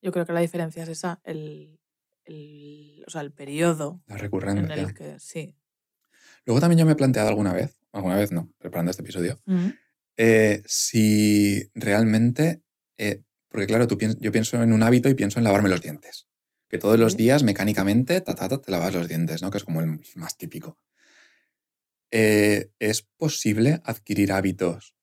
Yo 0.02 0.12
creo 0.12 0.26
que 0.26 0.34
la 0.34 0.40
diferencia 0.40 0.82
es 0.82 0.90
esa, 0.90 1.20
el, 1.24 1.80
el, 2.24 3.02
o 3.06 3.10
sea, 3.10 3.22
el 3.22 3.32
periodo 3.32 4.02
La 4.06 4.16
en 4.16 4.20
recurrencia. 4.20 4.74
el 4.74 4.92
que 4.92 5.18
sí. 5.18 5.56
Luego 6.46 6.60
también 6.60 6.78
yo 6.78 6.86
me 6.86 6.92
he 6.92 6.96
planteado 6.96 7.28
alguna 7.28 7.52
vez, 7.52 7.78
alguna 7.92 8.16
vez 8.16 8.32
no, 8.32 8.52
preparando 8.58 8.90
este 8.90 9.02
episodio, 9.02 9.40
Mm, 9.46 9.68
eh, 10.16 10.62
si 10.66 11.70
realmente, 11.74 12.62
eh, 12.98 13.22
porque 13.48 13.66
claro, 13.66 13.86
tú 13.86 13.96
piens- 13.96 14.18
yo 14.20 14.30
pienso 14.32 14.62
en 14.62 14.72
un 14.72 14.82
hábito 14.82 15.08
y 15.08 15.14
pienso 15.14 15.38
en 15.38 15.44
lavarme 15.44 15.68
los 15.68 15.80
dientes. 15.80 16.26
Que 16.68 16.78
todos 16.78 16.98
los 16.98 17.16
días 17.16 17.42
mecánicamente 17.44 18.20
ta, 18.20 18.34
ta, 18.34 18.48
ta, 18.48 18.60
te 18.60 18.70
lavas 18.70 18.94
los 18.94 19.08
dientes, 19.08 19.42
¿no? 19.42 19.50
Que 19.50 19.58
es 19.58 19.64
como 19.64 19.80
el 19.80 20.00
más 20.16 20.36
típico. 20.36 20.78
Eh, 22.10 22.70
¿Es 22.78 23.02
posible 23.02 23.80
adquirir 23.84 24.32
hábitos 24.32 24.94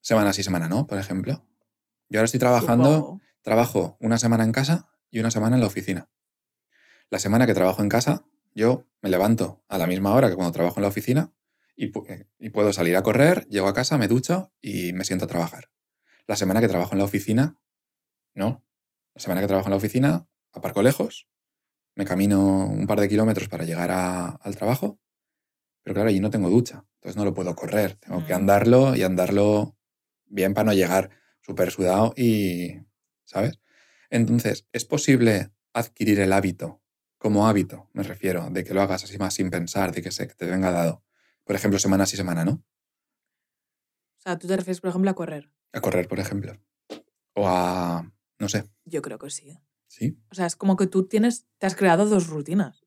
semana 0.00 0.32
sí, 0.32 0.42
semana 0.42 0.68
no, 0.68 0.86
por 0.86 0.98
ejemplo? 0.98 1.44
Yo 2.08 2.18
ahora 2.20 2.24
estoy 2.24 2.40
trabajando, 2.40 2.94
Supongo. 2.96 3.20
trabajo 3.42 3.96
una 4.00 4.18
semana 4.18 4.44
en 4.44 4.52
casa 4.52 4.88
y 5.10 5.20
una 5.20 5.30
semana 5.30 5.56
en 5.56 5.60
la 5.60 5.66
oficina. 5.66 6.08
La 7.10 7.18
semana 7.18 7.46
que 7.46 7.54
trabajo 7.54 7.82
en 7.82 7.88
casa, 7.88 8.24
yo 8.58 8.84
me 9.02 9.08
levanto 9.08 9.64
a 9.68 9.78
la 9.78 9.86
misma 9.86 10.12
hora 10.14 10.28
que 10.28 10.34
cuando 10.34 10.52
trabajo 10.52 10.78
en 10.80 10.82
la 10.82 10.88
oficina 10.88 11.32
y, 11.76 11.86
eh, 11.86 12.26
y 12.40 12.50
puedo 12.50 12.72
salir 12.72 12.96
a 12.96 13.02
correr, 13.02 13.46
llego 13.48 13.68
a 13.68 13.72
casa, 13.72 13.96
me 13.98 14.08
ducho 14.08 14.52
y 14.60 14.92
me 14.92 15.04
siento 15.04 15.26
a 15.26 15.28
trabajar. 15.28 15.70
La 16.26 16.34
semana 16.36 16.60
que 16.60 16.68
trabajo 16.68 16.92
en 16.92 16.98
la 16.98 17.04
oficina, 17.04 17.56
no. 18.34 18.64
La 19.14 19.20
semana 19.20 19.40
que 19.40 19.46
trabajo 19.46 19.68
en 19.68 19.70
la 19.70 19.76
oficina, 19.76 20.28
aparco 20.52 20.82
lejos, 20.82 21.28
me 21.94 22.04
camino 22.04 22.66
un 22.66 22.86
par 22.86 23.00
de 23.00 23.08
kilómetros 23.08 23.48
para 23.48 23.64
llegar 23.64 23.90
a- 23.92 24.26
al 24.30 24.56
trabajo, 24.56 24.98
pero 25.84 25.94
claro, 25.94 26.08
allí 26.10 26.20
no 26.20 26.30
tengo 26.30 26.50
ducha, 26.50 26.84
entonces 26.96 27.16
no 27.16 27.24
lo 27.24 27.34
puedo 27.34 27.54
correr, 27.54 27.94
tengo 27.96 28.24
que 28.26 28.32
Mm. 28.34 28.36
andarlo 28.36 28.96
y 28.96 29.02
andarlo 29.04 29.76
bien 30.26 30.52
para 30.54 30.66
no 30.66 30.72
llegar 30.74 31.10
súper 31.42 31.70
sudado 31.70 32.12
y, 32.16 32.74
¿sabes? 33.24 33.60
Entonces, 34.10 34.66
¿es 34.72 34.84
posible 34.84 35.50
adquirir 35.72 36.20
el 36.20 36.32
hábito, 36.32 36.82
como 37.18 37.46
hábito, 37.48 37.88
me 37.92 38.02
refiero, 38.02 38.48
de 38.50 38.64
que 38.64 38.72
lo 38.74 38.80
hagas 38.82 39.04
así 39.04 39.18
más 39.18 39.34
sin 39.34 39.50
pensar, 39.50 39.92
de 39.92 40.02
que 40.02 40.10
se 40.12 40.26
que 40.28 40.34
te 40.34 40.46
venga 40.46 40.70
dado? 40.70 41.02
Por 41.44 41.56
ejemplo, 41.56 41.78
semana 41.78 42.06
sí, 42.06 42.16
semana 42.16 42.44
no. 42.44 42.52
O 42.52 44.20
sea, 44.20 44.38
tú 44.38 44.46
te 44.46 44.56
refieres, 44.56 44.80
por 44.80 44.90
ejemplo, 44.90 45.10
a 45.10 45.14
correr. 45.14 45.50
A 45.72 45.80
correr, 45.80 46.08
por 46.08 46.18
ejemplo. 46.20 46.52
O 47.34 47.46
a, 47.48 48.10
no 48.38 48.48
sé, 48.48 48.64
Yo 48.84 49.00
creo 49.02 49.18
que 49.18 49.30
sí. 49.30 49.58
¿sí? 49.86 50.18
O 50.30 50.34
sea, 50.34 50.46
es 50.46 50.56
como 50.56 50.76
que 50.76 50.86
tú 50.86 51.06
tienes, 51.06 51.46
te 51.58 51.66
has 51.66 51.76
creado 51.76 52.06
dos 52.06 52.26
rutinas 52.28 52.84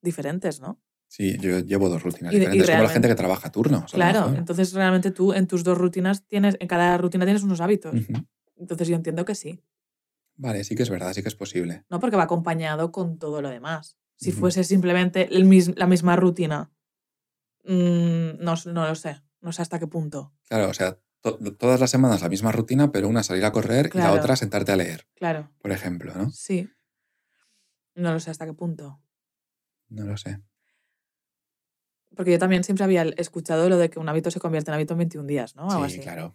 diferentes, 0.00 0.60
¿no? 0.60 0.80
Sí, 1.08 1.36
yo 1.38 1.58
llevo 1.58 1.88
dos 1.88 2.02
rutinas 2.02 2.32
Y 2.32 2.38
de- 2.38 2.44
y 2.44 2.48
diferentes. 2.48 2.70
como 2.76 2.82
la 2.84 2.88
gente 2.90 3.08
que 3.08 3.14
trabaja 3.16 3.48
a 3.48 3.52
turnos. 3.52 3.92
Claro, 3.92 4.32
entonces 4.34 4.72
realmente 4.72 5.10
tú 5.10 5.32
en 5.32 5.46
tus 5.46 5.64
dos 5.64 5.76
rutinas 5.76 6.24
tienes, 6.26 6.56
en 6.60 6.68
cada 6.68 6.96
rutina 6.98 7.24
tienes 7.26 7.42
unos 7.42 7.60
hábitos. 7.60 7.94
Entonces 8.56 8.88
yo 8.88 8.94
entiendo 8.94 9.24
que 9.24 9.34
sí, 9.34 9.60
Vale, 10.42 10.64
sí 10.64 10.74
que 10.74 10.82
es 10.82 10.88
verdad, 10.90 11.12
sí 11.12 11.22
que 11.22 11.28
es 11.28 11.34
posible. 11.34 11.84
¿no? 11.90 12.00
Porque 12.00 12.16
va 12.16 12.22
acompañado 12.22 12.92
con 12.92 13.18
todo 13.18 13.42
lo 13.42 13.50
demás. 13.50 13.98
Si 14.16 14.32
fuese 14.32 14.64
simplemente 14.64 15.28
el 15.34 15.44
mis- 15.44 15.76
la 15.76 15.86
misma 15.86 16.16
rutina, 16.16 16.70
mm, 17.64 18.38
no, 18.42 18.54
no 18.66 18.86
lo 18.88 18.94
sé. 18.94 19.20
No 19.42 19.52
sé 19.52 19.60
hasta 19.62 19.78
qué 19.78 19.86
punto. 19.86 20.32
Claro, 20.48 20.70
o 20.70 20.74
sea, 20.74 20.98
to- 21.20 21.38
todas 21.58 21.78
las 21.80 21.90
semanas 21.90 22.22
la 22.22 22.28
misma 22.30 22.52
rutina, 22.52 22.90
pero 22.90 23.08
una 23.08 23.22
salir 23.22 23.44
a 23.44 23.52
correr 23.52 23.90
y 23.94 23.98
la 23.98 24.12
otra 24.12 24.34
sentarte 24.36 24.72
a 24.72 24.76
leer, 24.76 25.06
Claro, 25.14 25.50
por 25.60 25.72
ejemplo, 25.72 26.14
¿no? 26.14 26.30
sí. 26.30 26.70
No 27.94 28.12
lo 28.12 28.20
sé 28.20 28.30
hasta 28.30 28.46
qué 28.46 28.54
punto. 28.54 29.00
No 29.88 30.04
lo 30.06 30.16
sé. 30.16 30.40
Porque 32.16 32.32
yo 32.32 32.38
también 32.38 32.64
siempre 32.64 32.84
había 32.84 33.02
escuchado 33.02 33.68
lo 33.68 33.76
de 33.76 33.90
que 33.90 33.98
un 33.98 34.08
hábito 34.08 34.30
se 34.30 34.40
convierte 34.40 34.70
en 34.70 34.74
hábito 34.76 34.94
en 34.94 34.98
21 34.98 35.26
días, 35.26 35.54
¿no? 35.56 35.70
Algo 35.70 35.86
sí, 35.86 35.94
así. 35.96 36.00
claro. 36.00 36.34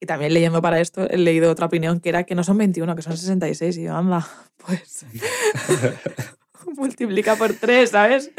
Y 0.00 0.06
también 0.06 0.34
leyendo 0.34 0.60
para 0.60 0.80
esto, 0.80 1.08
he 1.08 1.16
leído 1.16 1.50
otra 1.50 1.66
opinión 1.66 2.00
que 2.00 2.10
era 2.10 2.24
que 2.24 2.34
no 2.34 2.44
son 2.44 2.58
21, 2.58 2.94
que 2.96 3.02
son 3.02 3.16
66. 3.16 3.78
Y 3.78 3.82
yo, 3.84 3.96
anda, 3.96 4.26
pues 4.56 5.06
multiplica 6.76 7.36
por 7.36 7.54
3, 7.54 7.90
¿sabes? 7.90 8.30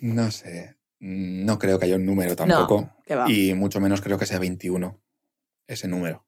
no 0.00 0.30
sé. 0.30 0.76
No 1.00 1.58
creo 1.58 1.78
que 1.78 1.86
haya 1.86 1.96
un 1.96 2.06
número 2.06 2.36
tampoco. 2.36 2.90
que 3.04 3.16
va. 3.16 3.30
Y 3.30 3.54
mucho 3.54 3.80
menos 3.80 4.00
creo 4.00 4.18
que 4.18 4.26
sea 4.26 4.38
21 4.38 5.00
ese 5.66 5.88
número. 5.88 6.26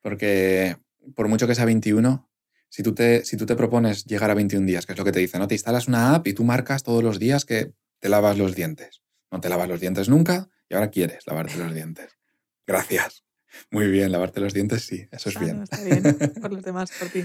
Porque 0.00 0.76
por 1.14 1.28
mucho 1.28 1.46
que 1.46 1.54
sea 1.54 1.64
21, 1.64 2.30
si 2.70 2.82
tú, 2.82 2.94
te, 2.94 3.24
si 3.24 3.36
tú 3.36 3.46
te 3.46 3.56
propones 3.56 4.04
llegar 4.04 4.30
a 4.30 4.34
21 4.34 4.66
días, 4.66 4.86
que 4.86 4.92
es 4.92 4.98
lo 4.98 5.04
que 5.04 5.12
te 5.12 5.20
dice, 5.20 5.38
¿no? 5.38 5.48
Te 5.48 5.54
instalas 5.54 5.88
una 5.88 6.14
app 6.14 6.26
y 6.26 6.32
tú 6.32 6.44
marcas 6.44 6.82
todos 6.82 7.02
los 7.02 7.18
días 7.18 7.44
que 7.44 7.72
te 7.98 8.08
lavas 8.08 8.38
los 8.38 8.54
dientes. 8.54 9.02
No 9.30 9.40
te 9.40 9.48
lavas 9.48 9.68
los 9.68 9.80
dientes 9.80 10.08
nunca 10.08 10.48
y 10.68 10.74
ahora 10.74 10.90
quieres 10.90 11.26
lavarte 11.26 11.56
los 11.56 11.74
dientes. 11.74 12.18
Gracias. 12.66 13.24
Muy 13.70 13.88
bien, 13.88 14.12
lavarte 14.12 14.40
los 14.40 14.52
dientes, 14.54 14.82
sí, 14.84 15.06
eso 15.10 15.28
es 15.30 15.36
Ah, 15.36 15.40
bien. 15.40 15.56
no, 15.58 15.64
está 15.64 15.82
bien. 15.82 16.02
Por 16.40 16.52
los 16.52 16.62
demás, 16.62 16.90
por 16.98 17.08
ti. 17.08 17.24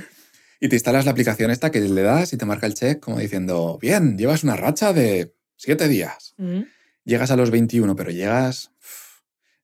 Y 0.59 0.69
te 0.69 0.75
instalas 0.77 1.05
la 1.05 1.11
aplicación 1.11 1.51
esta 1.51 1.71
que 1.71 1.81
le 1.81 2.01
das 2.01 2.31
y 2.33 2.37
te 2.37 2.45
marca 2.45 2.65
el 2.67 2.73
check 2.73 2.99
como 3.01 3.19
diciendo, 3.19 3.77
bien, 3.81 4.17
llevas 4.17 4.43
una 4.43 4.55
racha 4.55 4.93
de 4.93 5.35
7 5.57 5.87
días. 5.87 6.33
Mm, 6.37 6.61
Llegas 7.05 7.31
a 7.31 7.35
los 7.35 7.51
21, 7.51 7.97
pero 7.97 8.11
llegas, 8.11 8.71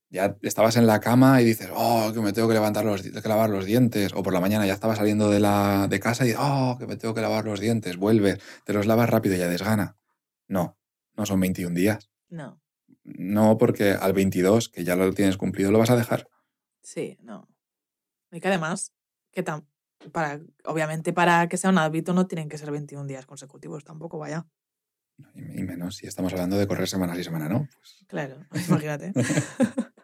ya 0.10 0.36
estabas 0.42 0.76
en 0.76 0.86
la 0.88 1.00
cama 1.00 1.42
y 1.42 1.46
dices, 1.46 1.70
oh, 1.74 2.12
que 2.14 2.20
me 2.20 2.34
tengo 2.34 2.50
que 2.50 2.54
levantar 2.56 2.84
los, 2.84 3.02
que 3.04 3.30
lavar 3.30 3.50
los 3.50 3.64
dientes. 3.66 4.12
O 4.14 4.24
por 4.24 4.34
la 4.34 4.42
mañana 4.42 4.66
ya 4.68 4.74
estabas 4.74 4.98
saliendo 4.98 5.30
de, 5.30 5.40
la, 5.40 5.88
de 5.90 6.00
casa 6.02 6.26
y, 6.28 6.34
oh, 6.38 6.76
que 6.78 6.86
me 6.88 6.98
tengo 6.98 7.14
que 7.14 7.22
lavar 7.22 7.46
los 7.46 7.62
dientes. 7.62 7.96
Vuelves, 7.96 8.40
te 8.66 8.74
los 8.74 8.86
lavas 8.88 9.10
rápido 9.10 9.36
y 9.36 9.38
ya 9.38 9.48
desgana. 9.48 9.96
No, 10.50 10.78
no 11.16 11.26
son 11.26 11.40
21 11.40 11.74
días. 11.76 12.10
No, 12.30 12.62
No, 13.06 13.58
porque 13.58 13.92
al 13.92 14.12
22, 14.12 14.68
que 14.68 14.84
ya 14.84 14.96
lo 14.98 15.14
tienes 15.14 15.38
cumplido, 15.38 15.72
lo 15.72 15.80
vas 15.80 15.92
a 15.92 15.96
dejar. 15.96 16.28
Sí, 16.90 17.18
no. 17.22 17.48
Y 18.32 18.40
que 18.40 18.48
además, 18.48 18.94
que 19.32 19.44
tam- 19.44 19.66
para, 20.12 20.40
obviamente 20.66 21.14
para 21.14 21.48
que 21.48 21.58
sea 21.58 21.70
un 21.70 21.78
hábito 21.78 22.14
no 22.14 22.26
tienen 22.28 22.50
que 22.50 22.58
ser 22.58 22.72
21 22.72 23.06
días 23.08 23.26
consecutivos 23.26 23.84
tampoco, 23.84 24.18
vaya. 24.18 24.48
Y 25.36 25.60
y 25.60 25.64
menos 25.64 25.98
si 25.98 26.08
estamos 26.08 26.32
hablando 26.34 26.58
de 26.58 26.66
correr 26.68 26.88
semana 26.88 27.16
sí, 27.16 27.24
semana 27.24 27.48
no. 27.50 27.68
Pues, 27.78 28.06
Claro, 28.08 28.38
imagínate. 28.68 29.14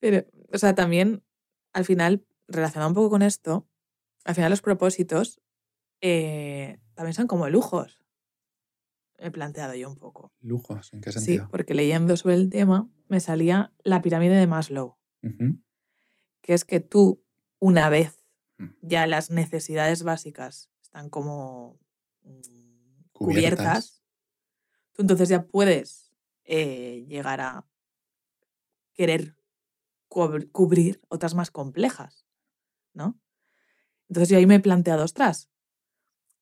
Pero, 0.00 0.26
o 0.52 0.58
sea, 0.58 0.74
también, 0.74 1.24
al 1.72 1.84
final, 1.84 2.26
relacionado 2.46 2.88
un 2.90 2.94
poco 2.94 3.10
con 3.10 3.22
esto, 3.22 3.68
al 4.24 4.34
final 4.34 4.50
los 4.50 4.62
propósitos 4.62 5.40
eh, 6.00 6.80
también 6.94 7.14
son 7.14 7.26
como 7.26 7.48
lujos. 7.48 8.04
He 9.18 9.30
planteado 9.30 9.74
yo 9.74 9.88
un 9.88 9.96
poco. 9.96 10.32
lujos, 10.40 10.92
¿en 10.92 11.00
qué 11.00 11.10
Sí, 11.12 11.18
sentido? 11.20 11.48
porque 11.50 11.74
leyendo 11.74 12.16
sobre 12.16 12.36
el 12.36 12.50
tema 12.50 12.88
me 13.08 13.18
salía 13.20 13.72
la 13.82 14.00
pirámide 14.02 14.36
de 14.36 14.46
Maslow, 14.46 14.97
Que 15.20 16.54
es 16.54 16.64
que 16.64 16.80
tú, 16.80 17.22
una 17.58 17.88
vez 17.88 18.14
Mm. 18.60 18.70
ya 18.82 19.06
las 19.06 19.30
necesidades 19.30 20.02
básicas 20.02 20.68
están 20.82 21.10
como 21.10 21.78
mm, 22.22 22.40
Cubiertas. 23.12 23.12
cubiertas, 23.12 24.02
tú 24.94 25.02
entonces 25.02 25.28
ya 25.28 25.46
puedes 25.46 26.10
eh, 26.44 27.04
llegar 27.08 27.40
a 27.40 27.68
querer 28.94 29.36
cubr- 30.08 30.50
cubrir 30.50 31.00
otras 31.08 31.34
más 31.34 31.52
complejas, 31.52 32.26
¿no? 32.94 33.20
Entonces 34.08 34.28
yo 34.30 34.38
ahí 34.38 34.46
me 34.46 34.56
he 34.56 34.60
planteado, 34.60 35.04
ostras, 35.04 35.50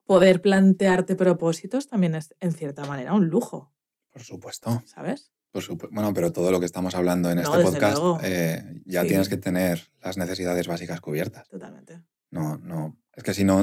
poder 0.05 0.41
plantearte 0.41 1.17
propósitos 1.17 1.87
también 1.89 2.15
es 2.15 2.35
en 2.41 2.53
cierta 2.53 2.87
manera 2.87 3.13
un 3.13 3.27
lujo, 3.29 3.75
Por 4.11 4.23
supuesto. 4.23 4.83
¿sabes? 4.87 5.33
Por 5.65 5.91
bueno, 5.91 6.13
pero 6.15 6.33
todo 6.33 6.51
lo 6.51 6.61
que 6.61 6.67
estamos 6.67 6.95
hablando 6.95 7.31
en 7.31 7.37
No, 7.37 7.43
este 7.43 7.63
podcast, 7.63 8.03
eh, 8.25 8.83
ya 8.85 9.03
Sí. 9.03 9.09
tienes 9.09 9.29
que 9.29 9.37
tener 9.37 9.91
las 10.03 10.17
necesidades 10.17 10.67
básicas 10.67 11.01
cubiertas. 11.01 11.49
Totalmente. 11.49 12.03
No, 12.31 12.59
no. 12.59 12.97
Es 13.15 13.23
que 13.23 13.33
si 13.35 13.45
no, 13.45 13.63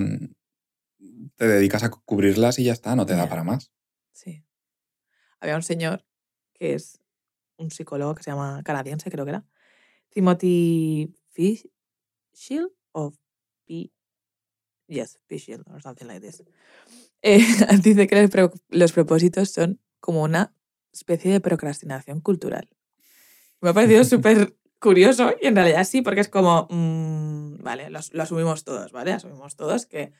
te 1.36 1.48
dedicas 1.48 1.84
a 1.84 1.90
cu- 1.92 2.02
cubrirlas 2.06 2.58
y 2.60 2.64
ya 2.66 2.74
está, 2.74 2.96
no 2.96 3.06
te 3.06 3.16
da 3.16 3.28
para 3.30 3.44
más. 3.44 3.72
Sí. 4.12 4.44
Había 5.40 5.56
un 5.56 5.64
señor 5.64 6.06
que 6.54 6.74
es 6.74 7.00
un 7.58 7.70
psicólogo 7.72 8.16
que 8.16 8.24
se 8.24 8.32
llama 8.32 8.62
canadiense, 8.64 9.12
creo 9.12 9.26
que 9.26 9.32
era, 9.32 9.46
Timothy 10.10 11.14
Fischel 11.32 12.70
o 12.92 13.14
P. 13.66 13.92
Yes, 14.88 15.20
Fischel 15.28 15.64
or 15.68 15.82
something 15.82 16.06
like 16.08 16.26
this. 16.26 16.44
Eh, 17.22 17.40
dice 17.84 18.08
que 18.08 18.22
los, 18.22 18.30
pro- 18.30 18.54
los 18.70 18.92
propósitos 18.92 19.50
son 19.52 19.80
como 20.00 20.24
una 20.24 20.56
especie 20.94 21.32
de 21.32 21.40
procrastinación 21.40 22.22
cultural. 22.22 22.70
Me 23.62 23.70
ha 23.70 23.74
parecido 23.74 24.04
súper 24.04 24.56
curioso 24.80 25.34
y 25.42 25.48
en 25.48 25.56
realidad 25.56 25.84
sí, 25.86 26.02
porque 26.02 26.22
es 26.22 26.30
como, 26.30 26.68
mm, 26.70 27.64
vale, 27.64 27.90
lo, 27.90 28.00
lo 28.12 28.24
asumimos 28.24 28.64
todos, 28.64 28.92
¿vale? 28.92 29.14
Asumimos 29.14 29.56
todos 29.56 29.86
que 29.86 30.14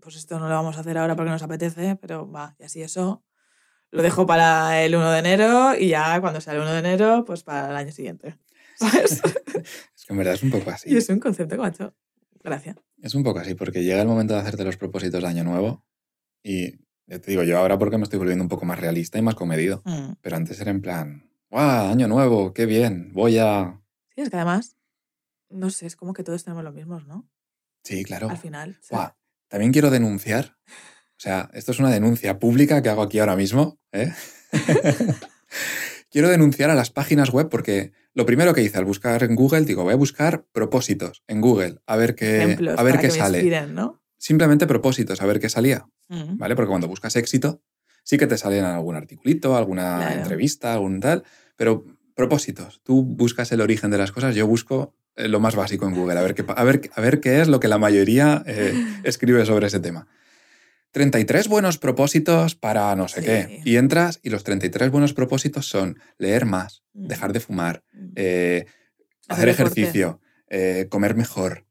pues 0.00 0.16
esto 0.16 0.38
no 0.38 0.48
lo 0.48 0.54
vamos 0.54 0.76
a 0.76 0.80
hacer 0.80 0.98
ahora 0.98 1.14
porque 1.14 1.30
nos 1.30 1.42
apetece, 1.42 1.96
pero 1.96 2.30
va, 2.30 2.56
y 2.58 2.64
así 2.64 2.82
eso 2.82 3.22
lo 3.90 4.02
dejo 4.02 4.26
para 4.26 4.82
el 4.84 4.94
1 4.94 5.10
de 5.10 5.18
enero 5.18 5.74
y 5.76 5.88
ya 5.88 6.20
cuando 6.20 6.40
sea 6.40 6.54
el 6.54 6.60
1 6.60 6.72
de 6.72 6.78
enero, 6.78 7.24
pues 7.24 7.42
para 7.42 7.70
el 7.70 7.76
año 7.76 7.92
siguiente. 7.92 8.38
¿Sabes? 8.76 9.20
Es 9.94 10.06
que 10.06 10.12
en 10.12 10.16
verdad 10.16 10.34
es 10.34 10.42
un 10.42 10.50
poco 10.50 10.70
así. 10.70 10.90
y 10.90 10.96
es 10.96 11.08
un 11.08 11.18
concepto 11.18 11.56
que 11.56 11.60
me 11.60 11.66
ha 11.66 11.70
hecho 11.70 11.94
gracia. 12.42 12.76
Es 13.02 13.14
un 13.14 13.22
poco 13.22 13.40
así, 13.40 13.54
porque 13.54 13.82
llega 13.82 14.00
el 14.00 14.08
momento 14.08 14.34
de 14.34 14.40
hacerte 14.40 14.64
los 14.64 14.76
propósitos 14.76 15.22
de 15.22 15.28
año 15.28 15.44
nuevo 15.44 15.84
y 16.42 16.78
ya 17.10 17.18
te 17.18 17.32
digo 17.32 17.42
yo 17.42 17.58
ahora 17.58 17.76
porque 17.76 17.98
me 17.98 18.04
estoy 18.04 18.20
volviendo 18.20 18.44
un 18.44 18.48
poco 18.48 18.64
más 18.64 18.78
realista 18.78 19.18
y 19.18 19.22
más 19.22 19.34
comedido. 19.34 19.82
Mm. 19.84 20.12
Pero 20.20 20.36
antes 20.36 20.60
era 20.60 20.70
en 20.70 20.80
plan, 20.80 21.28
¡guau! 21.50 21.90
Año 21.90 22.06
nuevo, 22.06 22.54
qué 22.54 22.66
bien, 22.66 23.10
voy 23.12 23.38
a... 23.38 23.80
Sí, 24.14 24.22
es 24.22 24.30
que 24.30 24.36
además, 24.36 24.76
no 25.48 25.70
sé, 25.70 25.86
es 25.86 25.96
como 25.96 26.12
que 26.12 26.22
todos 26.22 26.44
tenemos 26.44 26.62
los 26.62 26.72
mismos, 26.72 27.06
¿no? 27.08 27.28
Sí, 27.82 28.04
claro. 28.04 28.30
Al 28.30 28.38
final. 28.38 28.78
o 28.80 28.82
sea, 28.84 28.98
Guau, 28.98 29.10
También 29.48 29.72
quiero 29.72 29.90
denunciar. 29.90 30.56
O 30.66 31.22
sea, 31.22 31.50
esto 31.52 31.72
es 31.72 31.80
una 31.80 31.90
denuncia 31.90 32.38
pública 32.38 32.80
que 32.80 32.88
hago 32.88 33.02
aquí 33.02 33.18
ahora 33.18 33.34
mismo. 33.34 33.80
¿eh? 33.90 34.12
quiero 36.10 36.28
denunciar 36.28 36.70
a 36.70 36.76
las 36.76 36.90
páginas 36.90 37.30
web 37.30 37.48
porque 37.48 37.92
lo 38.14 38.24
primero 38.24 38.54
que 38.54 38.62
hice 38.62 38.78
al 38.78 38.84
buscar 38.84 39.24
en 39.24 39.34
Google, 39.34 39.62
digo, 39.62 39.82
voy 39.82 39.94
a 39.94 39.96
buscar 39.96 40.44
propósitos 40.52 41.24
en 41.26 41.40
Google, 41.40 41.80
a 41.86 41.96
ver 41.96 42.14
qué, 42.14 42.42
ejemplos 42.42 42.78
a 42.78 42.82
ver 42.82 42.98
qué 42.98 43.10
sale. 43.10 43.38
inspiren, 43.38 43.74
¿no? 43.74 43.99
Simplemente 44.20 44.66
propósitos, 44.66 45.22
a 45.22 45.26
ver 45.26 45.40
qué 45.40 45.48
salía. 45.48 45.86
Mm. 46.08 46.36
¿Vale? 46.36 46.54
Porque 46.54 46.68
cuando 46.68 46.86
buscas 46.88 47.16
éxito, 47.16 47.62
Sí 48.02 48.16
que 48.18 48.26
te 48.26 48.38
salen 48.38 48.64
algún 48.64 48.96
articulito, 48.96 49.56
alguna 49.56 49.98
Claro. 49.98 50.20
entrevista, 50.22 50.72
algún 50.72 51.00
tal, 51.00 51.22
pero 51.56 51.84
propósitos. 52.14 52.80
Tú 52.82 53.02
buscas 53.04 53.52
el 53.52 53.60
origen 53.60 53.90
de 53.90 53.98
las 53.98 54.10
cosas, 54.10 54.34
yo 54.34 54.46
busco 54.46 54.94
eh, 55.16 55.28
lo 55.28 55.38
más 55.38 55.54
básico 55.54 55.86
en 55.86 55.94
Google, 55.94 56.18
a 56.18 56.22
ver 56.22 56.34
qué, 56.34 56.42
pa- 56.42 56.54
a 56.54 56.64
ver, 56.64 56.90
a 56.94 57.00
ver 57.02 57.20
qué 57.20 57.40
es 57.42 57.48
lo 57.48 57.60
que 57.60 57.68
la 57.68 57.76
mayoría 57.78 58.42
eh, 58.46 58.72
escribe 59.04 59.44
sobre 59.44 59.66
ese 59.66 59.80
tema. 59.80 60.06
33 60.92 61.46
buenos 61.48 61.76
propósitos 61.78 62.54
para 62.56 62.96
no 62.96 63.06
sé 63.06 63.20
Sí. 63.20 63.26
qué. 63.26 63.60
Y 63.64 63.76
entras 63.76 64.18
y 64.22 64.30
los 64.30 64.44
33 64.44 64.90
buenos 64.90 65.12
propósitos 65.12 65.66
son 65.68 65.98
leer 66.18 66.46
más, 66.46 66.82
Mm. 66.94 67.06
dejar 67.06 67.32
de 67.34 67.40
fumar, 67.40 67.84
Mm. 67.92 68.12
eh, 68.16 68.66
Hacer 69.28 69.48
ejercicio, 69.50 70.20
eh, 70.48 70.86
comer 70.90 71.14
mejor. 71.14 71.64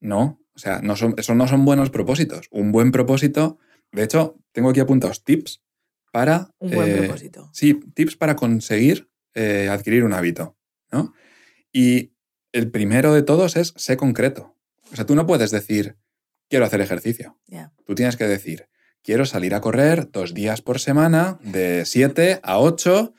No, 0.00 0.40
o 0.58 0.60
sea, 0.60 0.80
no 0.82 0.96
son, 0.96 1.14
esos 1.18 1.36
no 1.36 1.46
son 1.46 1.64
buenos 1.64 1.88
propósitos. 1.90 2.48
Un 2.50 2.72
buen 2.72 2.90
propósito, 2.90 3.58
de 3.92 4.02
hecho, 4.02 4.36
tengo 4.50 4.70
aquí 4.70 4.80
apuntados 4.80 5.22
tips 5.22 5.62
para... 6.10 6.50
Un 6.58 6.72
buen 6.72 6.90
eh, 6.90 6.96
propósito. 6.98 7.48
Sí, 7.52 7.74
tips 7.94 8.16
para 8.16 8.34
conseguir 8.34 9.08
eh, 9.34 9.68
adquirir 9.70 10.02
un 10.02 10.12
hábito, 10.14 10.56
¿no? 10.90 11.12
Y 11.72 12.10
el 12.50 12.72
primero 12.72 13.14
de 13.14 13.22
todos 13.22 13.54
es 13.54 13.72
sé 13.76 13.96
concreto. 13.96 14.56
O 14.92 14.96
sea, 14.96 15.06
tú 15.06 15.14
no 15.14 15.28
puedes 15.28 15.52
decir, 15.52 15.96
quiero 16.50 16.64
hacer 16.64 16.80
ejercicio. 16.80 17.38
Tú 17.86 17.94
tienes 17.94 18.16
que 18.16 18.24
decir, 18.26 18.68
quiero 19.04 19.26
salir 19.26 19.54
a 19.54 19.60
correr 19.60 20.10
dos 20.10 20.34
días 20.34 20.60
por 20.60 20.80
semana, 20.80 21.38
de 21.44 21.84
7 21.84 22.40
a 22.42 22.58
8, 22.58 23.14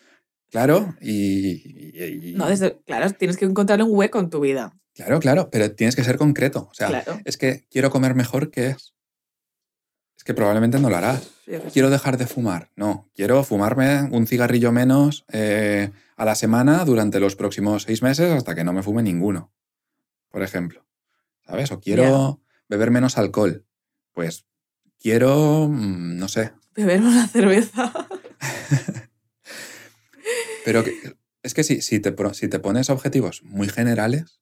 claro, 0.49 0.93
y... 0.99 1.51
y- 1.95 2.31
y- 2.31 2.33
No, 2.35 2.49
desde, 2.49 2.81
claro, 2.85 3.09
tienes 3.11 3.37
que 3.37 3.45
encontrar 3.45 3.81
un 3.81 3.91
hueco 3.93 4.19
en 4.19 4.29
tu 4.29 4.41
vida. 4.41 4.75
Claro, 4.99 5.19
claro, 5.21 5.49
pero 5.49 5.71
tienes 5.71 5.95
que 5.95 6.03
ser 6.03 6.17
concreto. 6.17 6.67
O 6.69 6.73
sea, 6.73 6.89
Claro. 6.89 7.21
es 7.23 7.37
que 7.37 7.63
quiero 7.71 7.89
comer 7.89 8.15
mejor, 8.15 8.51
¿qué 8.51 8.67
es? 8.71 8.93
Es 10.17 10.25
que 10.25 10.33
probablemente 10.33 10.77
no 10.77 10.89
lo 10.89 10.97
harás. 10.97 11.29
Quiero 11.71 11.89
dejar 11.89 12.17
de 12.17 12.27
fumar. 12.27 12.69
No, 12.75 13.09
quiero 13.15 13.45
fumarme 13.45 14.01
un 14.11 14.27
cigarrillo 14.27 14.73
menos 14.73 15.23
eh, 15.31 15.91
a 16.17 16.25
la 16.25 16.35
semana 16.35 16.83
durante 16.83 17.21
los 17.21 17.37
próximos 17.37 17.83
seis 17.83 18.01
meses 18.03 18.33
hasta 18.33 18.55
que 18.55 18.65
no 18.65 18.73
me 18.73 18.83
fume 18.83 19.01
ninguno, 19.01 19.53
por 20.29 20.43
ejemplo. 20.43 20.85
¿Sabes? 21.47 21.71
O 21.71 21.79
quiero 21.79 22.41
beber 22.67 22.91
menos 22.91 23.17
alcohol. 23.17 23.65
Pues 24.11 24.43
quiero, 24.99 25.69
mm, 25.69 26.17
no 26.17 26.27
sé, 26.27 26.51
Beber 26.75 26.99
una 27.01 27.25
cerveza. 27.29 27.93
pero 30.65 30.83
que- 30.83 31.15
es 31.41 31.53
que 31.53 31.63
si, 31.63 31.81
si, 31.81 32.01
te, 32.01 32.13
si 32.33 32.49
te 32.49 32.59
pones 32.59 32.89
objetivos 32.89 33.43
muy 33.43 33.69
generales, 33.69 34.41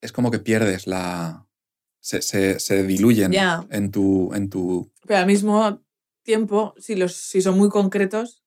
es 0.00 0.12
como 0.12 0.30
que 0.30 0.38
pierdes 0.38 0.86
la... 0.86 1.46
Se, 2.00 2.22
se- 2.22 2.60
se 2.60 2.82
diluyen 2.84 3.32
en, 3.70 3.90
tu, 3.90 4.32
en 4.32 4.48
tu... 4.48 4.90
Pero 5.06 5.18
al 5.20 5.26
mismo 5.26 5.82
tiempo, 6.22 6.74
si, 6.78 6.94
los, 6.94 7.14
si 7.14 7.42
son 7.42 7.58
muy 7.58 7.68
concretos, 7.68 8.44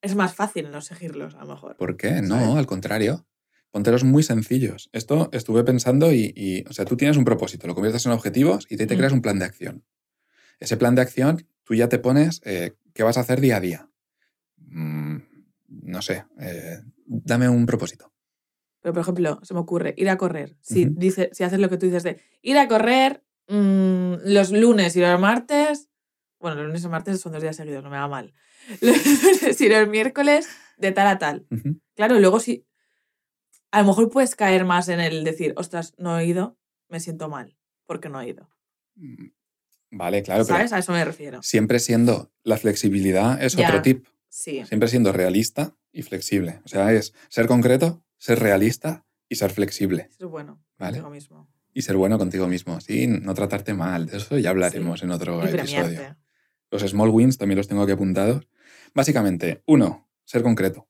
es 0.00 0.14
más 0.14 0.34
fácil 0.34 0.70
no 0.70 0.80
seguirlos, 0.80 1.34
a 1.34 1.40
lo 1.44 1.54
mejor. 1.54 1.76
¿Por 1.76 1.96
qué? 1.96 2.22
No, 2.22 2.36
¿Sabes? 2.40 2.56
al 2.56 2.66
contrario. 2.66 3.26
Póntelos 3.70 4.04
muy 4.04 4.22
sencillos. 4.22 4.88
Esto 4.92 5.28
estuve 5.32 5.62
pensando 5.64 6.10
y, 6.12 6.32
y, 6.34 6.64
o 6.68 6.72
sea, 6.72 6.84
tú 6.86 6.96
tienes 6.96 7.16
un 7.18 7.24
propósito, 7.24 7.66
lo 7.66 7.74
conviertes 7.74 8.06
en 8.06 8.12
objetivos 8.12 8.66
y 8.70 8.76
te, 8.76 8.86
te 8.86 8.94
Mm. 8.94 8.98
creas 8.98 9.12
un 9.12 9.22
plan 9.22 9.38
de 9.38 9.44
acción. 9.44 9.84
Ese 10.60 10.76
plan 10.78 10.94
de 10.94 11.02
acción, 11.02 11.46
tú 11.64 11.74
ya 11.74 11.88
te 11.88 11.98
pones 11.98 12.40
eh, 12.44 12.74
qué 12.94 13.02
vas 13.02 13.18
a 13.18 13.20
hacer 13.20 13.40
día 13.40 13.56
a 13.58 13.60
día. 13.60 13.90
Mm, 14.56 15.16
no 15.68 16.00
sé, 16.00 16.24
eh, 16.40 16.80
dame 17.06 17.48
un 17.50 17.66
propósito. 17.66 18.12
Pero, 18.86 18.94
por 18.94 19.00
ejemplo, 19.02 19.40
se 19.42 19.52
me 19.52 19.58
ocurre 19.58 19.94
ir 19.96 20.08
a 20.08 20.16
correr. 20.16 20.56
Si, 20.60 20.84
dice, 20.84 21.28
si 21.32 21.42
haces 21.42 21.58
lo 21.58 21.68
que 21.68 21.76
tú 21.76 21.86
dices 21.86 22.04
de 22.04 22.20
ir 22.40 22.56
a 22.56 22.68
correr 22.68 23.24
mm, 23.48 24.14
los 24.26 24.52
lunes 24.52 24.94
y 24.94 25.00
los 25.00 25.18
martes. 25.18 25.88
Bueno, 26.38 26.58
los 26.58 26.66
lunes 26.66 26.84
y 26.84 26.88
martes 26.88 27.20
son 27.20 27.32
dos 27.32 27.42
días 27.42 27.56
seguidos, 27.56 27.82
no 27.82 27.90
me 27.90 27.96
va 27.96 28.06
mal. 28.06 28.32
Los 28.80 28.96
lunes 29.04 29.60
y 29.60 29.68
los 29.68 29.88
miércoles 29.88 30.46
de 30.76 30.92
tal 30.92 31.08
a 31.08 31.18
tal. 31.18 31.48
Claro, 31.96 32.20
luego 32.20 32.38
si. 32.38 32.64
A 33.72 33.80
lo 33.80 33.88
mejor 33.88 34.08
puedes 34.08 34.36
caer 34.36 34.64
más 34.64 34.88
en 34.88 35.00
el 35.00 35.24
decir, 35.24 35.52
ostras, 35.56 35.92
no 35.98 36.16
he 36.16 36.24
ido, 36.26 36.56
me 36.88 37.00
siento 37.00 37.28
mal, 37.28 37.56
porque 37.86 38.08
no 38.08 38.20
he 38.20 38.28
ido. 38.28 38.48
Mm, 38.94 39.30
Vale, 39.90 40.22
claro, 40.22 40.44
pero 40.44 40.58
¿Sabes? 40.58 40.72
A 40.72 40.78
eso 40.78 40.92
me 40.92 41.04
refiero. 41.04 41.42
siempre 41.42 41.80
siendo 41.80 42.30
la 42.44 42.56
flexibilidad 42.56 43.42
es 43.42 43.56
Ya. 43.56 43.66
otro 43.68 43.82
tip. 43.82 44.06
Sí. 44.28 44.64
Siempre 44.64 44.88
siendo 44.88 45.10
realista 45.10 45.74
y 45.90 46.02
flexible. 46.02 46.60
O 46.64 46.68
sea, 46.68 46.92
es 46.92 47.14
ser 47.28 47.46
concreto, 47.48 48.04
ser 48.18 48.38
realista 48.40 49.04
y 49.28 49.36
ser 49.36 49.50
flexible. 49.50 50.08
Es 50.18 50.26
bueno. 50.26 50.62
Vale. 50.78 50.98
Contigo 50.98 51.10
mismo. 51.10 51.48
Y 51.72 51.82
ser 51.82 51.96
bueno 51.96 52.18
contigo 52.18 52.48
mismo, 52.48 52.80
sí, 52.80 53.06
no 53.06 53.34
tratarte 53.34 53.74
mal. 53.74 54.06
De 54.06 54.16
eso 54.16 54.38
ya 54.38 54.50
hablaremos 54.50 55.02
en 55.02 55.10
otro 55.10 55.44
Y 55.44 55.48
episodio. 55.48 55.84
premiarte. 55.84 56.16
Los 56.70 56.82
small 56.82 57.10
wins 57.10 57.36
también 57.38 57.58
los 57.58 57.68
tengo 57.68 57.82
aquí 57.82 57.92
apuntados. 57.92 58.48
Básicamente, 58.94 59.62
uno, 59.66 60.08
ser 60.24 60.42
concreto. 60.42 60.88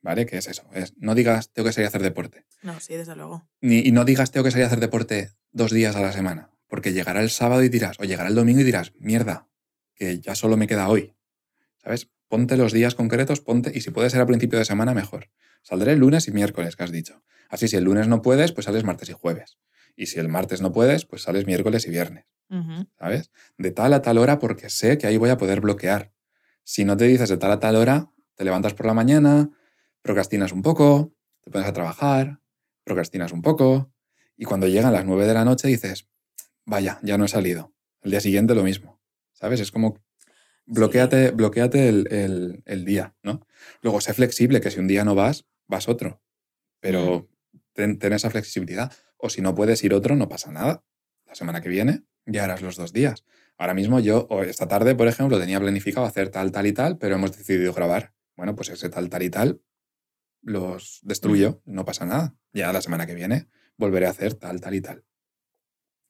¿vale? 0.00 0.26
¿Qué 0.26 0.38
es 0.38 0.48
eso? 0.48 0.64
Es, 0.72 0.94
no 0.96 1.14
digas 1.14 1.52
tengo 1.52 1.66
que 1.68 1.72
salir 1.72 1.86
a 1.86 1.88
hacer 1.88 2.02
deporte. 2.02 2.44
No, 2.62 2.80
sí, 2.80 2.94
desde 2.96 3.14
luego. 3.14 3.48
Ni, 3.60 3.78
y 3.78 3.92
no 3.92 4.04
digas 4.04 4.32
tengo 4.32 4.42
que 4.44 4.50
salir 4.50 4.64
a 4.64 4.66
hacer 4.66 4.80
deporte 4.80 5.30
dos 5.52 5.70
días 5.70 5.94
a 5.94 6.00
la 6.00 6.12
semana. 6.12 6.50
Porque 6.66 6.92
llegará 6.92 7.20
el 7.20 7.30
sábado 7.30 7.62
y 7.62 7.68
dirás, 7.68 7.96
o 8.00 8.04
llegará 8.04 8.28
el 8.28 8.34
domingo 8.34 8.60
y 8.60 8.64
dirás, 8.64 8.92
mierda, 8.98 9.48
que 9.94 10.18
ya 10.18 10.34
solo 10.34 10.56
me 10.56 10.66
queda 10.66 10.88
hoy. 10.88 11.14
¿Sabes? 11.76 12.10
Ponte 12.28 12.56
los 12.56 12.72
días 12.72 12.94
concretos, 12.94 13.40
ponte, 13.40 13.70
y 13.74 13.82
si 13.82 13.90
puede 13.90 14.08
ser 14.10 14.20
a 14.20 14.26
principio 14.26 14.58
de 14.58 14.64
semana, 14.64 14.94
mejor. 14.94 15.30
Saldré 15.62 15.96
lunes 15.96 16.28
y 16.28 16.32
miércoles, 16.32 16.76
que 16.76 16.82
has 16.84 16.92
dicho. 16.92 17.22
Así, 17.48 17.68
si 17.68 17.76
el 17.76 17.84
lunes 17.84 18.08
no 18.08 18.22
puedes, 18.22 18.52
pues 18.52 18.64
sales 18.66 18.84
martes 18.84 19.08
y 19.08 19.12
jueves. 19.12 19.58
Y 19.96 20.06
si 20.06 20.18
el 20.18 20.28
martes 20.28 20.60
no 20.60 20.72
puedes, 20.72 21.04
pues 21.04 21.22
sales 21.22 21.46
miércoles 21.46 21.86
y 21.86 21.90
viernes. 21.90 22.24
¿sabes? 22.98 23.30
De 23.58 23.70
tal 23.70 23.92
a 23.94 24.02
tal 24.02 24.18
hora 24.18 24.38
porque 24.38 24.68
sé 24.70 24.98
que 24.98 25.06
ahí 25.06 25.16
voy 25.16 25.30
a 25.30 25.36
poder 25.36 25.60
bloquear. 25.60 26.12
Si 26.64 26.84
no 26.84 26.96
te 26.96 27.04
dices 27.04 27.28
de 27.28 27.36
tal 27.36 27.50
a 27.52 27.58
tal 27.60 27.76
hora, 27.76 28.10
te 28.36 28.44
levantas 28.44 28.74
por 28.74 28.86
la 28.86 28.94
mañana, 28.94 29.50
procrastinas 30.02 30.52
un 30.52 30.62
poco, 30.62 31.14
te 31.42 31.50
pones 31.50 31.66
a 31.68 31.72
trabajar, 31.72 32.40
procrastinas 32.84 33.32
un 33.32 33.42
poco, 33.42 33.92
y 34.36 34.44
cuando 34.44 34.66
llegan 34.68 34.92
las 34.92 35.04
9 35.04 35.26
de 35.26 35.34
la 35.34 35.44
noche 35.44 35.68
dices, 35.68 36.08
vaya, 36.64 36.98
ya 37.02 37.18
no 37.18 37.24
he 37.24 37.28
salido. 37.28 37.72
El 38.02 38.12
día 38.12 38.20
siguiente 38.20 38.54
lo 38.54 38.62
mismo, 38.62 39.00
¿sabes? 39.32 39.60
Es 39.60 39.70
como, 39.72 40.00
bloqueate, 40.66 41.30
bloqueate 41.30 41.88
el, 41.88 42.08
el- 42.10 42.62
el 42.66 42.84
día, 42.84 43.14
¿no? 43.22 43.46
Luego, 43.82 44.00
sé 44.00 44.14
flexible, 44.14 44.60
que 44.60 44.70
si 44.70 44.80
un 44.80 44.88
día 44.88 45.04
no 45.04 45.14
vas, 45.14 45.44
vas 45.72 45.88
otro. 45.88 46.22
Pero 46.78 47.28
ten, 47.72 47.98
ten 47.98 48.12
esa 48.12 48.30
flexibilidad. 48.30 48.92
O 49.16 49.28
si 49.28 49.40
no 49.40 49.54
puedes 49.54 49.82
ir 49.82 49.94
otro, 49.94 50.14
no 50.14 50.28
pasa 50.28 50.52
nada. 50.52 50.84
La 51.26 51.34
semana 51.34 51.60
que 51.60 51.68
viene 51.68 52.04
ya 52.26 52.44
harás 52.44 52.62
los 52.62 52.76
dos 52.76 52.92
días. 52.92 53.24
Ahora 53.58 53.74
mismo 53.74 53.98
yo, 53.98 54.28
esta 54.46 54.68
tarde, 54.68 54.94
por 54.94 55.08
ejemplo, 55.08 55.38
tenía 55.40 55.58
planificado 55.58 56.06
hacer 56.06 56.28
tal, 56.30 56.52
tal 56.52 56.66
y 56.66 56.72
tal, 56.72 56.98
pero 56.98 57.16
hemos 57.16 57.36
decidido 57.36 57.72
grabar. 57.72 58.12
Bueno, 58.36 58.54
pues 58.54 58.68
ese 58.68 58.88
tal, 58.88 59.08
tal 59.08 59.22
y 59.22 59.30
tal 59.30 59.60
los 60.42 61.00
destruyo, 61.02 61.62
no 61.64 61.84
pasa 61.84 62.04
nada. 62.04 62.34
Ya 62.52 62.72
la 62.72 62.82
semana 62.82 63.06
que 63.06 63.14
viene 63.14 63.48
volveré 63.76 64.06
a 64.06 64.10
hacer 64.10 64.34
tal, 64.34 64.60
tal 64.60 64.74
y 64.74 64.80
tal. 64.80 65.04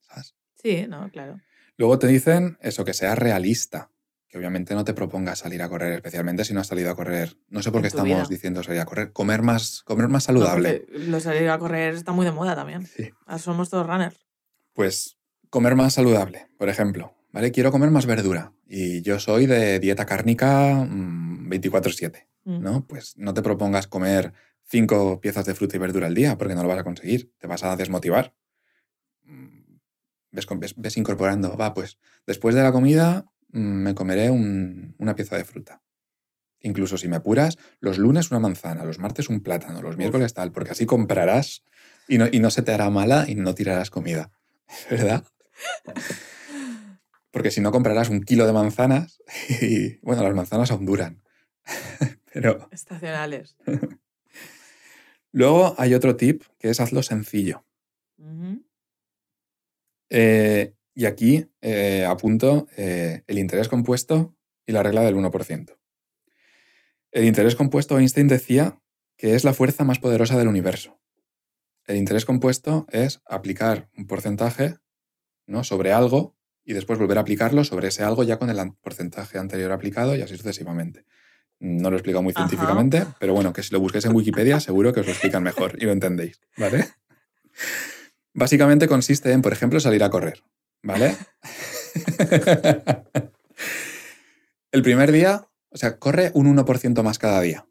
¿Sabes? 0.01 0.35
Sí, 0.55 0.87
no, 0.89 1.11
claro. 1.11 1.41
Luego 1.77 1.99
te 1.99 2.07
dicen 2.07 2.59
eso, 2.61 2.85
que 2.85 2.95
seas 2.95 3.19
realista. 3.19 3.92
Que 4.33 4.39
obviamente 4.39 4.75
no 4.75 4.83
te 4.83 4.95
propongas 4.95 5.41
salir 5.41 5.61
a 5.61 5.69
correr, 5.69 5.93
especialmente 5.93 6.43
si 6.47 6.55
no 6.55 6.61
has 6.61 6.67
salido 6.67 6.91
a 6.91 6.97
correr. 6.97 7.37
No 7.51 7.63
sé 7.63 7.71
por 7.71 7.83
qué 7.83 7.89
estamos 7.89 8.07
vida. 8.09 8.27
diciendo 8.31 8.63
salir 8.63 8.81
a 8.81 8.87
correr. 8.87 9.13
Comer 9.13 9.43
más, 9.43 9.83
comer 9.85 10.09
más 10.09 10.25
saludable. 10.25 10.87
lo 10.89 11.21
salir 11.21 11.51
a 11.51 11.59
correr 11.59 11.93
está 11.95 12.13
muy 12.13 12.25
de 12.25 12.33
moda 12.33 12.57
también. 12.57 12.87
Sí. 12.87 13.11
Ahora 13.27 13.39
somos 13.39 13.69
todos 13.69 13.87
runners. 13.87 14.27
Pues 14.73 15.19
comer 15.51 15.77
más 15.77 15.93
saludable, 15.93 16.47
por 16.57 16.71
ejemplo. 16.71 17.15
¿Vale? 17.31 17.53
Quiero 17.53 17.71
comer 17.73 17.91
más 17.91 18.07
verdura. 18.07 18.55
Y 18.67 19.03
yo 19.03 19.21
soy 19.21 19.45
de 19.45 19.79
dieta 19.81 20.07
cárnica 20.07 20.75
mm, 20.89 21.51
24-7. 21.51 22.27
Mm. 22.45 22.63
¿no? 22.63 22.87
Pues 22.87 23.13
no 23.19 23.35
te 23.35 23.43
propongas 23.43 23.87
comer 23.87 24.33
cinco 24.65 25.21
piezas 25.21 25.45
de 25.45 25.55
fruta 25.55 25.77
y 25.77 25.79
verdura 25.79 26.07
al 26.07 26.15
día, 26.15 26.39
porque 26.39 26.55
no 26.55 26.63
lo 26.63 26.69
vas 26.71 26.79
a 26.79 26.85
conseguir. 26.85 27.31
Te 27.39 27.47
vas 27.47 27.65
a 27.65 27.77
desmotivar. 27.77 28.35
Mm, 29.25 29.61
Ves, 30.31 30.47
ves- 30.59 30.75
ves 30.79 30.97
incorporando, 30.97 31.55
va, 31.59 31.75
pues 31.75 31.99
después 32.27 32.55
de 32.55 32.63
la 32.63 32.73
comida 32.73 33.27
mm, 33.27 33.32
me 33.53 33.95
comeré 33.95 34.31
un- 34.31 34.95
una 34.99 35.15
pieza 35.15 35.37
de 35.37 35.45
fruta. 35.45 35.83
Incluso 36.61 36.97
si 36.97 37.09
me 37.09 37.17
apuras, 37.17 37.59
los 37.81 37.99
lunes 37.99 38.31
una 38.31 38.41
manzana, 38.41 38.85
los 38.85 38.99
martes 38.99 39.29
un 39.29 39.41
plátano, 39.43 39.83
los 39.83 39.97
miércoles 39.97 40.33
tal, 40.35 40.53
porque 40.53 40.71
así 40.71 40.87
comprarás 40.87 41.65
y 42.09 42.19
no, 42.19 42.27
y 42.31 42.39
no 42.41 42.51
se 42.51 42.63
te 42.63 42.73
hará 42.73 42.89
mala 42.91 43.25
y 43.29 43.35
no 43.35 43.55
tirarás 43.55 43.91
comida. 43.91 44.31
¿Verdad? 44.91 45.25
Porque 47.31 47.51
si 47.51 47.61
no 47.61 47.73
comprarás 47.73 48.09
un 48.11 48.23
kilo 48.23 48.47
de 48.47 48.53
manzanas 48.53 49.23
y, 49.61 49.97
bueno, 49.99 50.23
las 50.23 50.35
manzanas 50.35 50.71
aún 50.71 50.87
duran. 50.87 51.23
Pero 52.33 52.69
Estacionales. 52.71 53.57
luego 55.33 55.75
hay 55.79 55.95
otro 55.95 56.17
tip 56.17 56.43
que 56.59 56.71
es 56.71 56.81
hazlo 56.81 57.03
sencillo. 57.03 57.65
Eh, 60.11 60.75
y 60.95 61.07
aquí 61.07 61.47
eh, 61.61 62.05
apunto 62.07 62.67
eh, 62.77 63.23
el 63.27 63.39
interés 63.39 63.69
compuesto 63.69 64.37
y 64.67 64.73
la 64.73 64.83
regla 64.83 65.03
del 65.03 65.17
1%. 65.17 65.79
El 67.13 67.25
interés 67.25 67.57
compuesto, 67.57 67.99
Einstein 67.99 68.29
decía 68.29 68.81
que 69.17 69.35
es 69.35 69.45
la 69.45 69.55
fuerza 69.55 69.85
más 69.85 69.99
poderosa 69.99 70.39
del 70.39 70.49
universo. 70.49 71.01
El 71.87 71.97
interés 71.97 72.25
compuesto 72.25 72.87
es 72.91 73.21
aplicar 73.27 73.91
un 73.97 74.07
porcentaje 74.07 74.77
¿no? 75.47 75.65
sobre 75.65 75.93
algo 75.93 76.37
y 76.65 76.75
después 76.75 76.99
volver 76.99 77.19
a 77.19 77.23
aplicarlo 77.23 77.65
sobre 77.65 77.89
ese 77.89 78.05
algo 78.05 78.23
ya 78.23 78.39
con 78.39 78.51
el 78.51 78.73
porcentaje 78.81 79.39
anterior 79.39 79.73
aplicado 79.73 80.15
y 80.17 80.23
así 80.23 80.37
sucesivamente. 80.37 81.05
No 81.59 81.91
lo 81.91 81.97
he 81.97 81.99
explicado 81.99 82.23
muy 82.23 82.33
Ajá. 82.35 82.49
científicamente, 82.49 83.05
pero 83.19 83.35
bueno, 83.35 83.53
que 83.53 83.63
si 83.63 83.73
lo 83.73 83.81
busquéis 83.81 84.05
en 84.05 84.15
Wikipedia 84.15 84.61
seguro 84.61 84.93
que 84.93 85.01
os 85.01 85.07
lo 85.07 85.13
explican 85.13 85.43
mejor 85.43 85.77
y 85.81 85.85
lo 85.85 85.93
entendéis, 85.93 86.41
¿vale? 86.57 86.89
Básicamente 88.35 88.89
consiste 88.89 89.33
en, 89.33 89.43
por 89.43 89.53
ejemplo, 89.53 89.79
salir 89.79 90.03
a 90.03 90.11
correr, 90.11 90.43
¿vale? 90.83 91.17
El 94.73 94.83
primer 94.83 95.13
día, 95.13 95.49
o 95.71 95.77
sea, 95.77 95.99
corre 95.99 96.31
un 96.35 96.57
1% 96.57 97.03
más 97.03 97.19
cada 97.19 97.41
día. 97.41 97.67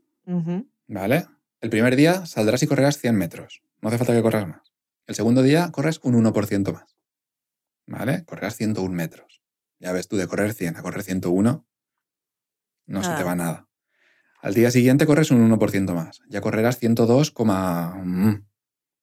¿vale? 0.87 1.27
El 1.59 1.69
primer 1.69 1.95
día 1.95 2.25
saldrás 2.25 2.63
y 2.63 2.67
correrás 2.67 2.97
100 2.97 3.15
metros. 3.15 3.63
No 3.81 3.89
hace 3.89 3.97
falta 3.97 4.13
que 4.13 4.21
corras 4.21 4.47
más. 4.47 4.73
El 5.07 5.15
segundo 5.15 5.41
día 5.41 5.71
corres 5.71 5.99
un 6.03 6.15
1% 6.23 6.73
más. 6.73 6.97
¿Vale? 7.87 8.23
Correrás 8.25 8.55
101 8.55 8.93
metros. 8.93 9.41
Ya 9.79 9.91
ves 9.91 10.07
tú, 10.07 10.15
de 10.15 10.27
correr 10.27 10.53
100 10.53 10.77
a 10.77 10.81
correr 10.83 11.01
101, 11.01 11.65
no 12.85 13.03
se 13.03 13.15
te 13.15 13.23
va 13.23 13.35
nada. 13.35 13.67
Al 14.41 14.53
día 14.53 14.69
siguiente 14.69 15.05
corres 15.05 15.31
un 15.31 15.49
1% 15.51 15.93
más. 15.93 16.21
Ya 16.27 16.41
correrás 16.41 16.77
102, 16.77 17.33
mm, 17.35 18.33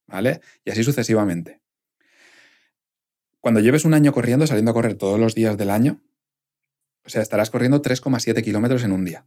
¿vale? 0.06 0.40
Y 0.64 0.70
así 0.70 0.84
sucesivamente. 0.84 1.62
Cuando 3.40 3.60
lleves 3.60 3.84
un 3.84 3.94
año 3.94 4.12
corriendo, 4.12 4.46
saliendo 4.46 4.70
a 4.70 4.74
correr 4.74 4.94
todos 4.94 5.18
los 5.18 5.34
días 5.34 5.56
del 5.56 5.70
año, 5.70 6.02
o 7.04 7.08
sea, 7.08 7.22
estarás 7.22 7.50
corriendo 7.50 7.80
3,7 7.80 8.42
kilómetros 8.42 8.84
en 8.84 8.92
un 8.92 9.04
día. 9.04 9.26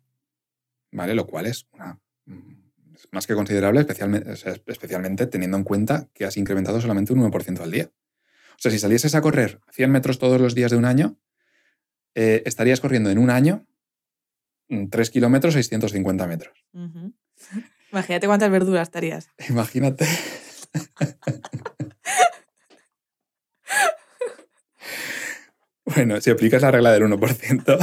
¿Vale? 0.92 1.16
Lo 1.16 1.26
cual 1.26 1.46
es 1.46 1.68
una 1.72 2.00
mm, 2.26 2.96
es 2.96 3.08
más 3.12 3.26
que 3.26 3.34
considerable, 3.34 3.80
especialmente, 3.80 4.32
o 4.32 4.36
sea, 4.36 4.54
especialmente 4.68 5.26
teniendo 5.26 5.58
en 5.58 5.64
cuenta 5.64 6.10
que 6.14 6.26
has 6.26 6.38
incrementado 6.38 6.82
solamente 6.82 7.14
un 7.14 7.22
1% 7.22 7.62
al 7.62 7.72
día. 7.72 7.90
O 8.52 8.60
sea, 8.60 8.72
si 8.72 8.78
salieses 8.78 9.16
a 9.16 9.22
correr 9.22 9.62
100 9.72 9.92
metros 9.92 10.20
todos 10.20 10.40
los 10.40 10.54
días 10.54 10.72
de 10.72 10.78
un 10.78 10.86
año, 10.86 11.18
eh, 12.14 12.44
estarías 12.46 12.82
corriendo 12.82 13.10
en 13.10 13.18
un 13.18 13.30
año 13.30 13.66
mm, 14.68 14.90
3 14.90 15.10
kilómetros 15.10 15.54
650 15.56 16.28
metros. 16.28 16.66
Imagínate 17.92 18.28
cuántas 18.28 18.52
verduras 18.52 18.88
estarías. 18.88 19.30
Imagínate. 19.50 20.06
bueno, 25.86 26.20
si 26.22 26.30
aplicas 26.30 26.62
la 26.62 26.72
regla 26.72 26.92
del 26.92 27.04
1%, 27.04 27.80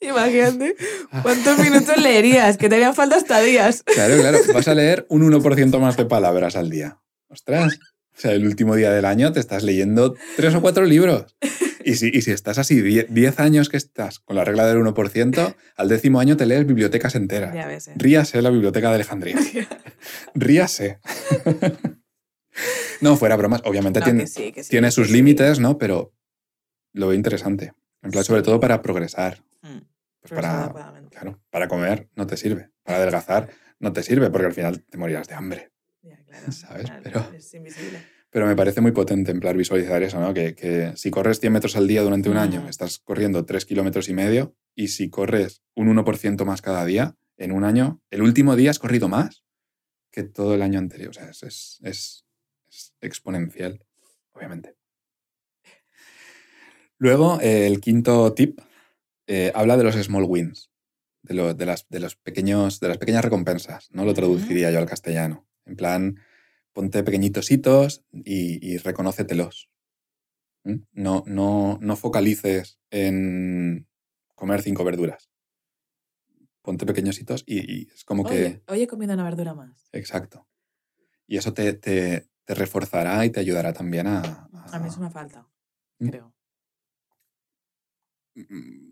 Imagínate 0.00 0.76
cuántos 1.22 1.58
minutos 1.58 1.96
leerías, 1.98 2.56
que 2.56 2.68
te 2.68 2.76
harían 2.76 2.94
falta 2.94 3.16
hasta 3.16 3.40
días. 3.40 3.82
claro, 3.84 4.16
claro, 4.18 4.38
vas 4.54 4.66
a 4.66 4.74
leer 4.74 5.06
un 5.08 5.22
1% 5.30 5.78
más 5.78 5.96
de 5.96 6.06
palabras 6.06 6.56
al 6.56 6.70
día. 6.70 6.98
Ostras. 7.28 7.78
O 8.16 8.20
sea, 8.20 8.32
el 8.32 8.46
último 8.46 8.74
día 8.76 8.90
del 8.90 9.04
año 9.04 9.32
te 9.32 9.40
estás 9.40 9.62
leyendo 9.62 10.14
tres 10.36 10.54
o 10.54 10.60
cuatro 10.60 10.84
libros. 10.84 11.36
Y 11.82 11.94
si, 11.94 12.10
y 12.12 12.20
si 12.20 12.32
estás 12.32 12.58
así 12.58 12.82
10 12.82 13.40
años 13.40 13.70
que 13.70 13.78
estás 13.78 14.18
con 14.18 14.36
la 14.36 14.44
regla 14.44 14.66
del 14.66 14.78
1%, 14.78 15.54
al 15.76 15.88
décimo 15.88 16.20
año 16.20 16.36
te 16.36 16.44
lees 16.44 16.66
bibliotecas 16.66 17.14
enteras. 17.14 17.54
Ya 17.54 17.66
ves, 17.66 17.88
¿eh? 17.88 17.94
Ríase 17.96 18.42
la 18.42 18.50
biblioteca 18.50 18.88
de 18.90 18.96
Alejandría. 18.96 19.36
Ríase. 20.34 20.98
no, 23.00 23.16
fuera 23.16 23.36
bromas. 23.36 23.62
Obviamente 23.64 24.00
No, 24.00 24.04
tiene, 24.04 24.20
que 24.22 24.26
sí, 24.26 24.52
que 24.52 24.64
sí, 24.64 24.70
tiene 24.70 24.88
que 24.88 24.92
sus 24.92 25.08
sí. 25.08 25.12
límites, 25.14 25.60
¿no? 25.60 25.78
Pero 25.78 26.12
lo 26.92 27.08
veo 27.08 27.14
interesante. 27.16 27.72
En 28.02 28.10
plan, 28.10 28.24
sobre 28.24 28.42
todo 28.42 28.58
para 28.60 28.80
progresar. 28.82 29.42
Mm, 29.62 29.78
Pues 30.20 30.32
para, 30.32 30.72
claro, 31.10 31.40
para 31.50 31.68
comer 31.68 32.08
no 32.16 32.26
te 32.26 32.36
sirve. 32.36 32.70
Para 32.82 32.98
adelgazar 32.98 33.48
no 33.78 33.92
te 33.92 34.02
sirve 34.02 34.30
porque 34.30 34.46
al 34.46 34.52
final 34.54 34.82
te 34.84 34.98
morirás 34.98 35.28
de 35.28 35.34
hambre. 35.34 35.70
Ya, 36.02 36.16
claro. 36.24 36.52
¿Sabes? 36.52 36.86
Claro, 36.86 37.02
Pero- 37.02 37.32
Es 37.36 37.52
invisible. 37.54 38.02
Pero 38.32 38.46
me 38.46 38.54
parece 38.54 38.80
muy 38.80 38.92
potente 38.92 39.32
en 39.32 39.40
plan 39.40 39.56
visualizar 39.56 40.00
eso, 40.04 40.20
¿no? 40.20 40.32
Que, 40.32 40.54
que 40.54 40.92
si 40.94 41.10
corres 41.10 41.40
100 41.40 41.52
metros 41.52 41.74
al 41.76 41.88
día 41.88 42.02
durante 42.02 42.30
un 42.30 42.36
año, 42.36 42.62
Mm. 42.62 42.68
estás 42.68 42.98
corriendo 43.00 43.44
3 43.44 43.64
kilómetros 43.66 44.08
y 44.08 44.14
medio. 44.14 44.54
Y 44.76 44.88
si 44.88 45.10
corres 45.10 45.62
un 45.74 45.88
1% 45.88 46.44
más 46.44 46.62
cada 46.62 46.84
día, 46.84 47.16
en 47.38 47.50
un 47.50 47.64
año, 47.64 48.00
el 48.10 48.22
último 48.22 48.54
día 48.54 48.70
has 48.70 48.78
corrido 48.78 49.08
más 49.08 49.42
que 50.12 50.22
todo 50.22 50.54
el 50.54 50.62
año 50.62 50.78
anterior. 50.78 51.10
O 51.10 51.12
sea, 51.12 51.28
es- 51.30 51.42
es- 51.42 51.78
es 51.82 52.24
exponencial, 53.00 53.84
obviamente. 54.32 54.76
Luego, 56.98 57.40
eh, 57.40 57.66
el 57.66 57.80
quinto 57.80 58.32
tip 58.34 58.60
eh, 59.26 59.52
habla 59.54 59.76
de 59.76 59.84
los 59.84 59.94
small 59.96 60.24
wins, 60.24 60.70
de, 61.22 61.34
lo- 61.34 61.54
de 61.54 61.66
las, 61.66 61.88
de, 61.88 62.00
los 62.00 62.16
pequeños, 62.16 62.80
de 62.80 62.88
las 62.88 62.98
pequeñas 62.98 63.24
recompensas. 63.24 63.88
No 63.90 64.04
lo 64.04 64.12
traduciría 64.14 64.70
yo 64.70 64.78
al 64.78 64.86
castellano. 64.86 65.46
En 65.64 65.76
plan, 65.76 66.20
ponte 66.72 67.02
pequeñitos 67.02 67.50
hitos 67.50 68.04
y, 68.12 68.58
y 68.66 68.76
reconócetelos. 68.78 69.70
¿Mm? 70.64 70.74
No, 70.92 71.24
no, 71.26 71.78
no 71.80 71.96
focalices 71.96 72.78
en 72.90 73.88
comer 74.34 74.60
cinco 74.62 74.84
verduras. 74.84 75.30
Ponte 76.62 76.84
pequeños 76.84 77.18
hitos 77.18 77.42
y, 77.46 77.58
y 77.84 77.88
es 77.94 78.04
como 78.04 78.26
que... 78.26 78.60
Hoy 78.68 78.82
he 78.82 78.86
comido 78.86 79.14
una 79.14 79.24
verdura 79.24 79.54
más. 79.54 79.88
Exacto. 79.92 80.46
Y 81.26 81.38
eso 81.38 81.54
te, 81.54 81.72
te- 81.72 82.28
te 82.50 82.54
reforzará 82.56 83.24
y 83.24 83.30
te 83.30 83.38
ayudará 83.38 83.72
también 83.72 84.08
a... 84.08 84.48
A 84.72 84.78
mí 84.80 84.88
eso 84.88 85.00
me 85.00 85.08
falta, 85.10 85.46
Mm. 86.00 86.08
creo. 86.08 86.34
Mm, 88.34 88.90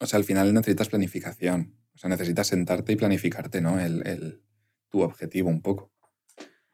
O 0.00 0.06
sea, 0.06 0.18
al 0.18 0.24
final 0.24 0.52
necesitas 0.52 0.90
planificación. 0.90 1.74
O 1.94 1.98
sea, 1.98 2.10
necesitas 2.10 2.48
sentarte 2.48 2.92
y 2.92 2.96
planificarte, 2.96 3.62
¿no? 3.62 3.80
El, 3.80 4.06
el- 4.06 4.42
tu 4.90 5.00
objetivo 5.00 5.48
un 5.48 5.62
poco. 5.62 5.90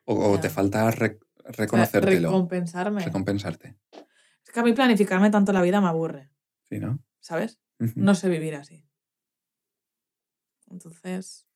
O, 0.06 0.14
o 0.32 0.40
te 0.40 0.50
falta 0.50 0.90
re- 0.90 1.20
O 1.36 1.42
sea, 1.42 1.52
reconocértelo, 1.52 2.28
recompensarme. 2.30 3.04
recompensarte. 3.04 3.76
Es 4.44 4.50
que 4.52 4.58
a 4.60 4.64
mí 4.64 4.72
planificarme 4.72 5.30
tanto 5.30 5.52
la 5.52 5.62
vida 5.62 5.80
me 5.80 5.86
aburre, 5.88 6.32
¿Sí, 6.68 6.78
no? 6.80 6.98
¿sabes? 7.20 7.60
No 7.78 8.14
sé 8.16 8.28
vivir 8.28 8.56
así. 8.56 8.88
Entonces, 10.68 11.46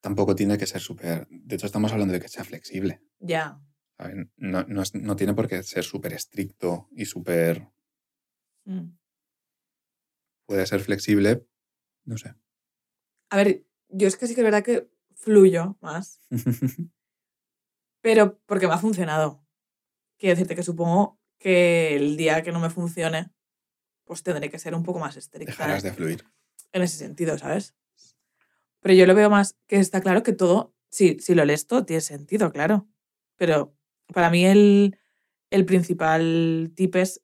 Tampoco 0.00 0.34
tiene 0.34 0.56
que 0.56 0.66
ser 0.66 0.80
súper... 0.80 1.28
De 1.30 1.56
hecho, 1.56 1.66
estamos 1.66 1.92
hablando 1.92 2.12
de 2.14 2.20
que 2.20 2.28
sea 2.28 2.42
flexible. 2.44 3.02
ya. 3.20 3.60
No, 4.36 4.64
no 4.64 4.82
es- 4.82 4.94
no 4.94 5.16
tiene 5.16 5.34
por 5.34 5.48
qué 5.48 5.62
ser 5.62 5.84
súper 5.84 6.12
estricto 6.12 6.88
y 6.92 7.04
súper... 7.06 7.68
Mm. 8.64 8.96
Puede 10.46 10.66
ser 10.66 10.80
flexible, 10.80 11.46
no 12.04 12.18
sé. 12.18 12.34
A 13.30 13.36
ver, 13.36 13.64
yo 13.88 14.06
es 14.08 14.16
que 14.16 14.26
sí 14.26 14.34
que 14.34 14.40
es 14.40 14.44
verdad 14.44 14.64
que 14.64 14.90
fluyo 15.14 15.76
más, 15.80 16.20
pero 18.00 18.38
porque 18.46 18.66
me 18.66 18.74
ha 18.74 18.78
funcionado. 18.78 19.44
Quiero 20.18 20.34
decirte 20.34 20.54
que 20.54 20.62
supongo 20.62 21.20
que 21.38 21.96
el 21.96 22.16
día 22.16 22.42
que 22.42 22.52
no 22.52 22.60
me 22.60 22.70
funcione, 22.70 23.32
pues 24.04 24.22
tendré 24.22 24.50
que 24.50 24.58
ser 24.58 24.74
un 24.74 24.82
poco 24.82 24.98
más 24.98 25.16
estricta 25.16 25.52
Dejarás 25.52 25.82
de 25.82 25.92
fluir. 25.92 26.24
en 26.72 26.82
ese 26.82 26.96
sentido, 26.98 27.38
¿sabes? 27.38 27.74
Pero 28.80 28.94
yo 28.94 29.06
lo 29.06 29.14
veo 29.14 29.30
más 29.30 29.56
que 29.66 29.76
está 29.76 30.00
claro 30.00 30.22
que 30.22 30.32
todo, 30.32 30.74
si, 30.90 31.18
si 31.20 31.34
lo 31.34 31.44
lees 31.44 31.66
todo, 31.66 31.84
tiene 31.84 32.00
sentido, 32.00 32.52
claro. 32.52 32.88
Pero 33.36 33.76
para 34.12 34.30
mí 34.30 34.44
el, 34.44 34.98
el 35.50 35.64
principal 35.64 36.72
tip 36.74 36.96
es 36.96 37.22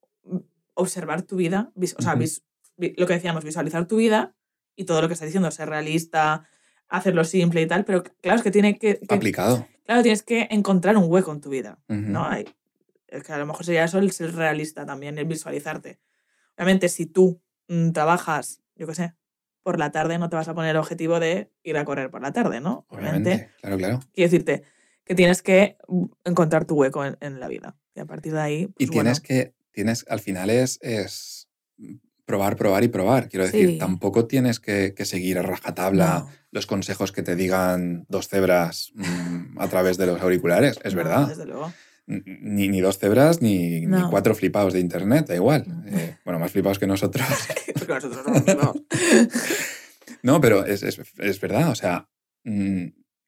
observar 0.75 1.23
tu 1.23 1.37
vida, 1.37 1.73
o 1.77 2.03
sea, 2.03 2.15
vis- 2.15 2.45
lo 2.97 3.07
que 3.07 3.15
decíamos, 3.15 3.45
visualizar 3.45 3.87
tu 3.87 3.97
vida 3.97 4.35
y 4.77 4.85
todo 4.85 5.01
lo 5.03 5.09
que 5.09 5.15
está 5.15 5.25
diciendo, 5.27 5.51
ser 5.51 5.69
realista, 5.69 6.49
hacerlo 6.89 7.25
simple 7.25 7.61
y 7.63 7.67
tal, 7.67 7.85
pero 7.85 8.03
claro, 8.23 8.37
es 8.39 8.43
que 8.43 8.51
tiene 8.51 8.79
que, 8.79 9.01
que- 9.01 9.15
Aplicado. 9.15 9.67
claro, 9.85 10.03
tienes 10.03 10.23
que 10.23 10.47
encontrar 10.51 10.97
un 10.97 11.11
hueco 11.11 11.33
en 11.33 11.41
tu 11.41 11.51
vida. 11.51 11.81
¿no? 12.13 12.25
Hay, 12.25 12.45
es 13.09 13.23
que 13.25 13.33
a 13.33 13.39
lo 13.39 13.47
mejor 13.47 13.65
sería 13.65 13.85
eso 13.85 13.99
el 13.99 14.13
ser 14.13 14.35
realista 14.35 14.87
también, 14.87 15.19
el 15.19 15.25
visualizarte. 15.25 15.99
Obviamente, 16.57 16.89
si 16.89 17.07
tú 17.07 17.41
mm, 17.69 17.91
trabajas, 17.91 18.63
yo 18.77 18.87
qué 18.87 18.95
sé, 18.95 19.15
por 19.65 19.79
la 19.79 19.91
tarde, 19.91 20.19
no 20.19 20.29
te 20.31 20.37
vas 20.37 20.49
a 20.49 20.55
poner 20.55 20.71
el 20.71 20.77
objetivo 20.77 21.19
de 21.21 21.51
ir 21.65 21.77
a 21.77 21.85
correr 21.85 22.11
por 22.11 22.23
la 22.23 22.33
tarde, 22.33 22.61
¿no? 22.61 22.87
Obviamente. 22.89 23.51
Claro, 23.61 23.77
claro. 23.77 24.01
Quiero 24.15 24.31
decirte 24.31 24.63
que 25.09 25.15
tienes 25.15 25.43
que 25.43 25.77
mm, 25.89 26.05
encontrar 26.25 26.65
tu 26.67 26.77
hueco 26.77 27.05
en, 27.05 27.17
en 27.21 27.41
la 27.41 27.49
vida. 27.49 27.77
Y 27.95 28.01
a 28.01 28.05
partir 28.05 28.33
de 28.35 28.41
ahí. 28.41 28.63
Y 28.79 28.87
pues, 28.87 28.91
tienes 28.91 29.21
bueno, 29.21 29.27
que, 29.27 29.55
tienes, 29.73 30.05
al 30.09 30.21
final 30.21 30.51
es, 30.51 30.79
es 30.83 31.49
probar, 32.25 32.57
probar 32.57 32.85
y 32.85 32.89
probar. 32.89 33.29
Quiero 33.29 33.47
decir, 33.47 33.71
Sí. 33.71 33.79
tampoco 33.79 34.27
tienes 34.27 34.61
que, 34.61 34.95
que 34.95 35.05
seguir 35.05 35.39
a 35.39 35.43
rajatabla 35.43 36.21
no, 36.21 36.31
los 36.53 36.67
consejos 36.67 37.11
que 37.11 37.23
te 37.23 37.35
digan 37.37 38.05
dos 38.09 38.29
cebras 38.29 38.93
mm, 38.95 39.59
a 39.59 39.69
través 39.69 39.97
de 39.97 40.07
los 40.07 40.21
auriculares. 40.21 40.79
Es 40.85 40.93
no, 40.95 40.99
verdad. 40.99 41.29
Desde 41.29 41.47
luego. 41.47 41.73
Ni, 42.07 42.69
ni 42.69 42.81
dos 42.81 42.99
cebras 42.99 43.43
ni, 43.43 43.81
ni 43.81 43.87
No. 43.87 44.09
cuatro 44.11 44.35
flipados 44.35 44.73
de 44.73 44.81
internet, 44.81 45.27
da 45.27 45.35
igual. 45.35 45.65
No. 45.67 45.87
Eh, 45.89 46.17
bueno, 46.25 46.39
más 46.39 46.53
flipados 46.53 46.79
que 46.79 46.87
nosotros. 46.87 47.27
Porque 47.79 47.93
nosotros 47.95 48.25
flipados. 48.45 48.77
No, 50.23 50.41
pero 50.41 50.65
es, 50.67 50.83
es- 50.83 51.01
es 51.19 51.41
verdad. 51.41 51.71
O 51.71 51.75
sea, 51.75 52.09
mm, 52.45 52.87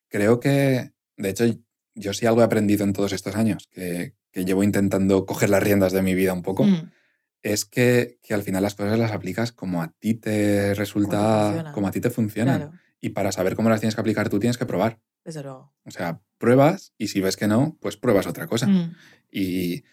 creo 0.08 0.40
que, 0.40 0.92
de 1.16 1.28
hecho, 1.28 1.44
yo 1.94 2.12
sí 2.12 2.26
algo 2.26 2.40
he 2.40 2.44
aprendido 2.44 2.84
en 2.84 2.92
todos 2.92 3.12
estos 3.12 3.36
años, 3.36 3.68
que, 3.70 4.14
que 4.32 4.44
llevo 4.44 4.62
intentando 4.62 5.26
coger 5.26 5.50
las 5.50 5.62
riendas 5.62 5.92
de 5.92 6.02
mi 6.02 6.14
vida 6.14 6.32
un 6.32 6.42
poco. 6.42 6.64
Mm, 6.64 6.90
es 7.42 7.64
que, 7.64 8.18
que 8.22 8.34
al 8.34 8.42
final 8.42 8.62
las 8.62 8.74
cosas 8.74 8.98
las 8.98 9.12
aplicas 9.12 9.50
como 9.52 9.82
a 9.82 9.92
ti 9.98 10.14
te 10.14 10.74
resulta, 10.74 11.70
como 11.74 11.88
a 11.88 11.90
ti 11.90 12.00
te 12.00 12.10
funcionan. 12.10 12.60
claro, 12.60 12.76
Y 13.00 13.10
para 13.10 13.32
saber 13.32 13.56
cómo 13.56 13.70
las 13.70 13.80
tienes 13.80 13.94
que 13.94 14.00
aplicar 14.02 14.28
tú 14.28 14.38
tienes 14.38 14.58
que 14.58 14.66
probar. 14.66 15.00
desde 15.24 15.42
luego. 15.42 15.72
O 15.84 15.90
sea, 15.90 16.20
pruebas 16.38 16.92
y 16.98 17.08
si 17.08 17.20
ves 17.20 17.36
que 17.36 17.46
no, 17.48 17.76
pues 17.80 17.96
pruebas 17.96 18.26
otra 18.26 18.46
cosa. 18.46 18.66
Mm, 18.66 18.94
Y 19.30 19.84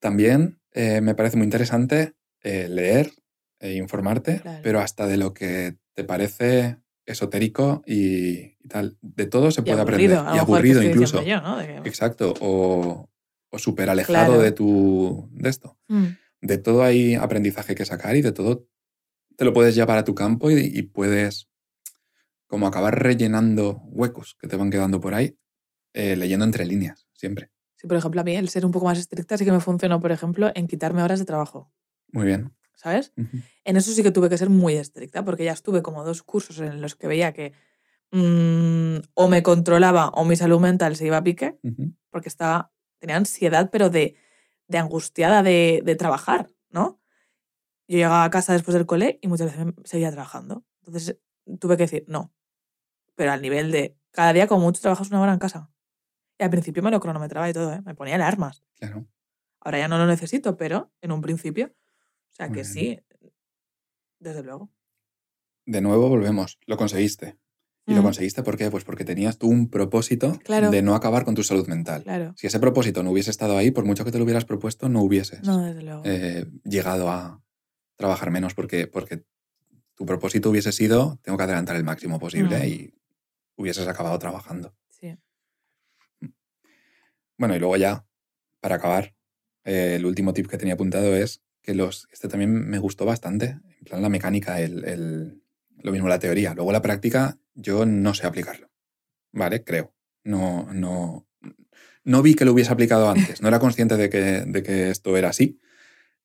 También 0.00 0.60
eh, 0.72 1.00
me 1.00 1.14
parece 1.14 1.36
muy 1.36 1.44
interesante 1.44 2.14
eh, 2.42 2.68
leer 2.68 3.12
e 3.60 3.74
informarte, 3.74 4.40
Claro. 4.40 4.60
pero 4.62 4.80
hasta 4.80 5.06
de 5.06 5.16
lo 5.16 5.32
que 5.32 5.76
te 5.94 6.04
parece 6.04 6.78
esotérico 7.06 7.82
y, 7.86 8.56
y 8.62 8.68
tal. 8.68 8.96
De 9.02 9.26
todo 9.26 9.50
se 9.50 9.60
Y 9.60 9.64
puede 9.64 9.80
aburrido, 9.80 10.20
aprender. 10.20 10.36
Y 10.36 10.38
aburrido 10.40 10.82
incluso. 10.82 11.22
yo, 11.22 11.40
¿no? 11.40 11.58
De 11.58 11.76
Exacto. 11.84 12.34
O, 12.40 13.10
o 13.50 13.58
súper 13.58 13.90
alejado 13.90 14.26
Claro. 14.26 14.40
de 14.42 14.52
tu. 14.52 15.28
de 15.32 15.48
esto. 15.48 15.78
Mm, 15.88 16.06
De 16.40 16.58
todo 16.58 16.82
hay 16.82 17.14
aprendizaje 17.14 17.74
que 17.74 17.84
sacar 17.84 18.16
y 18.16 18.22
de 18.22 18.32
todo 18.32 18.66
te 19.36 19.44
lo 19.44 19.52
puedes 19.52 19.74
llevar 19.74 19.98
a 19.98 20.04
tu 20.04 20.14
campo 20.14 20.50
y, 20.50 20.54
y 20.72 20.82
puedes 20.82 21.48
como 22.46 22.66
acabar 22.66 23.02
rellenando 23.02 23.80
huecos 23.86 24.36
que 24.40 24.46
te 24.46 24.56
van 24.56 24.70
quedando 24.70 25.00
por 25.00 25.14
ahí, 25.14 25.36
eh, 25.92 26.14
leyendo 26.14 26.44
entre 26.44 26.64
líneas, 26.66 27.06
siempre. 27.14 27.50
Sí, 27.76 27.88
por 27.88 27.96
ejemplo, 27.96 28.20
a 28.20 28.24
mí 28.24 28.36
el 28.36 28.48
ser 28.48 28.64
un 28.64 28.70
poco 28.70 28.86
más 28.86 28.98
estricta 28.98 29.36
sí 29.36 29.44
que 29.44 29.50
me 29.50 29.58
funcionó, 29.60 29.98
por 30.00 30.12
ejemplo, 30.12 30.52
en 30.54 30.68
quitarme 30.68 31.02
horas 31.02 31.18
de 31.18 31.24
trabajo, 31.24 31.72
Muy 32.12 32.26
bien. 32.26 32.54
¿Sabes? 32.74 33.12
Ujú. 33.16 33.38
En 33.64 33.76
eso 33.76 33.92
sí 33.92 34.02
que 34.02 34.10
tuve 34.10 34.28
que 34.28 34.38
ser 34.38 34.50
muy 34.50 34.74
estricta, 34.74 35.24
porque 35.24 35.44
ya 35.44 35.52
estuve 35.52 35.82
como 35.82 36.04
dos 36.04 36.22
cursos 36.22 36.58
en 36.60 36.80
los 36.80 36.94
que 36.94 37.06
veía 37.06 37.32
que 37.32 37.52
mm, 38.12 38.96
o 39.14 39.28
me 39.28 39.42
controlaba 39.42 40.08
o 40.08 40.24
mi 40.24 40.36
salud 40.36 40.60
mental 40.60 40.96
se 40.96 41.06
iba 41.06 41.16
a 41.16 41.22
pique, 41.24 41.58
Ujú. 41.62 41.94
porque 42.10 42.28
estaba, 42.28 42.72
tenía 42.98 43.16
ansiedad, 43.16 43.70
pero 43.70 43.90
de, 43.90 44.16
de 44.68 44.78
angustiada 44.78 45.42
de, 45.42 45.82
de 45.84 45.96
trabajar, 45.96 46.50
¿no? 46.70 47.00
Yo 47.86 47.96
llegaba 47.98 48.24
a 48.24 48.30
casa 48.30 48.52
después 48.52 48.74
del 48.74 48.86
cole 48.86 49.18
y 49.20 49.28
muchas 49.28 49.52
veces 49.52 49.74
seguía 49.84 50.10
trabajando. 50.10 50.64
Entonces 50.86 51.18
tuve 51.60 51.76
que 51.76 51.84
decir, 51.84 52.04
no. 52.08 52.32
Pero 53.14 53.32
al 53.32 53.42
nivel 53.42 53.70
de, 53.70 53.96
cada 54.10 54.32
día 54.32 54.46
como 54.46 54.62
mucho 54.62 54.80
trabajas 54.80 55.10
una 55.10 55.20
hora 55.20 55.32
en 55.32 55.38
casa. 55.38 55.70
Y 56.38 56.44
al 56.44 56.50
principio 56.50 56.82
me 56.82 56.90
lo 56.90 57.00
cronometraba 57.00 57.48
y 57.48 57.52
todo, 57.52 57.72
¿eh? 57.72 57.82
Me 57.84 57.94
ponía 57.94 58.14
alarmas. 58.14 58.64
Claro. 58.76 59.06
Ahora 59.60 59.78
ya 59.78 59.88
no 59.88 59.98
lo 59.98 60.06
necesito, 60.06 60.56
pero 60.56 60.92
en 61.00 61.12
un 61.12 61.20
principio. 61.20 61.74
O 62.34 62.36
sea 62.36 62.48
que 62.48 62.54
bien. 62.54 62.64
sí, 62.66 63.00
desde 64.18 64.42
luego. 64.42 64.70
De 65.66 65.80
nuevo 65.80 66.08
volvemos. 66.08 66.58
Lo 66.66 66.76
conseguiste. 66.76 67.38
¿Y 67.86 67.94
lo 67.94 68.00
Mm, 68.00 68.04
conseguiste 68.04 68.42
por 68.42 68.56
qué? 68.56 68.70
Pues 68.70 68.82
porque 68.84 69.04
tenías 69.04 69.38
tú 69.38 69.48
un 69.48 69.68
propósito 69.70 70.38
Claro. 70.42 70.70
de 70.70 70.82
no 70.82 70.94
acabar 70.94 71.24
con 71.24 71.34
tu 71.34 71.42
salud 71.44 71.66
mental. 71.68 72.02
Claro. 72.02 72.32
Si 72.36 72.46
ese 72.46 72.58
propósito 72.58 73.02
no 73.02 73.10
hubiese 73.10 73.30
estado 73.30 73.56
ahí, 73.56 73.70
por 73.70 73.84
mucho 73.84 74.04
que 74.04 74.10
te 74.10 74.18
lo 74.18 74.24
hubieras 74.24 74.44
propuesto, 74.46 74.88
no 74.88 75.02
hubieses 75.02 75.42
No, 75.42 75.62
desde 75.62 75.82
luego. 75.82 76.02
eh, 76.04 76.46
llegado 76.64 77.10
a 77.10 77.42
trabajar 77.96 78.30
menos 78.30 78.54
porque, 78.54 78.86
porque 78.86 79.24
tu 79.94 80.06
propósito 80.06 80.50
hubiese 80.50 80.72
sido, 80.72 81.18
tengo 81.22 81.36
que 81.38 81.44
adelantar 81.44 81.76
el 81.76 81.84
máximo 81.84 82.18
posible 82.18 82.58
Mm. 82.58 82.68
y 82.68 82.94
hubieses 83.56 83.86
acabado 83.86 84.18
trabajando. 84.18 84.74
Sí. 84.88 85.16
Bueno, 87.36 87.54
y 87.54 87.58
luego 87.58 87.76
ya, 87.76 88.06
para 88.60 88.76
acabar, 88.76 89.14
eh, 89.64 89.94
el 89.96 90.06
último 90.06 90.32
tip 90.32 90.46
que 90.48 90.56
tenía 90.58 90.74
apuntado 90.74 91.14
es 91.14 91.42
que 91.64 91.74
los, 91.74 92.06
este 92.12 92.28
también 92.28 92.52
me 92.52 92.78
gustó 92.78 93.04
bastante, 93.06 93.46
en 93.78 93.84
plan 93.84 94.02
la 94.02 94.08
mecánica, 94.08 94.60
el, 94.60 94.84
el- 94.84 95.40
lo 95.82 95.92
mismo 95.92 96.08
la 96.08 96.18
teoría. 96.18 96.54
Luego 96.54 96.70
la 96.72 96.80
práctica, 96.82 97.38
yo 97.54 97.84
no 97.84 98.14
sé 98.14 98.26
aplicarlo, 98.26 98.70
¿vale? 99.32 99.64
Creo. 99.64 99.92
No, 100.22 100.72
no, 100.72 101.26
no 102.04 102.22
vi 102.22 102.34
que 102.34 102.44
lo 102.44 102.52
hubiese 102.52 102.72
aplicado 102.72 103.10
antes, 103.10 103.42
no 103.42 103.48
era 103.48 103.58
consciente 103.58 103.96
de 103.96 104.08
que, 104.08 104.20
de 104.46 104.62
que 104.62 104.90
esto 104.90 105.16
era 105.16 105.28
así, 105.30 105.58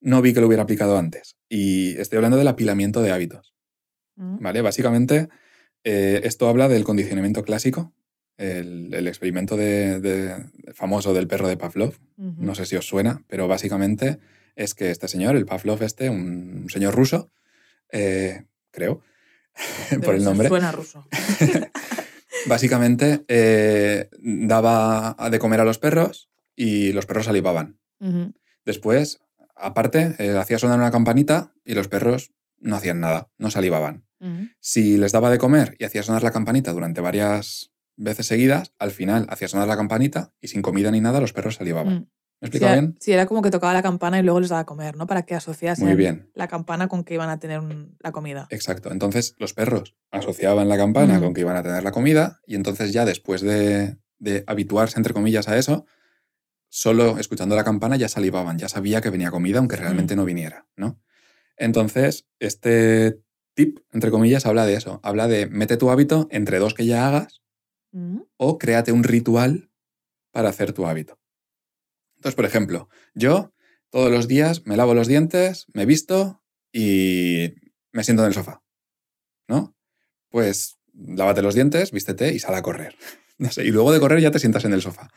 no 0.02 0.22
vi 0.22 0.34
que 0.34 0.40
lo 0.42 0.48
hubiera 0.48 0.64
aplicado 0.64 0.98
antes. 0.98 1.36
Y 1.50 1.98
estoy 1.98 2.18
hablando 2.18 2.38
del 2.38 2.48
apilamiento 2.48 3.02
de 3.02 3.12
hábitos. 3.12 3.54
Mm, 4.16 4.42
¿Vale? 4.42 4.62
Básicamente, 4.62 5.28
eh, 5.84 6.22
esto 6.24 6.48
habla 6.48 6.68
del 6.70 6.84
condicionamiento 6.86 7.44
clásico, 7.44 7.94
el, 8.38 8.94
el 8.94 9.08
experimento 9.08 9.58
de, 9.58 10.00
de- 10.00 10.74
famoso 10.74 11.14
del 11.14 11.28
perro 11.28 11.48
de 11.50 11.58
Pavlov. 11.58 11.96
No 12.18 12.56
sé 12.56 12.66
si 12.66 12.76
os 12.78 12.86
suena, 12.88 13.24
pero 13.28 13.48
básicamente 13.50 14.20
es 14.60 14.76
que 14.76 14.92
este 14.92 15.08
señor, 15.08 15.38
el 15.38 15.46
Pavlov 15.46 15.82
este, 15.84 16.10
un, 16.10 16.68
señor 16.70 16.94
ruso, 16.94 17.32
eh, 17.92 18.44
creo, 18.72 19.02
por 20.04 20.16
el 20.16 20.24
nombre, 20.24 20.50
Suena 20.50 20.72
ruso. 20.74 21.08
básicamente 22.46 23.24
eh, 23.30 24.10
daba 24.20 25.16
de 25.32 25.40
comer 25.40 25.62
a 25.62 25.66
los 25.66 25.80
perros 25.80 26.30
y 26.56 26.92
los 26.92 27.06
perros 27.06 27.26
salivaban. 27.26 27.80
Después, 28.66 29.22
aparte, 29.56 30.16
eh, 30.20 30.38
hacía 30.38 30.60
sonar 30.60 30.78
una 30.78 30.92
campanita 30.92 31.54
y 31.64 31.74
los 31.74 31.88
perros 31.88 32.32
no 32.60 32.76
hacían 32.76 33.00
nada, 33.00 33.30
no 33.38 33.50
salivaban. 33.50 34.06
Si 34.60 34.98
les 34.98 35.14
daba 35.14 35.32
de 35.32 35.38
comer 35.38 35.78
y 35.80 35.86
hacía 35.86 36.04
sonar 36.04 36.24
la 36.24 36.32
campanita 36.32 36.74
durante 36.74 37.00
varias 37.00 37.72
veces 37.96 38.28
seguidas, 38.28 38.74
al 38.78 38.92
final 38.92 39.26
hacía 39.30 39.48
sonar 39.48 39.70
la 39.70 39.78
campanita 39.78 40.34
y 40.42 40.50
sin 40.50 40.62
comida 40.62 40.92
ni 40.92 41.00
nada 41.00 41.22
los 41.22 41.32
perros 41.32 41.56
salivaban. 41.56 41.94
Mm. 41.94 42.08
¿Me 42.42 42.48
explico 42.48 42.72
bien? 42.72 42.96
sí, 43.00 43.12
era 43.12 43.26
como 43.26 43.42
que 43.42 43.52
tocaba 43.52 43.74
la 43.74 43.82
campana 43.84 44.18
y 44.20 44.24
luego 44.24 44.40
les 44.40 44.50
daba 44.50 44.62
a 44.62 44.66
comer, 44.66 44.96
¿no? 44.96 45.08
Para 45.08 45.24
que 45.24 45.36
asociasen 45.36 45.86
Muy 45.88 45.96
bien. 45.96 46.30
la 46.34 46.48
campana 46.48 46.88
con 46.88 47.04
que 47.04 47.14
iban 47.16 47.30
a 47.30 47.38
tener 47.40 47.60
un- 47.60 47.98
la 48.00 48.12
comida. 48.14 48.48
Exacto. 48.50 48.92
Entonces 48.92 49.36
los 49.40 49.54
perros 49.54 49.96
asociaban 50.12 50.70
la 50.70 50.78
campana 50.78 51.20
Mm. 51.20 51.22
con 51.24 51.34
que 51.34 51.42
iban 51.42 51.58
a 51.58 51.64
tener 51.64 51.84
la 51.84 51.92
comida 51.92 52.40
y 52.48 52.56
entonces 52.56 52.94
ya 52.94 53.04
después 53.06 53.42
de, 53.42 53.98
de 54.20 54.44
habituarse, 54.48 54.98
entre 54.98 55.14
comillas, 55.14 55.50
a 55.50 55.58
eso, 55.58 55.86
solo 56.70 57.18
escuchando 57.18 57.56
la 57.56 57.64
campana 57.64 57.98
ya 57.98 58.08
salivaban, 58.08 58.58
ya 58.58 58.70
sabía 58.70 59.02
que 59.02 59.10
venía 59.10 59.32
comida 59.32 59.58
aunque 59.60 59.76
realmente 59.76 60.16
no 60.16 60.24
viniera, 60.24 60.68
¿no? 60.78 61.00
Entonces, 61.58 62.26
este 62.40 63.20
tip, 63.54 63.80
entre 63.92 64.12
comillas, 64.12 64.46
habla 64.46 64.66
de 64.66 64.76
eso. 64.76 65.02
Habla 65.04 65.28
de 65.28 65.46
mete 65.48 65.76
tu 65.76 65.90
hábito 65.92 66.28
entre 66.32 66.60
dos 66.60 66.74
que 66.74 66.86
ya 66.86 67.08
hagas 67.08 67.42
Mm, 67.92 68.20
o 68.38 68.58
créate 68.60 68.92
un 68.94 69.04
ritual 69.04 69.72
para 70.32 70.50
hacer 70.50 70.72
tu 70.74 70.86
hábito. 70.86 71.19
Entonces, 72.20 72.36
por 72.36 72.46
ejemplo, 72.46 72.90
yo 73.14 73.54
todos 73.90 74.12
los 74.12 74.28
días 74.28 74.66
me 74.66 74.76
lavo 74.76 74.94
los 74.94 75.08
dientes, 75.08 75.68
me 75.74 75.86
visto 75.86 76.44
y 76.74 77.54
me 77.94 78.04
siento 78.04 78.24
en 78.24 78.28
el 78.28 78.34
sofá. 78.34 78.62
¿No? 79.48 79.74
Pues 80.30 80.80
lávate 80.94 81.42
los 81.42 81.56
dientes, 81.56 81.92
vístete 81.92 82.34
y 82.34 82.40
sal 82.40 82.56
a 82.56 82.62
correr. 82.62 82.96
No 83.40 83.50
sé, 83.50 83.64
y 83.64 83.72
luego 83.72 83.94
de 83.94 84.02
correr 84.02 84.20
ya 84.20 84.32
te 84.32 84.40
sientas 84.40 84.66
en 84.66 84.74
el 84.74 84.82
sofá. 84.82 85.10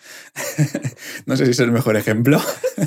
no 1.27 1.37
sé 1.37 1.45
si 1.45 1.51
es 1.51 1.59
el 1.59 1.73
mejor 1.73 1.97
ejemplo. 1.97 2.41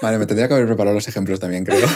vale, 0.00 0.18
me 0.18 0.26
tendría 0.26 0.46
que 0.46 0.54
haber 0.54 0.68
preparado 0.68 0.94
los 0.94 1.08
ejemplos 1.08 1.40
también, 1.40 1.64
creo. 1.64 1.88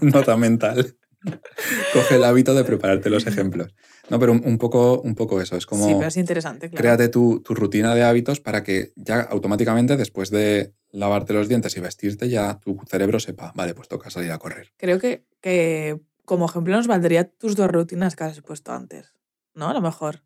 Nota 0.00 0.38
mental. 0.38 0.96
Coge 1.92 2.16
el 2.16 2.24
hábito 2.24 2.54
de 2.54 2.64
prepararte 2.64 3.10
los 3.10 3.26
ejemplos. 3.26 3.74
No, 4.10 4.18
pero 4.18 4.32
un, 4.32 4.42
un 4.44 4.58
poco, 4.58 5.00
un 5.00 5.14
poco 5.14 5.40
eso. 5.40 5.56
Es 5.56 5.66
como 5.66 5.86
Sí, 5.86 5.94
pero 5.94 6.08
es 6.08 6.16
interesante, 6.16 6.68
claro. 6.68 6.82
créate 6.82 7.08
tu, 7.08 7.40
tu 7.40 7.54
rutina 7.54 7.94
de 7.94 8.02
hábitos 8.02 8.40
para 8.40 8.62
que 8.62 8.92
ya 8.96 9.20
automáticamente 9.20 9.96
después 9.96 10.30
de 10.30 10.74
lavarte 10.90 11.32
los 11.32 11.48
dientes 11.48 11.76
y 11.76 11.80
vestirte 11.80 12.28
ya 12.28 12.58
tu 12.60 12.78
cerebro 12.86 13.18
sepa, 13.18 13.52
vale, 13.54 13.74
pues 13.74 13.88
toca 13.88 14.10
salir 14.10 14.30
a 14.32 14.38
correr. 14.38 14.72
Creo 14.76 14.98
que, 14.98 15.26
que 15.40 16.00
como 16.24 16.46
ejemplo 16.46 16.76
nos 16.76 16.86
valdría 16.86 17.24
tus 17.30 17.56
dos 17.56 17.70
rutinas 17.70 18.14
que 18.16 18.24
has 18.24 18.40
puesto 18.42 18.72
antes, 18.72 19.14
¿no? 19.54 19.68
A 19.68 19.72
lo 19.74 19.80
mejor. 19.80 20.22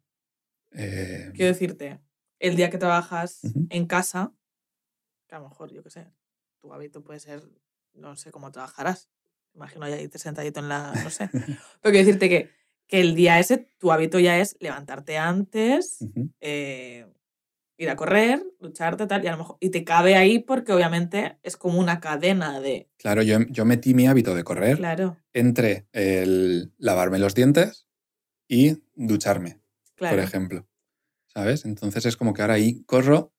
Eh, 0.72 1.30
Quiero 1.34 1.52
decirte, 1.52 2.00
el 2.40 2.56
día 2.56 2.70
que 2.70 2.78
trabajas 2.78 3.40
en 3.70 3.86
casa, 3.86 4.32
que 5.28 5.34
a 5.36 5.38
lo 5.38 5.48
mejor, 5.48 5.72
yo 5.72 5.82
qué 5.82 5.90
sé, 5.90 6.06
tu 6.60 6.72
hábito 6.74 7.02
puede 7.02 7.20
ser, 7.20 7.42
no 7.94 8.16
sé 8.16 8.30
cómo 8.30 8.50
trabajarás. 8.50 9.08
Imagino 9.58 9.86
ahí 9.86 10.06
te 10.06 10.18
sentadito 10.20 10.60
en 10.60 10.68
la, 10.68 10.92
no 11.02 11.10
sé. 11.10 11.28
Pero 11.32 11.58
quiero 11.82 11.98
decirte 11.98 12.28
que, 12.28 12.50
que 12.86 13.00
el 13.00 13.16
día 13.16 13.40
ese, 13.40 13.58
tu 13.78 13.90
hábito 13.90 14.20
ya 14.20 14.38
es 14.38 14.56
levantarte 14.60 15.18
antes, 15.18 15.98
eh, 16.40 17.06
ir 17.76 17.90
a 17.90 17.96
correr, 17.96 18.40
ducharte, 18.60 19.08
tal, 19.08 19.24
y 19.24 19.26
a 19.26 19.32
lo 19.32 19.38
mejor, 19.38 19.56
y 19.58 19.70
te 19.70 19.82
cabe 19.82 20.14
ahí 20.14 20.38
porque 20.38 20.72
obviamente 20.72 21.38
es 21.42 21.56
como 21.56 21.80
una 21.80 21.98
cadena 21.98 22.60
de, 22.60 22.88
Claro, 22.98 23.22
yo, 23.22 23.38
yo 23.50 23.64
metí 23.64 23.94
mi 23.94 24.06
hábito 24.06 24.36
de 24.36 24.44
correr 24.44 24.76
claro, 24.76 25.16
entre 25.32 25.88
el 25.90 26.72
lavarme 26.78 27.18
los 27.18 27.34
dientes 27.34 27.88
y 28.46 28.82
ducharme, 28.94 29.60
claro, 29.96 30.16
por 30.16 30.24
ejemplo. 30.24 30.68
¿Sabes? 31.26 31.64
Entonces 31.64 32.06
es 32.06 32.16
como 32.16 32.32
que 32.32 32.42
ahora 32.42 32.54
ahí 32.54 32.84
corro, 32.84 33.34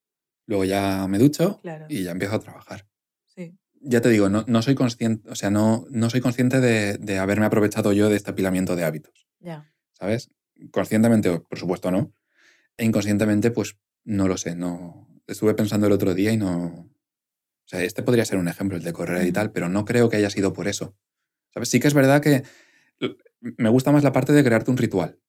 luego 0.46 0.66
ya 0.66 1.08
me 1.08 1.18
ducho 1.18 1.60
claro, 1.62 1.86
y 1.88 2.04
ya 2.04 2.12
empiezo 2.12 2.36
a 2.36 2.40
trabajar. 2.40 2.88
sí, 3.26 3.58
Ya 3.82 4.02
te 4.02 4.10
digo, 4.10 4.30
no, 4.30 4.44
no 4.48 4.62
soy 4.62 4.76
consciente, 4.76 5.30
o 5.30 5.36
sea, 5.36 5.50
no, 5.50 5.86
no 5.90 6.10
soy 6.10 6.22
consciente 6.22 6.60
de, 6.60 6.98
de 6.98 7.18
haberme 7.18 7.46
aprovechado 7.46 7.94
yo 7.94 8.10
de 8.10 8.18
este 8.18 8.32
apilamiento 8.32 8.76
de 8.76 8.84
hábitos. 8.84 9.28
ya, 9.40 9.72
¿sabes? 9.94 10.30
Conscientemente, 10.72 11.40
por 11.40 11.58
supuesto, 11.58 11.90
no. 11.92 12.14
E 12.78 12.86
inconscientemente, 12.86 13.52
pues 13.52 13.78
no 14.04 14.28
lo 14.28 14.38
sé. 14.38 14.56
No. 14.56 15.08
Estuve 15.28 15.54
pensando 15.54 15.88
el 15.88 15.94
otro 15.94 16.14
día 16.14 16.32
y 16.32 16.38
no. 16.38 16.66
O 16.66 17.68
sea, 17.68 17.84
este 17.84 18.04
podría 18.04 18.26
ser 18.26 18.40
un 18.40 18.48
ejemplo, 18.48 18.78
el 18.78 18.84
de 18.84 18.94
correr 18.94 19.26
y 19.28 19.32
tal, 19.32 19.52
pero 19.52 19.70
no 19.70 19.86
creo 19.86 20.10
que 20.10 20.18
haya 20.18 20.30
sido 20.30 20.54
por 20.54 20.68
eso. 20.68 20.96
¿Sabes? 21.54 21.70
Sí 21.70 21.80
que 21.80 21.88
es 21.88 21.94
verdad 21.94 22.22
que 22.22 22.44
me 23.40 23.70
gusta 23.70 23.92
más 23.92 24.04
la 24.04 24.12
parte 24.12 24.34
de 24.34 24.44
crearte 24.44 24.72
un 24.72 24.78
ritual. 24.78 25.20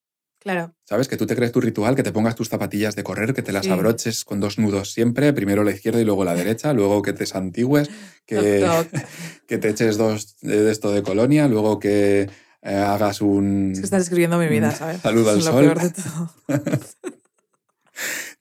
Claro, 0.40 0.74
¿Sabes? 0.84 1.06
Que 1.06 1.16
tú 1.16 1.24
te 1.26 1.36
crees 1.36 1.52
tu 1.52 1.60
ritual, 1.60 1.94
que 1.94 2.02
te 2.02 2.10
pongas 2.10 2.34
tus 2.34 2.48
zapatillas 2.48 2.96
de 2.96 3.04
correr, 3.04 3.32
que 3.32 3.42
te 3.42 3.52
las 3.52 3.66
Sí. 3.66 3.70
abroches 3.70 4.24
con 4.24 4.40
dos 4.40 4.58
nudos 4.58 4.92
siempre, 4.92 5.32
primero 5.32 5.62
la 5.62 5.70
izquierda 5.70 6.00
y 6.00 6.04
luego 6.04 6.24
la 6.24 6.34
derecha, 6.42 6.72
luego 6.72 7.00
que 7.02 7.12
te 7.12 7.26
santigües, 7.26 7.88
que, 8.26 8.66
que 9.46 9.58
te 9.58 9.68
eches 9.68 9.96
dos 9.96 10.36
de 10.40 10.70
esto 10.72 10.90
de 10.90 11.02
colonia, 11.04 11.46
luego 11.46 11.78
que 11.78 12.28
eh, 12.62 12.74
hagas 12.74 13.20
un... 13.20 13.70
Es 13.72 13.78
que 13.78 13.84
estás 13.84 14.02
escribiendo 14.02 14.36
mi 14.38 14.48
vida, 14.48 14.72
¿sabes? 14.72 15.00
Saludo 15.02 15.30
al 15.30 15.36
lo 15.36 15.42
sol. 15.44 15.60
peor 15.64 15.78
de 15.80 15.90
todo. 15.90 16.34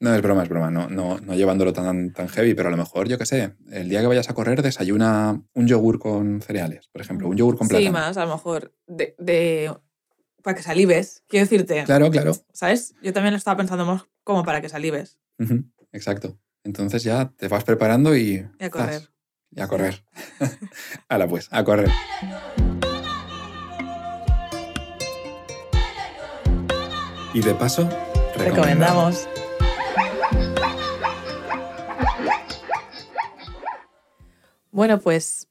No, 0.00 0.14
es 0.14 0.22
broma, 0.22 0.42
es 0.44 0.48
broma. 0.48 0.70
No, 0.70 0.88
no, 0.88 1.18
no 1.20 1.34
llevándolo 1.34 1.72
tan, 1.74 2.12
tan 2.14 2.28
heavy, 2.28 2.54
pero 2.54 2.68
a 2.68 2.70
lo 2.70 2.78
mejor, 2.78 3.06
yo 3.08 3.18
qué 3.18 3.26
sé, 3.26 3.52
el 3.70 3.88
día 3.90 4.00
que 4.00 4.06
vayas 4.06 4.30
a 4.30 4.34
correr, 4.34 4.62
desayuna 4.62 5.42
un 5.52 5.66
yogur 5.66 5.98
con 5.98 6.40
cereales, 6.40 6.88
por 6.90 7.02
ejemplo, 7.02 7.28
un 7.28 7.36
yogur 7.36 7.58
con 7.58 7.68
plátano. 7.68 7.88
Sí, 7.88 7.92
más, 7.92 8.16
a 8.16 8.24
lo 8.24 8.32
mejor, 8.32 8.74
de, 8.86 9.14
de- 9.18 9.70
para 10.42 10.56
que 10.56 10.62
salives. 10.62 11.22
Quiero 11.28 11.44
decirte, 11.44 11.84
Claro, 11.84 12.10
claro. 12.10 12.32
¿sabes? 12.52 12.94
Yo 13.02 13.12
también 13.12 13.32
lo 13.34 13.38
estaba 13.38 13.56
pensando 13.56 13.84
más 13.86 14.04
como 14.24 14.44
para 14.44 14.60
que 14.60 14.68
salives 14.68 15.18
Ujú, 15.38 15.64
Exacto. 15.92 16.38
Entonces 16.64 17.02
ya 17.02 17.32
te 17.36 17.48
vas 17.48 17.64
preparando 17.64 18.14
y. 18.16 18.46
y 18.58 18.64
a 18.64 18.70
correr. 18.70 19.00
¡zas! 19.00 19.10
Y 19.52 19.60
a 19.60 19.66
correr. 19.68 20.04
Hala, 21.08 21.26
pues, 21.26 21.48
a 21.50 21.64
correr. 21.64 21.88
Y 27.32 27.40
de 27.42 27.54
paso, 27.54 27.88
recomendamos. 28.36 29.26
Recomendamos. 29.26 29.28
Bueno, 34.72 35.00
pues 35.00 35.48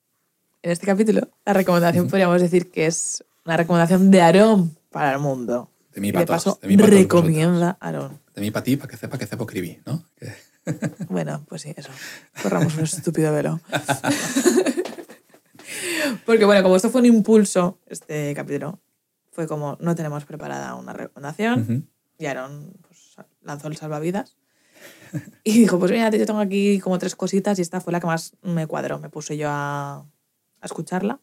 en 0.62 0.72
este 0.72 0.86
capítulo 0.86 1.28
la 1.46 1.54
recomendación 1.54 2.08
podríamos 2.08 2.42
decir 2.42 2.70
que 2.72 2.86
es 2.86 3.24
una 3.46 3.58
recomendación 3.58 4.12
de 4.12 4.22
Aarón 4.22 4.78
para 4.90 5.14
el 5.14 5.20
mundo. 5.20 5.72
De 5.94 6.02
mí 6.02 6.10
Y 6.10 6.12
para 6.12 6.26
de 6.26 6.28
paso. 6.28 6.60
De 6.62 6.78
recomienda 6.78 7.78
a 7.80 7.88
Aarón. 7.88 8.20
De 8.36 8.42
mí 8.42 8.52
para 8.52 8.64
ti, 8.64 8.78
para 8.78 8.90
que 8.90 8.98
sepa 8.98 9.18
que 9.18 9.26
cepo 9.26 9.44
escribí, 9.44 9.80
¿no? 9.86 10.04
Bueno, 11.10 11.44
pues 11.50 11.64
sí, 11.64 11.74
eso. 11.76 11.90
Corramos 12.44 12.78
un 12.78 12.84
estúpido 12.84 13.34
velo. 13.34 13.60
Porque 16.26 16.46
bueno, 16.46 16.62
como 16.62 16.76
esto 16.76 16.92
fue 16.92 17.02
un 17.02 17.08
impulso, 17.08 17.80
este 17.88 18.36
capítulo, 18.36 18.80
fue 19.32 19.48
como 19.48 19.78
no 19.80 19.96
tenemos 19.96 20.26
preparada 20.26 20.76
una 20.76 20.94
recomendación. 20.94 21.62
Ujú. 21.62 21.84
Y 22.20 22.28
Aaron 22.28 22.72
pues, 22.88 23.16
lanzó 23.42 23.68
el 23.68 23.78
salvavidas. 23.78 24.38
Y 25.44 25.60
dijo, 25.60 25.80
pues 25.80 25.92
mira, 25.92 26.12
yo 26.12 26.26
tengo 26.26 26.40
aquí 26.40 26.80
como 26.80 27.00
tres 27.00 27.16
cositas 27.16 27.58
y 27.58 27.64
esta 27.64 27.82
fue 27.82 27.92
la 27.92 28.00
que 28.00 28.08
más 28.08 28.34
me 28.44 28.68
cuadró. 28.68 29.00
Me 29.00 29.10
puse 29.10 29.38
yo 29.38 29.48
a, 29.50 30.06
a 30.62 30.66
escucharla, 30.66 31.20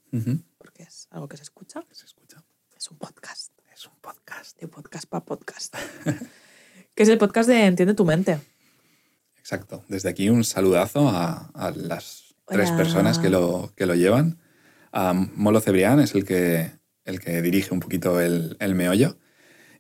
porque 0.58 0.82
es 0.82 1.06
algo 1.10 1.28
que 1.28 1.36
se 1.36 1.44
escucha. 1.44 1.84
Se 1.92 2.04
escucha. 2.06 2.42
Es 2.76 2.90
un 2.90 2.98
podcast, 2.98 3.52
podcast. 4.06 4.60
de 4.60 4.68
podcast 4.68 5.08
para 5.08 5.24
podcast. 5.24 5.74
que 6.94 7.02
es 7.02 7.08
el 7.08 7.18
podcast 7.18 7.48
de 7.48 7.64
Entiende 7.64 7.94
tu 7.94 8.04
mente. 8.04 8.38
Exacto. 9.38 9.84
Desde 9.88 10.08
aquí 10.08 10.30
un 10.30 10.44
saludazo 10.44 11.08
a, 11.08 11.50
a 11.54 11.72
las 11.72 12.36
tres 12.46 12.70
personas 12.70 13.18
que 13.18 13.30
lo, 13.30 13.72
que 13.76 13.86
lo 13.86 13.96
llevan. 13.96 14.38
A 14.92 15.12
Molo 15.12 15.60
Cebrián 15.60 15.98
es 15.98 16.14
el 16.14 16.24
que, 16.24 16.70
el 17.04 17.18
que 17.18 17.42
dirige 17.42 17.74
un 17.74 17.80
poquito 17.80 18.20
el, 18.20 18.56
el 18.60 18.76
meollo. 18.76 19.18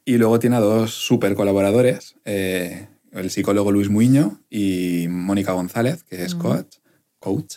Y 0.04 0.18
luego 0.18 0.40
tiene 0.40 0.56
a 0.56 0.60
dos 0.60 0.92
super 0.92 1.34
colaboradores, 1.34 2.16
eh, 2.24 2.88
el 3.12 3.30
psicólogo 3.30 3.70
Luis 3.70 3.88
Muiño 3.90 4.40
y 4.50 5.06
Mónica 5.08 5.52
González, 5.52 6.02
que 6.02 6.24
es 6.24 6.34
Ujú. 6.34 6.42
coach, 6.48 6.76
coach. 7.20 7.54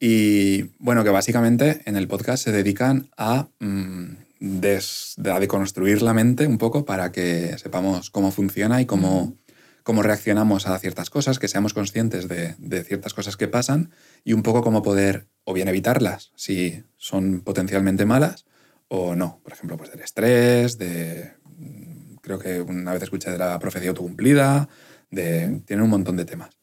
Y 0.00 0.62
bueno, 0.78 1.04
que 1.04 1.10
básicamente 1.10 1.82
en 1.84 1.96
el 1.96 2.08
podcast 2.08 2.42
se 2.42 2.52
dedican 2.52 3.10
a, 3.16 3.48
mm, 3.60 4.29
des- 4.40 5.14
a 5.24 5.38
deconstruir 5.38 6.02
la 6.02 6.14
mente 6.14 6.46
un 6.46 6.58
poco 6.58 6.84
para 6.84 7.12
que 7.12 7.56
sepamos 7.58 8.10
cómo 8.10 8.32
funciona 8.32 8.80
y 8.80 8.86
cómo, 8.86 9.36
cómo 9.84 10.02
reaccionamos 10.02 10.66
a 10.66 10.78
ciertas 10.78 11.10
cosas, 11.10 11.38
que 11.38 11.46
seamos 11.48 11.74
conscientes 11.74 12.26
de, 12.26 12.56
de 12.58 12.82
ciertas 12.82 13.14
cosas 13.14 13.36
que 13.36 13.48
pasan 13.48 13.90
y 14.24 14.32
un 14.32 14.42
poco 14.42 14.62
cómo 14.62 14.82
poder 14.82 15.28
o 15.44 15.52
bien 15.52 15.68
evitarlas 15.68 16.32
si 16.34 16.82
son 16.96 17.42
potencialmente 17.42 18.06
malas 18.06 18.46
o 18.88 19.14
no. 19.14 19.40
Por 19.44 19.52
ejemplo, 19.52 19.76
pues 19.76 19.90
del 19.92 20.00
estrés, 20.00 20.78
de... 20.78 21.32
mm, 21.58 22.16
Creo 22.22 22.38
que 22.38 22.60
una 22.60 22.92
vez 22.92 23.02
escuché 23.02 23.30
de 23.30 23.38
la 23.38 23.58
profecía 23.58 23.90
autocumplida, 23.90 24.68
de, 25.10 25.62
tienen 25.66 25.84
un 25.84 25.90
montón 25.90 26.16
de 26.16 26.24
temas. 26.24 26.58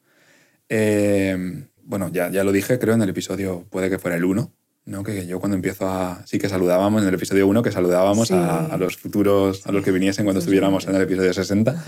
Eh, 0.70 1.66
bueno, 1.84 2.10
ya, 2.12 2.30
ya 2.30 2.44
lo 2.44 2.52
dije, 2.52 2.80
creo, 2.80 2.96
en 2.96 3.02
el 3.02 3.10
episodio, 3.10 3.66
puede 3.70 3.90
que 3.90 4.00
fuera 4.00 4.18
el 4.18 4.26
1, 4.26 4.54
¿no? 4.88 5.04
que 5.04 5.28
yo 5.28 5.40
cuando 5.40 5.56
empiezo 5.56 5.88
a... 5.88 6.24
Sí 6.26 6.40
que 6.40 6.50
saludábamos 6.50 7.04
en 7.04 7.10
el 7.10 7.14
episodio 7.14 7.46
1, 7.48 7.62
que 7.62 7.72
saludábamos 7.72 8.30
Sí. 8.30 8.34
a, 8.34 8.66
a 8.66 8.78
los 8.78 8.98
futuros, 8.98 9.68
a 9.68 9.72
los 9.72 9.84
que 9.84 9.92
viniesen 9.92 10.26
cuando 10.26 10.42
Sí, 10.42 10.46
estuviéramos 10.46 10.84
sí. 10.84 10.90
en 10.90 10.96
el 10.96 11.02
episodio 11.04 11.32
60. 11.34 11.84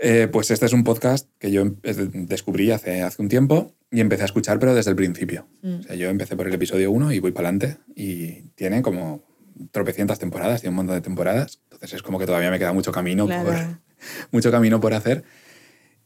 Eh, 0.00 0.28
pues 0.30 0.50
este 0.52 0.64
es 0.66 0.72
un 0.72 0.84
podcast 0.84 1.28
que 1.38 1.50
yo 1.50 1.62
em- 1.62 1.76
es- 1.82 1.98
descubrí 2.28 2.70
hace, 2.70 3.02
hace 3.02 3.20
un 3.20 3.28
tiempo 3.28 3.74
y 3.90 4.00
empecé 4.00 4.22
a 4.22 4.26
escuchar, 4.26 4.58
pero 4.60 4.74
desde 4.74 4.90
el 4.90 4.96
principio. 4.96 5.48
Mm. 5.62 5.74
O 5.80 5.82
sea, 5.82 5.96
yo 5.96 6.08
empecé 6.08 6.36
por 6.36 6.46
el 6.46 6.54
episodio 6.54 6.90
1 6.92 7.12
y 7.12 7.18
voy 7.18 7.32
para 7.32 7.48
adelante 7.48 7.78
y 7.96 8.42
tiene 8.54 8.80
como 8.82 9.24
tropecientas 9.72 10.20
temporadas, 10.20 10.60
tiene 10.60 10.70
un 10.70 10.76
montón 10.76 10.94
de 10.94 11.00
temporadas. 11.00 11.60
Entonces 11.64 11.94
es 11.96 12.02
como 12.02 12.18
que 12.20 12.26
todavía 12.26 12.50
me 12.50 12.60
queda 12.60 12.72
mucho 12.72 12.92
camino, 12.92 13.26
por, 13.26 13.42
Claro. 13.44 13.78
mucho 14.30 14.50
camino 14.52 14.78
por 14.80 14.94
hacer. 14.94 15.24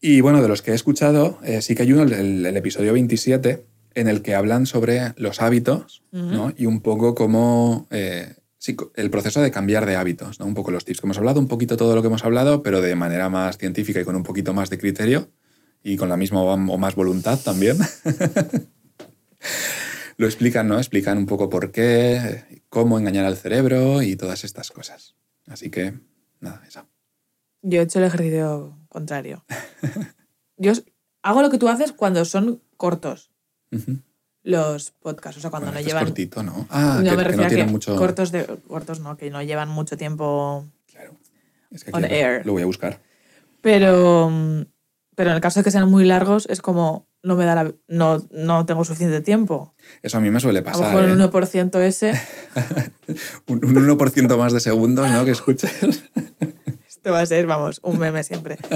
Y 0.00 0.22
bueno, 0.22 0.40
de 0.40 0.48
los 0.48 0.62
que 0.62 0.70
he 0.70 0.74
escuchado, 0.74 1.38
eh, 1.44 1.60
sí 1.60 1.74
que 1.74 1.82
hay 1.82 1.92
uno, 1.92 2.02
el, 2.02 2.46
el 2.46 2.56
episodio 2.56 2.94
27, 2.94 3.66
en 3.94 4.08
el 4.08 4.22
que 4.22 4.34
hablan 4.34 4.66
sobre 4.66 5.12
los 5.16 5.40
hábitos 5.40 6.02
¿no? 6.10 6.52
y 6.56 6.66
un 6.66 6.80
poco 6.80 7.14
cómo 7.14 7.86
eh, 7.90 8.34
sí, 8.58 8.76
el 8.94 9.10
proceso 9.10 9.40
de 9.40 9.50
cambiar 9.50 9.86
de 9.86 9.96
hábitos, 9.96 10.40
¿no? 10.40 10.46
un 10.46 10.54
poco 10.54 10.70
los 10.70 10.84
tips 10.84 11.00
que 11.00 11.06
hemos 11.06 11.18
hablado, 11.18 11.40
un 11.40 11.48
poquito 11.48 11.76
todo 11.76 11.94
lo 11.94 12.02
que 12.02 12.08
hemos 12.08 12.24
hablado, 12.24 12.62
pero 12.62 12.80
de 12.80 12.94
manera 12.94 13.28
más 13.28 13.58
científica 13.58 14.00
y 14.00 14.04
con 14.04 14.16
un 14.16 14.22
poquito 14.22 14.54
más 14.54 14.70
de 14.70 14.78
criterio 14.78 15.30
y 15.82 15.96
con 15.96 16.08
la 16.08 16.16
misma 16.16 16.42
o 16.42 16.78
más 16.78 16.94
voluntad 16.94 17.38
también. 17.40 17.78
lo 20.16 20.26
explican, 20.26 20.68
¿no? 20.68 20.78
Explican 20.78 21.18
un 21.18 21.26
poco 21.26 21.48
por 21.50 21.72
qué, 21.72 22.62
cómo 22.68 22.98
engañar 22.98 23.24
al 23.24 23.36
cerebro 23.36 24.02
y 24.02 24.14
todas 24.14 24.44
estas 24.44 24.70
cosas. 24.70 25.16
Así 25.48 25.70
que, 25.70 25.94
nada, 26.40 26.62
eso. 26.66 26.86
Yo 27.62 27.80
he 27.80 27.84
hecho 27.84 27.98
el 27.98 28.04
ejercicio 28.04 28.78
contrario. 28.88 29.44
Yo 30.56 30.72
hago 31.22 31.42
lo 31.42 31.50
que 31.50 31.58
tú 31.58 31.68
haces 31.68 31.92
cuando 31.92 32.24
son 32.24 32.62
cortos 32.76 33.31
Los 34.44 34.90
podcasts, 34.90 35.38
o 35.38 35.40
sea, 35.40 35.50
cuando 35.50 35.66
Bueno, 35.70 35.74
no 35.74 35.78
este 35.78 35.88
es 35.90 35.94
llevan... 35.94 36.04
cortito, 36.06 36.42
¿no? 36.42 36.66
Ah, 36.70 37.00
no 37.02 37.10
que, 37.10 37.16
me 37.16 37.16
que 37.16 37.24
refiero 37.24 37.42
no 37.44 37.48
tienen 37.48 37.66
que 37.66 37.72
mucho... 37.72 37.96
cortos, 37.96 38.32
de, 38.32 38.44
cortos 38.66 38.98
no, 39.00 39.16
que 39.16 39.30
no 39.30 39.40
llevan 39.42 39.68
mucho 39.68 39.96
tiempo 39.96 40.66
Claro. 40.90 41.16
Es 41.70 41.84
que 41.84 41.90
On 41.94 42.04
air. 42.04 42.44
lo 42.44 42.52
voy 42.52 42.62
a 42.62 42.66
buscar. 42.66 43.00
Pero, 43.60 44.30
pero 45.14 45.30
en 45.30 45.36
el 45.36 45.40
caso 45.40 45.60
de 45.60 45.64
que 45.64 45.70
sean 45.70 45.88
muy 45.88 46.04
largos, 46.04 46.46
es 46.50 46.60
como 46.60 47.06
no 47.22 47.36
me 47.36 47.44
da 47.44 47.54
la, 47.54 47.72
no, 47.86 48.20
no 48.32 48.66
tengo 48.66 48.84
suficiente 48.84 49.20
tiempo. 49.20 49.74
Eso 50.02 50.18
a 50.18 50.20
mí 50.20 50.28
me 50.32 50.40
suele 50.40 50.58
A 50.58 50.62
lo 50.62 50.66
pasar. 50.66 50.86
mejor 50.88 51.04
¿eh? 51.08 51.12
el 51.12 51.30
1% 51.30 51.78
ese, 51.80 52.10
Un, 53.46 53.64
un 53.64 53.74
1% 53.96 54.36
más 54.36 54.52
de 54.52 54.58
segundos, 54.58 55.08
¿no? 55.08 55.24
Que 55.24 55.30
escuches. 55.30 55.72
esto 56.88 57.12
va 57.12 57.20
a 57.20 57.26
ser, 57.26 57.46
vamos, 57.46 57.78
un 57.84 57.98
meme 58.00 58.24
siempre. 58.24 58.58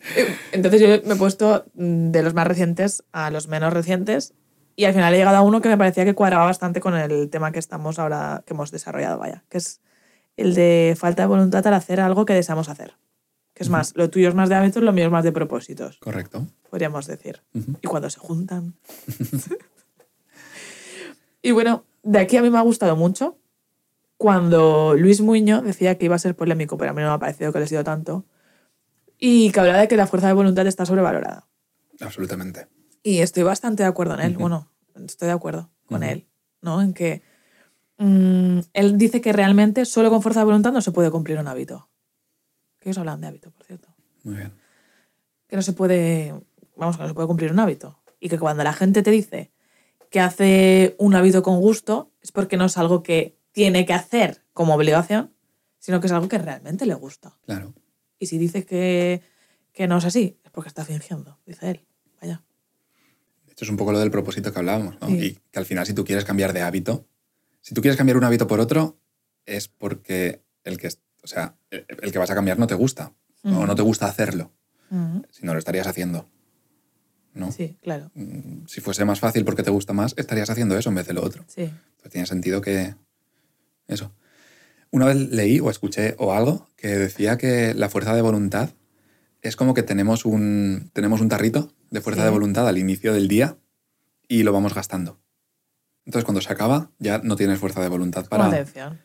Entonces 0.52 0.80
yo 0.80 0.88
me 1.06 1.14
he 1.14 1.16
puesto 1.16 1.64
mm, 1.74 2.10
de 2.10 2.22
los 2.22 2.34
más 2.34 2.46
recientes 2.46 3.04
a 3.12 3.30
los 3.30 3.48
menos 3.48 3.72
recientes 3.72 4.34
y 4.76 4.84
al 4.84 4.94
final 4.94 5.12
he 5.12 5.18
llegado 5.18 5.36
a 5.36 5.42
uno 5.42 5.60
que 5.60 5.68
me 5.68 5.76
parecía 5.76 6.04
que 6.04 6.14
cuadraba 6.14 6.44
bastante 6.44 6.80
con 6.80 6.96
el 6.96 7.28
tema 7.28 7.52
que 7.52 7.58
estamos 7.58 7.98
ahora, 7.98 8.42
que 8.46 8.54
hemos 8.54 8.70
desarrollado, 8.70 9.18
vaya, 9.18 9.44
que 9.48 9.58
es 9.58 9.80
el 10.36 10.54
de 10.54 10.96
falta 10.98 11.22
de 11.22 11.28
voluntad 11.28 11.66
al 11.66 11.74
hacer 11.74 12.00
algo 12.00 12.24
que 12.24 12.32
deseamos 12.32 12.68
hacer. 12.68 12.96
Que 13.52 13.62
es 13.62 13.68
más, 13.68 13.92
lo 13.94 14.08
tuyo 14.08 14.28
es 14.28 14.34
más 14.34 14.48
de 14.48 14.54
hábitos, 14.54 14.82
lo 14.82 14.92
mío 14.92 15.04
es 15.04 15.10
más 15.10 15.24
de 15.24 15.32
propósitos, 15.32 15.98
Correcto. 15.98 16.46
podríamos 16.70 17.06
decir. 17.06 17.42
Y 17.82 17.86
cuando 17.88 18.08
se 18.08 18.20
juntan. 18.20 18.74
y 21.42 21.50
bueno, 21.50 21.84
de 22.02 22.18
aquí 22.18 22.36
a 22.38 22.42
mí 22.42 22.48
me 22.48 22.58
ha 22.58 22.62
gustado 22.62 22.96
mucho 22.96 23.36
cuando 24.16 24.94
Luis 24.96 25.20
Muño 25.20 25.62
decía 25.62 25.98
que 25.98 26.06
iba 26.06 26.14
a 26.14 26.18
ser 26.18 26.36
polémico, 26.36 26.76
pero 26.78 26.90
a 26.90 26.94
mí 26.94 27.02
no 27.02 27.08
me 27.08 27.14
ha 27.14 27.18
parecido 27.18 27.52
que 27.52 27.58
le 27.58 27.64
ha 27.64 27.68
sido 27.68 27.84
tanto, 27.84 28.24
y 29.20 29.52
que 29.52 29.60
hablaba 29.60 29.80
de 29.80 29.88
que 29.88 29.96
la 29.96 30.06
fuerza 30.06 30.26
de 30.26 30.32
voluntad 30.32 30.66
está 30.66 30.86
sobrevalorada. 30.86 31.46
Absolutamente. 32.00 32.66
Y 33.02 33.18
estoy 33.18 33.42
bastante 33.42 33.82
de 33.82 33.88
acuerdo 33.88 34.14
en 34.14 34.20
él, 34.20 34.36
bueno, 34.36 34.68
estoy 35.06 35.28
de 35.28 35.34
acuerdo 35.34 35.70
con 35.86 36.02
él, 36.02 36.26
¿no? 36.62 36.80
En 36.80 36.94
que 36.94 37.22
mm, 37.98 38.60
él 38.72 38.98
dice 38.98 39.20
que 39.20 39.32
realmente 39.32 39.84
solo 39.84 40.10
con 40.10 40.22
fuerza 40.22 40.40
de 40.40 40.46
voluntad 40.46 40.72
no 40.72 40.80
se 40.80 40.90
puede 40.90 41.10
cumplir 41.10 41.38
un 41.38 41.48
hábito. 41.48 41.88
Que 42.78 42.88
ellos 42.88 42.98
hablan 42.98 43.20
de 43.20 43.26
hábito, 43.26 43.50
por 43.50 43.64
cierto 43.64 43.88
Muy 44.24 44.36
bien. 44.36 44.54
que 45.46 45.56
no 45.56 45.62
se 45.62 45.74
puede, 45.74 46.34
vamos, 46.76 46.96
que 46.96 47.02
no 47.02 47.08
se 47.08 47.14
puede 47.14 47.28
cumplir 47.28 47.52
un 47.52 47.58
hábito. 47.60 47.98
Y 48.18 48.28
que 48.28 48.38
cuando 48.38 48.64
la 48.64 48.72
gente 48.72 49.02
te 49.02 49.10
dice 49.10 49.52
que 50.10 50.20
hace 50.20 50.96
un 50.98 51.14
hábito 51.14 51.42
con 51.42 51.60
gusto, 51.60 52.12
es 52.22 52.32
porque 52.32 52.56
no 52.56 52.66
es 52.66 52.76
algo 52.78 53.02
que 53.02 53.38
tiene 53.52 53.84
que 53.86 53.92
hacer 53.92 54.44
como 54.52 54.74
obligación, 54.74 55.34
sino 55.78 56.00
que 56.00 56.06
es 56.06 56.12
algo 56.12 56.28
que 56.28 56.38
realmente 56.38 56.86
le 56.86 56.94
gusta. 56.94 57.38
Claro. 57.46 57.74
Y 58.20 58.26
si 58.26 58.38
dice 58.38 58.64
que, 58.64 59.22
que 59.72 59.88
no 59.88 59.98
es 59.98 60.04
así, 60.04 60.38
es 60.44 60.50
porque 60.52 60.68
está 60.68 60.84
fingiendo, 60.84 61.38
dice 61.46 61.70
él. 61.70 61.84
Vaya. 62.20 62.44
De 63.46 63.52
hecho, 63.52 63.64
es 63.64 63.70
un 63.70 63.76
poco 63.76 63.90
lo 63.90 63.98
del 63.98 64.12
propósito 64.12 64.52
que 64.52 64.58
hablábamos, 64.60 65.00
¿no? 65.00 65.08
Sí. 65.08 65.16
Y 65.24 65.38
que 65.50 65.58
al 65.58 65.66
final, 65.66 65.84
si 65.86 65.94
tú 65.94 66.04
quieres 66.04 66.24
cambiar 66.24 66.52
de 66.52 66.60
hábito, 66.62 67.08
si 67.60 67.74
tú 67.74 67.80
quieres 67.80 67.96
cambiar 67.96 68.16
un 68.16 68.24
hábito 68.24 68.46
por 68.46 68.60
otro, 68.60 68.98
es 69.46 69.66
porque 69.68 70.42
el 70.64 70.78
que, 70.78 70.88
o 71.22 71.26
sea, 71.26 71.56
el 71.70 71.84
el 72.02 72.12
que 72.12 72.18
vas 72.18 72.30
a 72.30 72.34
cambiar 72.34 72.58
no 72.58 72.66
te 72.68 72.74
gusta. 72.74 73.12
O 73.42 73.66
no 73.66 73.74
te 73.74 73.80
gusta 73.82 74.06
hacerlo. 74.06 74.52
Ujú. 74.90 75.24
Si 75.30 75.46
no 75.46 75.54
lo 75.54 75.58
estarías 75.58 75.86
haciendo. 75.86 76.28
¿No? 77.32 77.50
Sí, 77.52 77.78
claro. 77.80 78.10
Mm, 78.14 78.66
Si 78.66 78.82
fuese 78.82 79.04
más 79.06 79.18
fácil 79.20 79.44
porque 79.46 79.62
te 79.62 79.70
gusta 79.70 79.94
más, 79.94 80.14
estarías 80.18 80.50
haciendo 80.50 80.76
eso 80.76 80.90
en 80.90 80.96
vez 80.96 81.06
de 81.06 81.14
lo 81.14 81.22
otro. 81.24 81.44
Sí. 81.48 81.62
Entonces 81.62 82.10
tiene 82.12 82.26
sentido 82.26 82.60
que. 82.60 82.94
Eso. 83.88 84.12
Una 84.92 85.06
vez 85.06 85.16
leí 85.16 85.60
o 85.60 85.70
escuché 85.70 86.14
o 86.18 86.32
algo 86.32 86.68
que 86.76 86.88
decía 86.88 87.38
que 87.38 87.74
la 87.74 87.88
fuerza 87.88 88.14
de 88.14 88.22
voluntad 88.22 88.70
es 89.42 89.56
como 89.56 89.72
que 89.74 89.82
tenemos 89.82 90.24
un, 90.24 90.90
tenemos 90.92 91.20
un 91.20 91.28
tarrito 91.28 91.72
de 91.90 92.00
fuerza 92.00 92.22
Sí. 92.22 92.24
de 92.26 92.30
voluntad 92.30 92.66
al 92.68 92.78
inicio 92.78 93.12
del 93.14 93.28
día 93.28 93.56
y 94.28 94.42
lo 94.42 94.52
vamos 94.52 94.74
gastando. 94.74 95.20
Entonces, 96.06 96.24
cuando 96.24 96.40
se 96.40 96.52
acaba, 96.52 96.90
ya 96.98 97.18
no 97.18 97.36
tienes 97.36 97.58
fuerza 97.58 97.80
de 97.82 97.88
voluntad 97.88 98.26
para. 98.26 98.46
atención. 98.46 99.00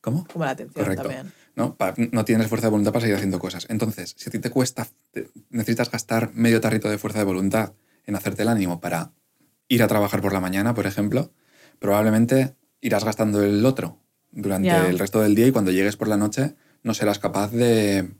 ¿Cómo? 0.00 0.26
Como 0.30 0.44
la 0.44 0.50
atención 0.52 0.84
Correcto. 0.84 1.02
también. 1.08 1.32
¿no? 1.56 1.76
No 2.12 2.24
tienes 2.24 2.46
fuerza 2.48 2.66
de 2.66 2.70
voluntad 2.72 2.92
para 2.92 3.00
seguir 3.02 3.16
haciendo 3.16 3.38
cosas. 3.38 3.66
Entonces, 3.70 4.14
si 4.18 4.28
a 4.28 4.32
ti 4.32 4.38
te 4.38 4.50
cuesta, 4.50 4.86
te- 5.12 5.30
necesitas 5.50 5.90
gastar 5.90 6.32
medio 6.34 6.60
tarrito 6.60 6.88
de 6.90 6.98
fuerza 6.98 7.18
de 7.20 7.24
voluntad 7.24 7.72
en 8.06 8.14
hacerte 8.14 8.42
el 8.42 8.48
ánimo 8.48 8.80
para 8.80 9.12
ir 9.68 9.82
a 9.82 9.88
trabajar 9.88 10.20
por 10.20 10.32
la 10.32 10.40
mañana, 10.40 10.74
por 10.74 10.86
ejemplo, 10.86 11.32
probablemente 11.78 12.54
irás 12.80 13.04
gastando 13.04 13.42
el 13.42 13.64
otro 13.64 13.98
durante 14.34 14.76
el 14.88 14.98
resto 14.98 15.20
del 15.20 15.34
día 15.34 15.46
y 15.46 15.52
cuando 15.52 15.70
llegues 15.70 15.96
por 15.96 16.08
la 16.08 16.16
noche 16.16 16.54
no 16.82 16.92
serás 16.94 17.18
capaz 17.18 17.50
de 17.52 18.10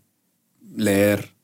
leer 0.77 1.35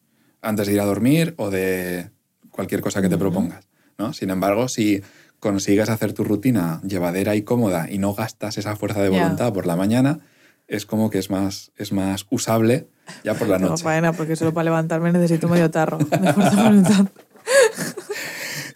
antes 0.43 0.67
de 0.67 0.73
ir 0.75 0.81
a 0.81 0.85
dormir 0.85 1.35
o 1.37 1.51
de 1.51 2.11
cualquier 2.51 2.81
cosa 2.81 3.03
que 3.03 3.09
te 3.09 3.19
propongas. 3.19 3.67
¿no? 3.99 4.13
Sin 4.13 4.31
embargo, 4.31 4.69
si 4.69 5.03
consigues 5.39 5.89
hacer 5.91 6.13
tu 6.13 6.25
rutina 6.25 6.81
llevadera 6.83 7.35
y 7.37 7.43
cómoda 7.43 7.91
y 7.91 7.99
no 7.99 8.15
gastas 8.15 8.59
esa 8.59 8.77
fuerza 8.77 9.03
de 9.03 9.09
voluntad 9.11 9.53
por 9.53 9.67
la 9.67 9.77
mañana, 9.77 10.21
es 10.69 10.87
como 10.87 11.11
que 11.11 11.19
es 11.19 11.31
más, 11.31 11.73
es 11.77 11.93
más 11.93 12.27
usable 12.31 12.89
ya 13.25 13.35
por 13.35 13.49
la 13.49 13.59
No, 13.59 13.71
noche. 13.71 13.83
faena, 13.85 14.13
porque 14.13 14.37
solo 14.37 14.55
para 14.55 14.65
levantarme 14.65 15.11
necesito 15.13 15.49
medio 15.49 15.71
tarro 15.71 15.99
de 15.99 16.33
fuerza 16.33 16.57
de 16.57 16.63
voluntad. 16.63 17.07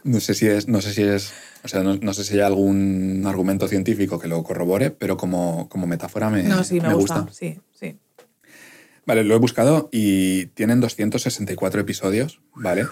No 0.02 0.20
sé 0.20 0.34
si 0.34 0.46
es, 0.46 0.68
no 0.68 0.80
sé 0.82 0.92
si 0.92 1.02
es, 1.02 1.32
o 1.64 1.68
sea, 1.68 1.82
no, 1.82 1.96
no 1.96 2.12
sé 2.14 2.24
si 2.24 2.34
hay 2.34 2.40
algún 2.40 3.24
argumento 3.26 3.66
científico 3.68 4.18
que 4.18 4.28
lo 4.28 4.42
corrobore, 4.42 4.90
pero 4.90 5.16
como, 5.16 5.68
como 5.68 5.86
metáfora 5.86 6.30
me, 6.30 6.42
No, 6.44 6.62
sí, 6.62 6.80
me, 6.80 6.92
gusta. 6.94 7.20
gusta. 7.20 7.32
Sí, 7.32 7.58
sí. 7.72 7.98
Vale, 9.06 9.24
lo 9.24 9.34
he 9.34 9.38
buscado 9.38 9.88
y 9.92 10.46
tienen 10.48 10.80
264 10.80 11.80
episodios, 11.80 12.40
¿vale? 12.54 12.86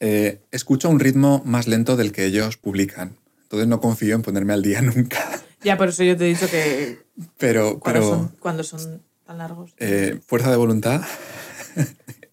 Eh, 0.00 0.40
escucho 0.50 0.88
un 0.88 1.00
ritmo 1.00 1.42
más 1.44 1.66
lento 1.66 1.96
del 1.96 2.12
que 2.12 2.24
ellos 2.24 2.56
publican. 2.56 3.16
Entonces 3.42 3.66
no 3.66 3.80
confío 3.80 4.14
en 4.14 4.22
ponerme 4.22 4.52
al 4.52 4.62
día 4.62 4.80
nunca. 4.82 5.18
Ya, 5.62 5.76
por 5.76 5.88
eso 5.88 6.04
yo 6.04 6.16
te 6.16 6.26
he 6.26 6.28
dicho 6.28 6.48
que 6.48 6.98
Pero, 7.38 7.80
cuando, 7.80 8.00
pero 8.00 8.08
son, 8.08 8.28
cuando 8.38 8.62
son 8.62 9.02
tan 9.26 9.38
largos. 9.38 9.74
eh, 9.78 10.20
fuerza 10.26 10.50
de 10.50 10.56
voluntad 10.56 11.02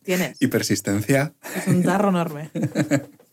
Tienes. 0.04 0.38
y 0.42 0.48
persistencia. 0.48 1.34
Es 1.56 1.68
un 1.68 1.84
tarro 1.84 2.10
enorme. 2.10 2.52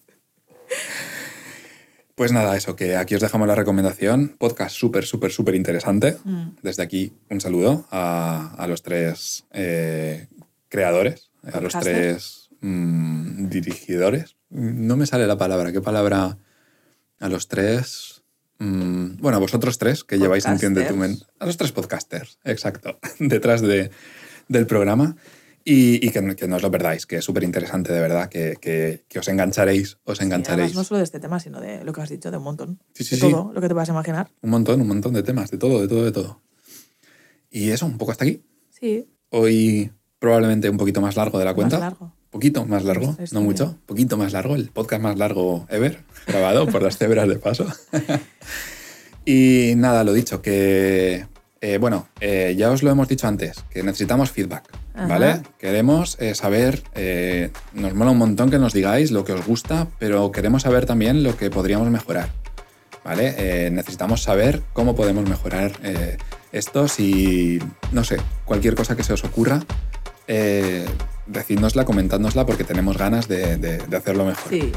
Pues 2.14 2.30
nada, 2.30 2.56
eso, 2.56 2.76
que 2.76 2.96
aquí 2.96 3.14
os 3.14 3.20
dejamos 3.22 3.48
la 3.48 3.54
recomendación. 3.54 4.36
Podcast 4.38 4.76
súper, 4.76 5.04
súper, 5.04 5.32
súper 5.32 5.54
interesante. 5.54 6.18
Mm. 6.24 6.48
Desde 6.62 6.82
aquí, 6.82 7.12
un 7.30 7.40
saludo 7.40 7.86
a, 7.90 8.54
a 8.58 8.66
los 8.66 8.82
tres 8.82 9.44
eh, 9.52 10.26
creadores, 10.68 11.30
a 11.50 11.60
los 11.60 11.72
tres 11.72 12.50
mm, 12.60 13.48
dirigidores. 13.48 14.36
No 14.50 14.96
me 14.96 15.06
sale 15.06 15.26
la 15.26 15.38
palabra. 15.38 15.72
¿Qué 15.72 15.80
palabra? 15.80 16.36
A 17.18 17.28
los 17.28 17.48
tres. 17.48 18.22
mm, 18.58 19.16
bueno, 19.18 19.38
a 19.38 19.40
vosotros 19.40 19.78
tres 19.78 20.04
que 20.04 20.18
lleváis 20.18 20.44
Entiende 20.44 20.84
tu 20.84 20.96
mente. 20.96 21.24
A 21.38 21.46
los 21.46 21.56
tres 21.56 21.72
podcasters, 21.72 22.38
exacto, 22.44 22.98
detrás 23.18 23.62
de, 23.62 23.90
del 24.48 24.66
programa. 24.66 25.16
Y, 25.64 26.04
y 26.04 26.10
que, 26.10 26.34
que 26.34 26.48
no 26.48 26.56
os 26.56 26.62
lo 26.62 26.70
perdáis, 26.70 27.06
que 27.06 27.16
es 27.16 27.24
súper 27.24 27.44
interesante, 27.44 27.92
de 27.92 28.00
verdad, 28.00 28.28
que, 28.28 28.56
que- 28.60 29.04
que 29.08 29.18
os 29.20 29.28
engancharéis, 29.28 29.98
os 30.04 30.18
Sí, 30.18 30.24
engancharéis. 30.24 30.70
además, 30.70 30.74
no 30.76 30.84
solo 30.84 30.98
de 30.98 31.04
este 31.04 31.20
tema, 31.20 31.38
sino 31.38 31.60
de 31.60 31.84
lo 31.84 31.92
que 31.92 32.00
has 32.00 32.08
dicho, 32.10 32.30
de 32.32 32.36
un 32.36 32.42
montón. 32.42 32.80
Sí, 32.94 33.04
sí, 33.04 33.14
de 33.16 33.20
sí. 33.22 33.30
todo 33.30 33.52
lo 33.52 33.60
que 33.60 33.68
te 33.68 33.74
a 33.78 33.84
imaginar. 33.84 34.30
Un 34.40 34.50
montón, 34.50 34.80
un 34.80 34.88
montón 34.88 35.12
de 35.14 35.22
temas, 35.22 35.50
de 35.52 35.58
todo, 35.58 35.80
de 35.80 35.86
todo, 35.88 36.04
de 36.04 36.10
todo. 36.12 36.42
Y 37.50 37.70
eso, 37.70 37.86
un 37.86 37.96
poco 37.98 38.10
hasta 38.12 38.24
aquí. 38.24 38.42
Sí, 38.70 39.08
Hoy 39.30 39.92
probablemente 40.18 40.68
un 40.68 40.76
poquito 40.76 41.00
más 41.00 41.16
largo 41.16 41.38
de 41.38 41.44
la 41.44 41.54
cuenta. 41.54 41.76
más 41.78 41.90
largo. 41.90 42.12
Poquito 42.30 42.64
más 42.66 42.82
largo, 42.84 43.06
no 43.18 43.22
historia. 43.24 43.40
mucho. 43.46 43.78
Poquito 43.86 44.16
más 44.16 44.32
largo, 44.32 44.56
el 44.56 44.70
podcast 44.70 45.02
más 45.02 45.18
largo 45.18 45.66
ever, 45.68 46.02
grabado 46.26 46.66
por 46.66 46.82
las 46.82 46.96
cebras 46.96 47.28
de 47.28 47.36
paso. 47.36 47.66
y 49.24 49.74
nada, 49.76 50.02
lo 50.04 50.12
dicho, 50.12 50.42
que 50.42 51.26
eh, 51.62 51.78
bueno, 51.78 52.08
eh, 52.20 52.54
ya 52.58 52.70
os 52.70 52.82
lo 52.82 52.90
hemos 52.90 53.08
dicho 53.08 53.26
antes, 53.26 53.64
que 53.70 53.82
necesitamos 53.82 54.30
feedback, 54.30 54.64
Ajá. 54.94 55.06
¿vale? 55.06 55.42
Queremos 55.58 56.16
eh, 56.20 56.34
saber, 56.34 56.82
nos 57.72 57.94
mola 57.94 58.10
un 58.10 58.18
montón 58.18 58.50
que 58.50 58.58
nos 58.58 58.72
digáis 58.74 59.10
lo 59.12 59.24
que 59.24 59.32
os 59.32 59.46
gusta, 59.46 59.86
pero 59.98 60.30
queremos 60.32 60.62
saber 60.62 60.84
también 60.86 61.22
lo 61.22 61.36
que 61.36 61.48
podríamos 61.50 61.88
mejorar, 61.88 62.28
¿vale? 63.04 63.70
Necesitamos 63.70 64.22
saber 64.22 64.60
cómo 64.74 64.94
podemos 64.94 65.26
mejorar 65.28 65.72
esto, 66.52 66.88
si, 66.88 67.58
no 67.92 68.04
sé, 68.04 68.16
cualquier 68.44 68.74
cosa 68.74 68.94
que 68.96 69.04
se 69.04 69.12
os 69.14 69.24
ocurra, 69.24 69.60
decídnosla, 71.26 71.84
comentádnosla, 71.84 72.44
porque 72.46 72.64
tenemos 72.64 72.98
ganas 72.98 73.28
de, 73.28 73.56
de- 73.56 73.78
de 73.78 73.96
hacerlo 73.96 74.24
mejor 74.24 74.50
Sí, 74.50 74.72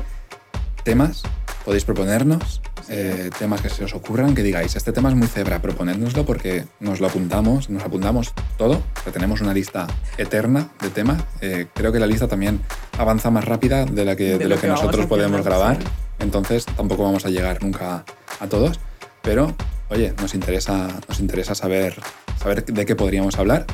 temas, 0.83 1.23
podéis 1.65 1.83
proponernos. 1.83 2.61
Eh, 2.89 3.29
temas 3.37 3.61
que 3.61 3.69
se 3.69 3.83
os 3.83 3.93
ocurran, 3.93 4.35
que 4.35 4.43
digáis, 4.43 4.75
este 4.75 4.91
tema 4.91 5.09
es 5.09 5.15
muy 5.15 5.27
cebra, 5.27 5.61
proponednoslo 5.61 6.25
porque 6.25 6.65
nos 6.79 6.99
lo 6.99 7.07
apuntamos, 7.07 7.69
nos 7.69 7.83
apuntamos 7.83 8.33
todo, 8.57 8.81
tenemos 9.11 9.41
una 9.41 9.53
lista 9.53 9.87
eterna 10.17 10.69
de 10.81 10.89
temas. 10.89 11.23
Eh, 11.41 11.67
creo 11.73 11.91
que 11.91 11.99
la 11.99 12.07
lista 12.07 12.27
también 12.27 12.61
avanza 12.97 13.31
más 13.31 13.45
rápida 13.45 13.85
de, 13.85 14.05
la 14.05 14.15
que, 14.15 14.23
De 14.23 14.37
de, 14.37 14.43
lo 14.45 14.55
lo 14.55 14.61
que 14.61 14.67
nosotros 14.67 15.05
podemos 15.05 15.43
grabar, 15.43 15.77
sí. 15.77 15.87
entonces 16.19 16.65
tampoco 16.65 17.03
vamos 17.03 17.25
a 17.25 17.29
llegar 17.29 17.61
nunca 17.63 18.05
a 18.39 18.47
todos, 18.47 18.79
pero 19.21 19.55
oye, 19.89 20.13
nos 20.21 20.33
interesa, 20.33 20.87
nos 21.07 21.19
interesa 21.19 21.55
saber, 21.55 21.95
saber 22.39 22.65
de 22.65 22.85
qué 22.85 22.95
podríamos 22.95 23.37
hablar. 23.37 23.65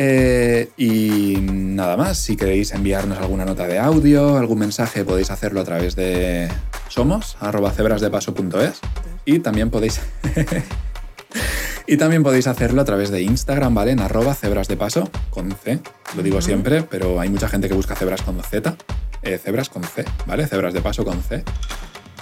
Eh, 0.00 0.70
y 0.76 1.38
nada 1.40 1.96
más, 1.96 2.18
si 2.18 2.36
queréis 2.36 2.72
enviarnos 2.72 3.18
alguna 3.18 3.44
nota 3.44 3.66
de 3.66 3.80
audio, 3.80 4.36
algún 4.36 4.60
mensaje, 4.60 5.04
podéis 5.04 5.32
hacerlo 5.32 5.60
a 5.60 5.64
través 5.64 5.96
de 5.96 6.48
somos, 6.88 7.36
arroba 7.40 7.70
cebrasdepaso.es 7.70 8.80
y 9.24 9.38
también 9.40 9.70
podéis... 9.70 10.00
y 11.86 11.96
también 11.96 12.22
podéis 12.22 12.46
hacerlo 12.46 12.82
a 12.82 12.84
través 12.84 13.10
de 13.10 13.22
Instagram, 13.22 13.74
¿vale? 13.74 13.92
En 13.92 14.00
arroba 14.00 14.34
cebrasdepaso, 14.34 15.10
con 15.30 15.52
C, 15.52 15.80
lo 16.16 16.22
digo 16.22 16.40
siempre, 16.40 16.82
pero 16.82 17.20
hay 17.20 17.28
mucha 17.28 17.48
gente 17.48 17.68
que 17.68 17.74
busca 17.74 17.94
cebras 17.94 18.22
con 18.22 18.42
Z, 18.42 18.76
eh, 19.22 19.38
cebras 19.38 19.68
con 19.68 19.82
C, 19.84 20.04
¿vale? 20.26 20.46
Cebras 20.46 20.74
de 20.74 20.80
paso 20.80 21.04
con 21.04 21.22
C. 21.22 21.44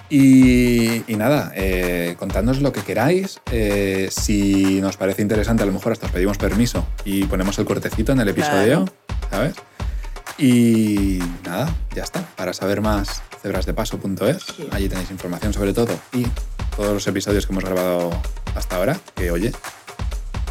Y, 0.08 1.02
y 1.12 1.16
nada, 1.16 1.52
eh, 1.56 2.14
contadnos 2.18 2.62
lo 2.62 2.72
que 2.72 2.82
queráis. 2.82 3.40
eh, 3.50 4.08
si 4.10 4.80
nos 4.80 4.96
parece 4.96 5.22
interesante, 5.22 5.64
a 5.64 5.66
lo 5.66 5.72
mejor 5.72 5.92
hasta 5.92 6.06
os 6.06 6.12
pedimos 6.12 6.38
permiso 6.38 6.86
y 7.04 7.24
ponemos 7.24 7.58
el 7.58 7.64
cortecito 7.64 8.12
en 8.12 8.20
el 8.20 8.28
episodio, 8.28 8.84
¿sabes? 9.30 9.54
Y 10.38 11.18
nada, 11.44 11.74
ya 11.94 12.02
está. 12.02 12.20
Para 12.36 12.52
saber 12.52 12.80
más, 12.80 13.22
cebrasdepaso.es. 13.42 14.42
Sí. 14.56 14.68
Allí 14.70 14.88
tenéis 14.88 15.10
información 15.10 15.52
sobre 15.52 15.72
todo 15.72 15.98
y 16.12 16.26
todos 16.76 16.92
los 16.92 17.06
episodios 17.06 17.46
que 17.46 17.52
hemos 17.52 17.64
grabado 17.64 18.10
hasta 18.54 18.76
ahora, 18.76 18.98
que 19.14 19.30
oye, 19.30 19.52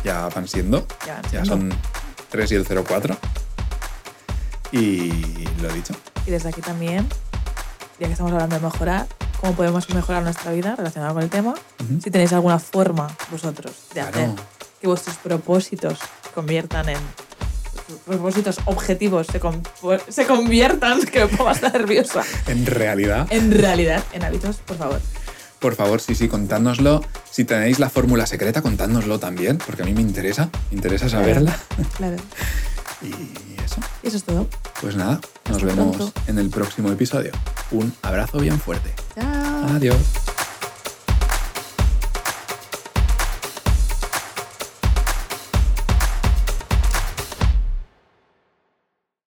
ya 0.04 0.28
van 0.30 0.48
siendo, 0.48 0.88
ya, 1.32 1.46
son 1.46 1.72
3 2.30 2.52
y 2.52 2.56
el 2.56 2.66
04. 2.66 3.18
Y 4.72 5.10
lo 5.62 5.72
dicho. 5.72 5.94
Y 6.26 6.32
desde 6.32 6.50
aquí 6.50 6.62
también, 6.62 7.08
ya 8.00 8.08
que 8.08 8.12
estamos 8.14 8.32
hablando 8.34 8.56
de 8.56 8.62
mejorar, 8.62 9.08
cómo 9.40 9.54
podemos 9.54 9.90
mejorar 9.92 10.24
nuestra 10.24 10.52
vida 10.52 10.76
relacionada 10.76 11.14
con 11.14 11.22
el 11.24 11.30
tema. 11.30 11.54
Si 12.04 12.10
tenéis 12.10 12.34
alguna 12.34 12.58
forma 12.60 13.08
vosotros 13.32 13.74
de 13.94 14.02
Claro. 14.02 14.10
hacer 14.10 14.30
que 14.82 14.88
vuestros 14.88 15.16
propósitos 15.18 16.00
se 16.00 16.30
conviertan 16.34 16.90
en 16.90 16.98
propósitos 18.06 18.58
objetivos 18.66 19.28
se, 19.28 19.40
con- 19.40 19.62
se 20.08 20.26
conviertan, 20.26 21.02
que 21.12 21.20
me 21.22 21.28
pongo 21.28 21.50
hasta 21.50 21.70
nerviosa, 21.70 22.24
En 22.48 22.66
realidad, 22.66 23.28
en 23.30 23.52
realidad, 23.52 24.04
en 24.14 24.24
hábitos, 24.24 24.58
por 24.58 24.78
favor. 24.78 25.02
Por 25.60 25.76
favor, 25.76 26.00
sí, 26.02 26.14
sí, 26.16 26.28
contádnoslo. 26.28 27.02
Si 27.32 27.44
tenéis 27.46 27.80
la 27.80 27.90
fórmula 27.90 28.26
secreta, 28.28 28.62
contádnoslo 28.62 29.20
también, 29.20 29.58
porque 29.58 29.82
a 29.82 29.86
mí 29.86 29.94
me 29.94 30.02
interesa, 30.02 30.50
me 30.70 30.76
interesa 30.78 31.10
saberla. 31.10 31.58
Claro. 31.98 32.18
Y 33.02 33.62
eso, 33.64 33.76
Y 34.04 34.08
eso 34.08 34.18
es 34.18 34.24
todo. 34.24 34.48
pues 34.82 34.96
nada, 34.96 35.20
nos 35.50 35.58
Hasta 35.58 35.66
vemos 35.68 35.96
pronto. 35.98 36.14
en 36.28 36.40
el 36.40 36.50
próximo 36.50 36.92
episodio. 36.92 37.32
Un 37.72 37.94
abrazo 38.02 38.40
bien 38.40 38.60
fuerte. 38.60 38.94
Chao. 39.16 39.76
Adiós. 39.76 39.98